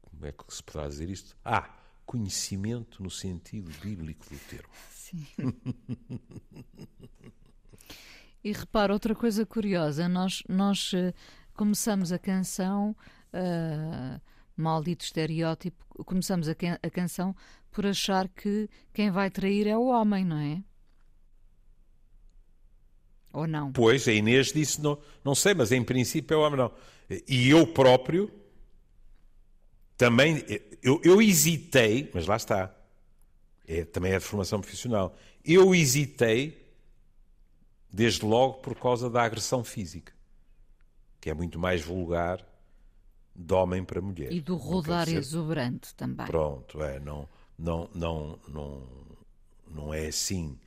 Como 0.01 0.25
é 0.25 0.31
que 0.31 0.43
se 0.51 0.63
poderá 0.63 0.87
dizer 0.87 1.11
isto? 1.11 1.37
Ah, 1.45 1.77
conhecimento 2.07 3.03
no 3.03 3.11
sentido 3.11 3.69
bíblico 3.81 4.27
do 4.27 4.39
termo. 4.49 4.73
Sim. 4.89 5.23
e 8.43 8.51
repara, 8.51 8.91
outra 8.91 9.13
coisa 9.13 9.45
curiosa, 9.45 10.09
nós, 10.09 10.41
nós 10.49 10.91
uh, 10.93 11.13
começamos 11.53 12.11
a 12.11 12.17
canção, 12.17 12.95
uh, 13.31 14.19
maldito 14.57 15.03
estereótipo, 15.03 15.85
começamos 16.03 16.49
a, 16.49 16.55
can 16.55 16.79
a 16.81 16.89
canção 16.89 17.35
por 17.69 17.85
achar 17.85 18.27
que 18.27 18.67
quem 18.91 19.11
vai 19.11 19.29
trair 19.29 19.67
é 19.67 19.77
o 19.77 19.85
homem, 19.85 20.25
não 20.25 20.39
é? 20.39 20.63
Ou 23.33 23.47
não? 23.47 23.71
Pois, 23.71 24.07
a 24.07 24.11
Inês 24.11 24.51
disse, 24.51 24.81
não, 24.81 24.97
não 25.23 25.33
sei, 25.33 25.53
mas 25.53 25.71
em 25.71 25.83
princípio 25.83 26.35
é 26.35 26.37
o 26.37 26.41
homem, 26.41 26.57
não. 26.57 26.71
E 27.27 27.49
eu 27.49 27.65
próprio 27.67 28.31
também, 29.97 30.43
eu, 30.81 30.99
eu 31.03 31.21
hesitei, 31.21 32.09
mas 32.13 32.25
lá 32.25 32.35
está, 32.35 32.73
é, 33.67 33.85
também 33.85 34.13
é 34.13 34.17
de 34.17 34.25
formação 34.25 34.59
profissional, 34.59 35.15
eu 35.45 35.75
hesitei 35.75 36.59
desde 37.91 38.25
logo 38.25 38.55
por 38.55 38.75
causa 38.75 39.09
da 39.09 39.21
agressão 39.21 39.63
física, 39.63 40.13
que 41.19 41.29
é 41.29 41.33
muito 41.33 41.59
mais 41.59 41.81
vulgar 41.81 42.45
de 43.35 43.53
homem 43.53 43.83
para 43.83 44.01
mulher. 44.01 44.31
E 44.31 44.41
do 44.41 44.55
rodar 44.55 45.07
exuberante 45.07 45.93
também. 45.95 46.25
Pronto, 46.25 46.81
é, 46.81 46.99
não, 46.99 47.27
não, 47.57 47.89
não, 47.93 48.39
não, 48.47 48.87
não 49.69 49.93
é 49.93 50.07
assim 50.07 50.57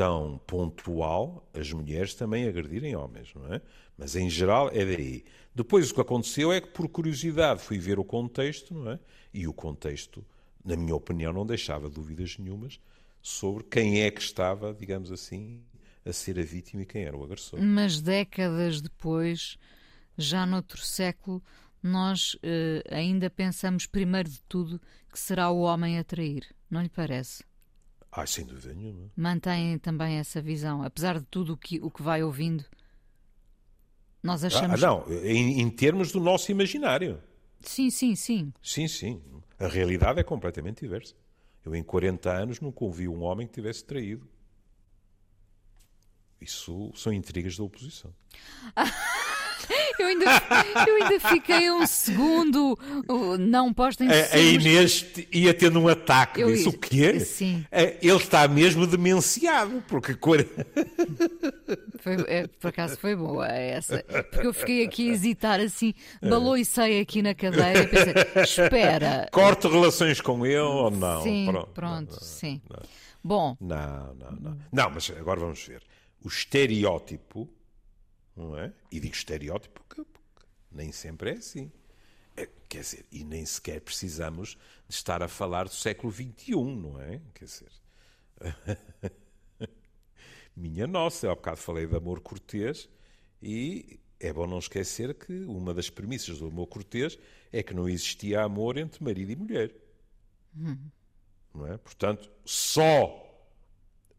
tão 0.00 0.40
pontual 0.46 1.46
as 1.52 1.70
mulheres 1.70 2.14
também 2.14 2.48
agredirem 2.48 2.96
homens, 2.96 3.34
não 3.34 3.52
é? 3.52 3.60
Mas 3.98 4.16
em 4.16 4.30
geral 4.30 4.70
é 4.72 4.82
daí. 4.82 5.26
Depois 5.54 5.90
o 5.90 5.94
que 5.94 6.00
aconteceu 6.00 6.50
é 6.50 6.58
que 6.58 6.68
por 6.68 6.88
curiosidade 6.88 7.60
fui 7.60 7.78
ver 7.78 7.98
o 7.98 8.04
contexto, 8.04 8.72
não 8.72 8.92
é? 8.92 8.98
E 9.34 9.46
o 9.46 9.52
contexto, 9.52 10.24
na 10.64 10.74
minha 10.74 10.96
opinião, 10.96 11.34
não 11.34 11.44
deixava 11.44 11.90
dúvidas 11.90 12.38
nenhumas 12.38 12.80
sobre 13.20 13.62
quem 13.64 14.00
é 14.00 14.10
que 14.10 14.22
estava, 14.22 14.72
digamos 14.72 15.12
assim, 15.12 15.60
a 16.02 16.14
ser 16.14 16.38
a 16.38 16.42
vítima 16.42 16.80
e 16.80 16.86
quem 16.86 17.04
era 17.04 17.14
o 17.14 17.22
agressor. 17.22 17.60
Mas 17.60 18.00
décadas 18.00 18.80
depois, 18.80 19.58
já 20.16 20.46
noutro 20.46 20.80
século, 20.80 21.42
nós 21.82 22.38
eh, 22.42 22.82
ainda 22.90 23.28
pensamos 23.28 23.84
primeiro 23.84 24.30
de 24.30 24.40
tudo 24.48 24.80
que 25.12 25.18
será 25.18 25.50
o 25.50 25.60
homem 25.60 25.98
a 25.98 26.04
trair, 26.04 26.46
não 26.70 26.80
lhe 26.80 26.88
parece? 26.88 27.44
Ah, 28.12 28.26
sem 28.26 28.44
dúvida 28.44 28.74
nenhuma. 28.74 29.10
Mantém 29.16 29.78
também 29.78 30.16
essa 30.16 30.42
visão, 30.42 30.82
apesar 30.82 31.18
de 31.18 31.26
tudo 31.26 31.52
o 31.52 31.56
que, 31.56 31.80
o 31.80 31.90
que 31.90 32.02
vai 32.02 32.22
ouvindo? 32.22 32.64
Nós 34.22 34.44
achamos. 34.44 34.82
Ah, 34.82 34.86
não, 34.86 35.12
em, 35.24 35.60
em 35.60 35.70
termos 35.70 36.10
do 36.12 36.20
nosso 36.20 36.50
imaginário. 36.50 37.22
Sim, 37.60 37.90
sim, 37.90 38.14
sim. 38.16 38.52
Sim, 38.62 38.88
sim. 38.88 39.22
A 39.58 39.68
realidade 39.68 40.18
é 40.18 40.22
completamente 40.24 40.80
diversa. 40.80 41.14
Eu, 41.64 41.74
em 41.74 41.82
40 41.82 42.30
anos, 42.32 42.60
nunca 42.60 42.84
ouvi 42.84 43.06
um 43.06 43.22
homem 43.22 43.46
que 43.46 43.52
tivesse 43.52 43.84
traído. 43.84 44.28
Isso 46.40 46.90
são 46.96 47.12
intrigas 47.12 47.56
da 47.56 47.62
oposição. 47.62 48.14
Eu 49.98 50.06
ainda, 50.06 50.24
eu 50.86 50.96
ainda 50.96 51.20
fiquei 51.20 51.70
um 51.70 51.86
segundo 51.86 52.78
não 53.38 53.72
posto 53.72 54.02
em 54.02 54.08
A, 54.08 54.34
a 54.34 54.38
Inês 54.38 55.06
ia 55.32 55.54
tendo 55.54 55.80
um 55.80 55.88
ataque. 55.88 56.40
Eu, 56.40 56.52
disse, 56.52 56.68
o 56.68 56.72
quê? 56.72 57.20
Sim. 57.20 57.64
É, 57.70 57.96
ele 58.02 58.16
está 58.16 58.46
mesmo 58.48 58.86
demenciado, 58.86 59.82
porque... 59.88 60.16
Foi, 62.00 62.16
é, 62.26 62.46
por 62.46 62.68
acaso 62.68 62.96
foi 62.96 63.14
boa 63.14 63.46
essa. 63.48 64.04
Porque 64.30 64.46
eu 64.46 64.54
fiquei 64.54 64.84
aqui 64.84 65.10
a 65.10 65.12
hesitar 65.12 65.60
assim, 65.60 65.94
balou 66.22 66.56
e 66.56 66.64
sei 66.64 67.00
aqui 67.00 67.22
na 67.22 67.34
cadeira 67.34 67.80
e 67.80 67.86
pensei, 67.86 68.14
espera. 68.42 69.28
Corto 69.30 69.68
relações 69.68 70.20
com 70.20 70.44
ele 70.46 70.58
ou 70.58 70.90
não? 70.90 71.22
Sim, 71.22 71.46
pronto, 71.50 71.68
pronto 71.68 72.24
sim. 72.24 72.60
Não. 72.68 72.80
Bom. 73.22 73.56
Não, 73.60 74.14
não, 74.14 74.32
não. 74.40 74.58
Não, 74.72 74.90
mas 74.90 75.10
agora 75.10 75.40
vamos 75.40 75.62
ver. 75.62 75.82
O 76.24 76.28
estereótipo 76.28 77.48
não 78.40 78.58
é? 78.58 78.72
E 78.90 78.98
digo 78.98 79.14
estereótipo 79.14 79.80
porque, 79.80 80.04
porque 80.04 80.46
nem 80.70 80.90
sempre 80.92 81.30
é 81.30 81.34
assim. 81.34 81.70
É, 82.36 82.48
quer 82.68 82.80
dizer, 82.80 83.06
e 83.12 83.24
nem 83.24 83.44
sequer 83.44 83.80
precisamos 83.80 84.56
de 84.88 84.94
estar 84.94 85.22
a 85.22 85.28
falar 85.28 85.64
do 85.64 85.74
século 85.74 86.12
XXI, 86.12 86.54
não 86.54 87.00
é? 87.00 87.20
Quer 87.34 87.44
dizer. 87.44 87.72
Minha 90.56 90.86
nossa, 90.86 91.26
eu 91.26 91.30
há 91.30 91.34
bocado 91.34 91.58
falei 91.58 91.86
de 91.86 91.96
amor 91.96 92.20
cortês 92.20 92.88
e 93.42 94.00
é 94.18 94.32
bom 94.32 94.46
não 94.46 94.58
esquecer 94.58 95.14
que 95.14 95.32
uma 95.44 95.72
das 95.72 95.88
premissas 95.88 96.38
do 96.38 96.46
amor 96.46 96.66
cortês 96.66 97.18
é 97.52 97.62
que 97.62 97.74
não 97.74 97.88
existia 97.88 98.42
amor 98.42 98.76
entre 98.76 99.02
marido 99.02 99.32
e 99.32 99.36
mulher. 99.36 99.74
Hum. 100.56 100.76
Não 101.54 101.66
é? 101.66 101.78
Portanto, 101.78 102.30
só 102.44 103.29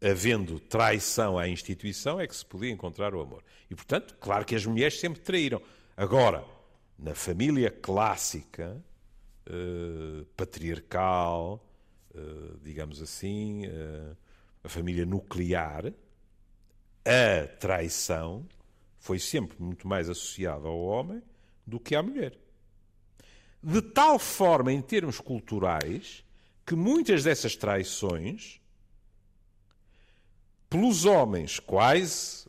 havendo 0.02 0.58
traição 0.58 1.38
à 1.38 1.48
instituição, 1.48 2.20
é 2.20 2.26
que 2.26 2.34
se 2.34 2.44
podia 2.44 2.70
encontrar 2.70 3.14
o 3.14 3.20
amor. 3.20 3.44
E, 3.70 3.74
portanto, 3.74 4.16
claro 4.20 4.44
que 4.44 4.54
as 4.54 4.66
mulheres 4.66 4.98
sempre 4.98 5.20
traíram. 5.20 5.62
Agora, 5.96 6.44
na 6.98 7.14
família 7.14 7.70
clássica, 7.70 8.82
eh, 9.46 10.24
patriarcal, 10.36 11.64
eh, 12.14 12.18
digamos 12.62 13.00
assim, 13.00 13.64
eh, 13.66 14.16
a 14.64 14.68
família 14.68 15.04
nuclear, 15.04 15.92
a 17.04 17.46
traição 17.58 18.46
foi 18.98 19.18
sempre 19.18 19.60
muito 19.60 19.86
mais 19.88 20.08
associada 20.08 20.68
ao 20.68 20.80
homem 20.80 21.22
do 21.66 21.80
que 21.80 21.94
à 21.94 22.02
mulher. 22.02 22.38
De 23.62 23.82
tal 23.82 24.18
forma, 24.18 24.72
em 24.72 24.80
termos 24.80 25.20
culturais, 25.20 26.24
que 26.64 26.74
muitas 26.74 27.24
dessas 27.24 27.56
traições 27.56 28.61
pelos 30.72 31.04
homens, 31.04 31.60
quase 31.60 32.48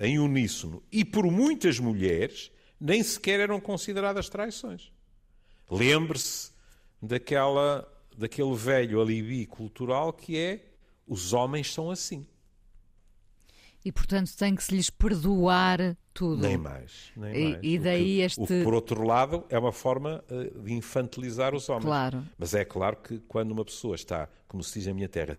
em 0.00 0.18
uníssono, 0.18 0.82
e 0.90 1.04
por 1.04 1.24
muitas 1.30 1.78
mulheres, 1.78 2.50
nem 2.80 3.02
sequer 3.04 3.38
eram 3.38 3.60
consideradas 3.60 4.28
traições. 4.28 4.92
Lembre-se 5.70 6.50
daquela, 7.00 7.88
daquele 8.18 8.54
velho 8.56 9.00
alibi 9.00 9.46
cultural 9.46 10.12
que 10.12 10.36
é 10.36 10.66
os 11.06 11.32
homens 11.32 11.72
são 11.72 11.88
assim. 11.88 12.26
E, 13.84 13.92
portanto, 13.92 14.36
tem 14.36 14.54
que 14.54 14.62
se 14.62 14.74
lhes 14.74 14.90
perdoar 14.90 15.96
tudo. 16.12 16.42
Nem 16.42 16.56
mais. 16.56 17.12
Nem 17.16 17.50
mais. 17.50 17.58
E, 17.62 17.78
daí 17.78 18.16
que, 18.16 18.20
este. 18.20 18.40
O 18.40 18.46
que, 18.46 18.62
por 18.62 18.74
outro 18.74 19.04
lado, 19.04 19.44
é 19.48 19.58
uma 19.58 19.72
forma 19.72 20.24
eh, 20.30 20.52
de 20.62 20.72
infantilizar 20.72 21.52
os 21.52 21.68
homens. 21.68 21.84
Claro. 21.84 22.24
Mas 22.38 22.54
é 22.54 22.64
claro 22.64 22.96
que 22.98 23.18
quando 23.20 23.50
uma 23.50 23.64
pessoa 23.64 23.96
está, 23.96 24.28
como 24.46 24.62
se 24.62 24.78
diz 24.78 24.86
na 24.86 24.94
minha 24.94 25.08
terra, 25.08 25.36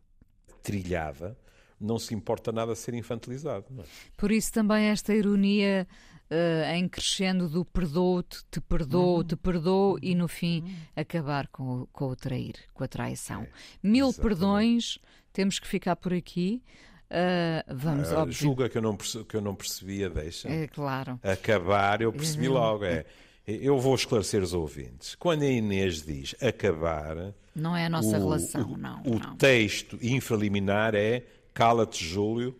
trilhada, 0.61 1.37
não 1.79 1.99
se 1.99 2.13
importa 2.13 2.51
nada 2.51 2.75
ser 2.75 2.93
infantilizado. 2.93 3.65
É? 3.79 3.83
Por 4.17 4.31
isso 4.31 4.51
também 4.51 4.85
esta 4.85 5.13
ironia 5.13 5.87
uh, 6.29 6.75
em 6.75 6.87
crescendo 6.87 7.47
do 7.47 7.63
perdoo-te, 7.63 8.39
te 8.49 8.59
perdoo, 8.61 9.23
te 9.23 9.35
perdoo 9.35 9.97
e 10.01 10.15
no 10.15 10.27
fim 10.27 10.63
acabar 10.95 11.47
com, 11.47 11.87
com 11.91 12.05
o 12.05 12.15
trair, 12.15 12.55
com 12.73 12.83
a 12.83 12.87
traição. 12.87 13.43
É, 13.43 13.47
Mil 13.81 14.07
exatamente. 14.07 14.21
perdões, 14.21 14.99
temos 15.31 15.59
que 15.59 15.67
ficar 15.67 15.95
por 15.95 16.13
aqui. 16.13 16.61
Uh, 17.09 17.75
vamos, 17.75 18.11
uh, 18.11 18.31
Julga 18.31 18.67
que 18.67 18.77
eu, 18.77 18.81
não 18.81 18.95
percebi, 18.95 19.25
que 19.25 19.37
eu 19.37 19.41
não 19.41 19.53
percebia, 19.53 20.09
deixa. 20.09 20.49
É 20.49 20.67
claro. 20.67 21.19
Acabar, 21.21 22.01
eu 22.01 22.11
percebi 22.11 22.47
uhum. 22.47 22.53
logo. 22.55 22.85
É. 22.85 23.05
Eu 23.45 23.77
vou 23.77 23.93
esclarecer 23.93 24.41
os 24.41 24.53
ouvintes. 24.53 25.15
Quando 25.15 25.43
a 25.43 25.47
Inês 25.47 26.03
diz 26.03 26.33
acabar. 26.41 27.33
Não 27.53 27.75
é 27.75 27.85
a 27.85 27.89
nossa 27.89 28.17
o, 28.17 28.19
relação, 28.19 28.77
não. 28.77 29.03
O 29.03 29.19
não. 29.19 29.35
texto 29.35 29.99
infraliminar 30.01 30.95
é 30.95 31.23
cala-te, 31.53 32.03
Júlio, 32.03 32.55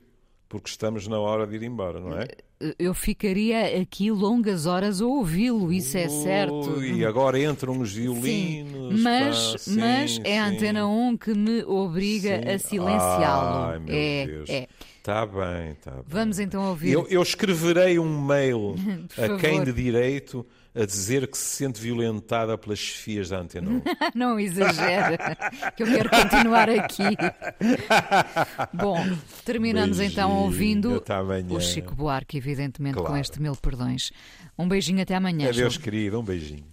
porque 0.48 0.70
estamos 0.70 1.08
na 1.08 1.20
hora 1.20 1.48
de 1.48 1.56
ir 1.56 1.64
embora, 1.64 2.00
não 2.00 2.18
é? 2.18 2.28
Eu 2.80 2.94
ficaria 2.94 3.82
aqui 3.82 4.10
longas 4.10 4.66
horas 4.66 5.02
a 5.02 5.06
ouvi-lo, 5.06 5.74
isso 5.74 5.98
é 5.98 6.08
certo. 6.08 6.82
E 6.82 7.06
agora 7.06 7.42
entram 7.42 7.78
os 7.80 7.94
violinos. 7.94 8.24
Sim, 8.24 9.02
mas, 9.02 9.52
tá, 9.52 9.58
sim, 9.58 9.80
mas 9.80 10.20
é 10.24 10.40
a 10.40 10.48
Antena 10.48 10.88
1 10.88 11.18
que 11.18 11.34
me 11.34 11.64
obriga 11.64 12.42
sim. 12.42 12.50
a 12.50 12.60
silenciá-lo. 12.60 13.72
Ai, 13.72 13.80
meu 13.80 13.96
é, 13.96 14.26
Deus. 14.26 14.50
é. 14.50 14.68
Está 14.98 15.26
bem, 15.26 15.72
está 15.72 15.92
bem. 15.92 16.04
Vamos 16.08 16.40
então 16.40 16.70
ouvir. 16.70 16.94
Eu, 16.94 17.06
eu 17.10 17.22
escreverei 17.22 18.00
um 18.00 18.22
mail 18.24 18.76
a 19.18 19.38
quem 19.38 19.62
de 19.62 19.74
direito 19.74 20.46
a 20.76 20.86
dizer 20.86 21.28
que 21.28 21.38
se 21.38 21.58
sente 21.58 21.80
violentada 21.80 22.58
pelas 22.58 22.80
chefias 22.80 23.30
da 23.30 23.38
antena. 23.40 23.70
1. 23.70 23.82
não 24.16 24.40
exagera, 24.40 25.18
que 25.76 25.84
eu 25.84 25.88
quero 25.88 26.10
continuar 26.10 26.70
aqui. 26.70 27.04
Bom, 28.74 28.98
terminamos 29.46 29.98
Beijinho, 29.98 30.12
então 30.12 30.32
ouvindo 30.38 31.04
o 31.50 31.60
Chico 31.60 31.96
Buarque, 31.96 32.38
evidentemente, 32.38 32.96
com 32.96 33.04
Claro. 33.04 33.22
este 33.22 33.42
mil 33.42 33.56
perdões. 33.56 34.12
Um 34.58 34.68
beijinho 34.68 35.02
até 35.02 35.16
amanhã. 35.16 35.50
Adeus, 35.50 35.74
João. 35.74 35.84
querido. 35.84 36.20
Um 36.20 36.24
beijinho. 36.24 36.66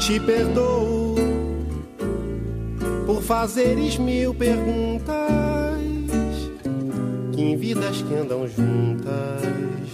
Te 0.00 0.20
perdoo 0.20 0.93
por 3.06 3.22
fazeres 3.22 3.98
mil 3.98 4.34
perguntas 4.34 5.14
que 7.32 7.42
em 7.42 7.56
vidas 7.56 8.02
que 8.02 8.14
andam 8.14 8.46
juntas 8.48 9.42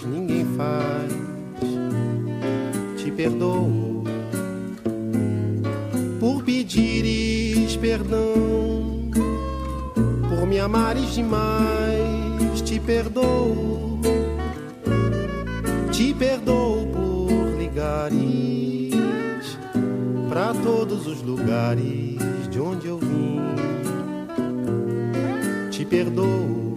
ninguém 0.07 0.47
faz. 0.57 1.13
Te 2.97 3.11
perdoo 3.11 4.05
por 6.21 6.45
pedires 6.45 7.77
perdão, 7.77 9.11
por 10.29 10.47
me 10.47 10.61
amares 10.61 11.15
demais. 11.15 12.61
Te 12.65 12.79
perdoo, 12.79 13.99
te 15.91 16.15
perdoo 16.15 16.87
por 16.87 17.59
ligares 17.59 18.80
para 20.31 20.55
todos 20.55 21.09
os 21.09 21.21
lugares 21.23 22.17
de 22.49 22.61
onde 22.61 22.87
eu 22.87 22.99
vim. 22.99 23.41
Te 25.73 25.85
perdoo 25.85 26.73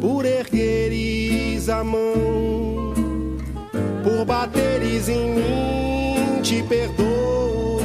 por 0.00 0.24
ergueres 0.24 1.68
a 1.68 1.82
mão, 1.82 2.94
por 4.04 4.24
bateres 4.24 5.08
em 5.08 5.34
mim. 5.34 6.42
Te 6.42 6.62
perdoo 6.62 7.80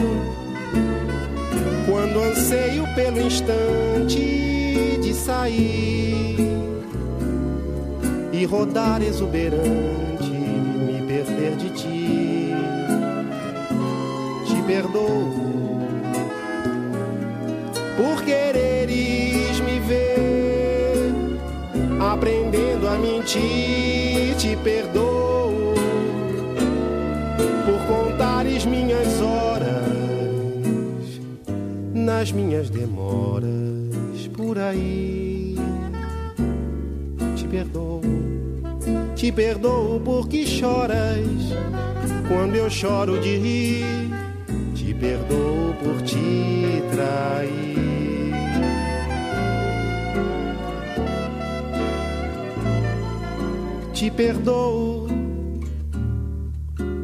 quando 1.90 2.20
anseio 2.20 2.84
pelo 2.94 3.20
instante 3.20 5.00
de 5.02 5.14
sair 5.16 6.38
e 8.32 8.46
rodar 8.46 9.02
exuberante, 9.02 10.17
perdoo 14.78 15.34
por 17.98 18.24
quereres 18.24 19.60
me 19.62 19.80
ver 19.80 21.14
aprendendo 22.00 22.88
a 22.88 22.98
mentir. 22.98 24.36
Te 24.38 24.56
perdoo 24.58 25.74
por 27.66 27.80
contares 27.88 28.66
minhas 28.66 29.20
horas 29.20 29.88
nas 31.92 32.32
minhas 32.32 32.70
demoras 32.70 34.28
por 34.36 34.60
aí. 34.60 35.56
Te 37.36 37.48
perdoo, 37.48 38.02
te 39.16 39.32
perdoo 39.32 40.00
porque 40.06 40.46
choras 40.46 41.18
quando 42.28 42.56
eu 42.56 42.70
choro 42.70 43.20
de 43.20 43.38
rir 43.38 44.07
perdoo 45.08 45.74
por 45.82 46.02
te 46.02 46.84
trair. 46.92 47.78
Te 53.94 54.12
perdoo 54.12 55.08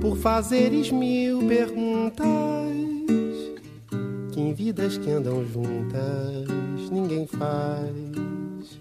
por 0.01 0.18
fazeres 0.18 0.91
mil 0.91 1.47
perguntas 1.47 2.26
que 4.34 4.41
em 4.41 4.54
vidas 4.54 4.97
que 4.97 5.10
andam 5.10 5.45
juntas 5.45 6.89
ninguém 6.91 7.26
faz. 7.26 8.80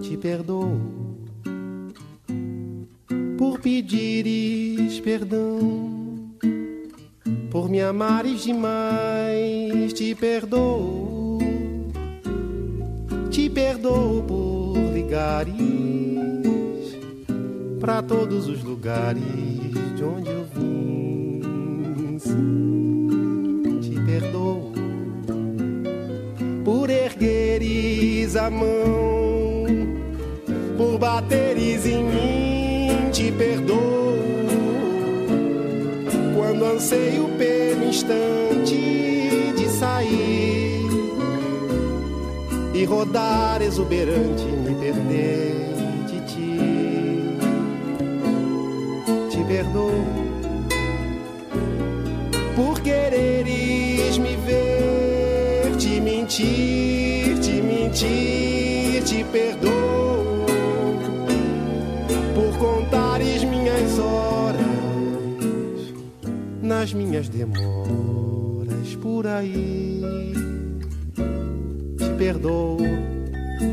Te 0.00 0.16
perdoo 0.16 0.80
por 3.36 3.60
pedires 3.60 5.00
perdão 5.00 5.99
por 7.50 7.68
me 7.68 7.82
amares 7.82 8.44
demais, 8.44 9.92
te 9.92 10.14
perdoo, 10.14 11.38
te 13.30 13.50
perdoo 13.50 14.22
por 14.22 14.78
ligares 14.94 15.56
para 17.80 18.02
todos 18.02 18.46
os 18.46 18.62
lugares 18.62 19.22
de 19.96 20.04
onde 20.04 20.30
eu 20.30 20.46
vim. 20.54 22.18
Sim, 22.20 23.80
te 23.80 24.00
perdoo. 24.00 24.72
Por 26.64 26.88
ergueres 26.88 28.36
a 28.36 28.48
mão, 28.48 29.66
por 30.76 30.98
bateres 30.98 31.84
em 31.84 32.04
mim, 32.04 33.10
te 33.10 33.32
perdoo 33.32 34.39
quando 36.60 36.74
anseio 36.74 37.26
pelo 37.38 37.86
instante 37.86 38.76
de 39.56 39.68
sair 39.70 40.86
e 42.74 42.84
rodar 42.84 43.62
exuberante, 43.62 44.44
me 44.44 44.74
perder 44.74 45.54
de 46.06 46.20
ti. 46.26 46.58
Te 49.30 49.42
perdoo 49.44 50.04
por 52.54 52.82
quereres 52.82 54.18
me 54.18 54.36
ver, 54.36 55.76
te 55.78 55.98
mentir, 55.98 57.38
te 57.40 57.62
mentir, 57.62 59.02
te 59.04 59.24
perdoo 59.24 59.79
nas 66.80 66.94
minhas 66.94 67.28
demoras 67.28 68.94
por 69.02 69.26
aí. 69.26 70.32
Te 71.98 72.08
perdoo, 72.16 72.78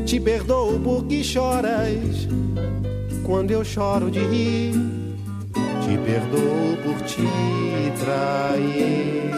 te 0.04 0.20
perdoo 0.20 0.78
porque 0.78 1.24
choras 1.24 2.28
quando 3.24 3.50
eu 3.52 3.64
choro 3.64 4.10
de 4.10 4.20
rir. 4.20 4.74
Te 5.86 5.96
perdoo 5.96 6.76
por 6.84 7.00
te 7.06 7.24
trair. 7.98 9.37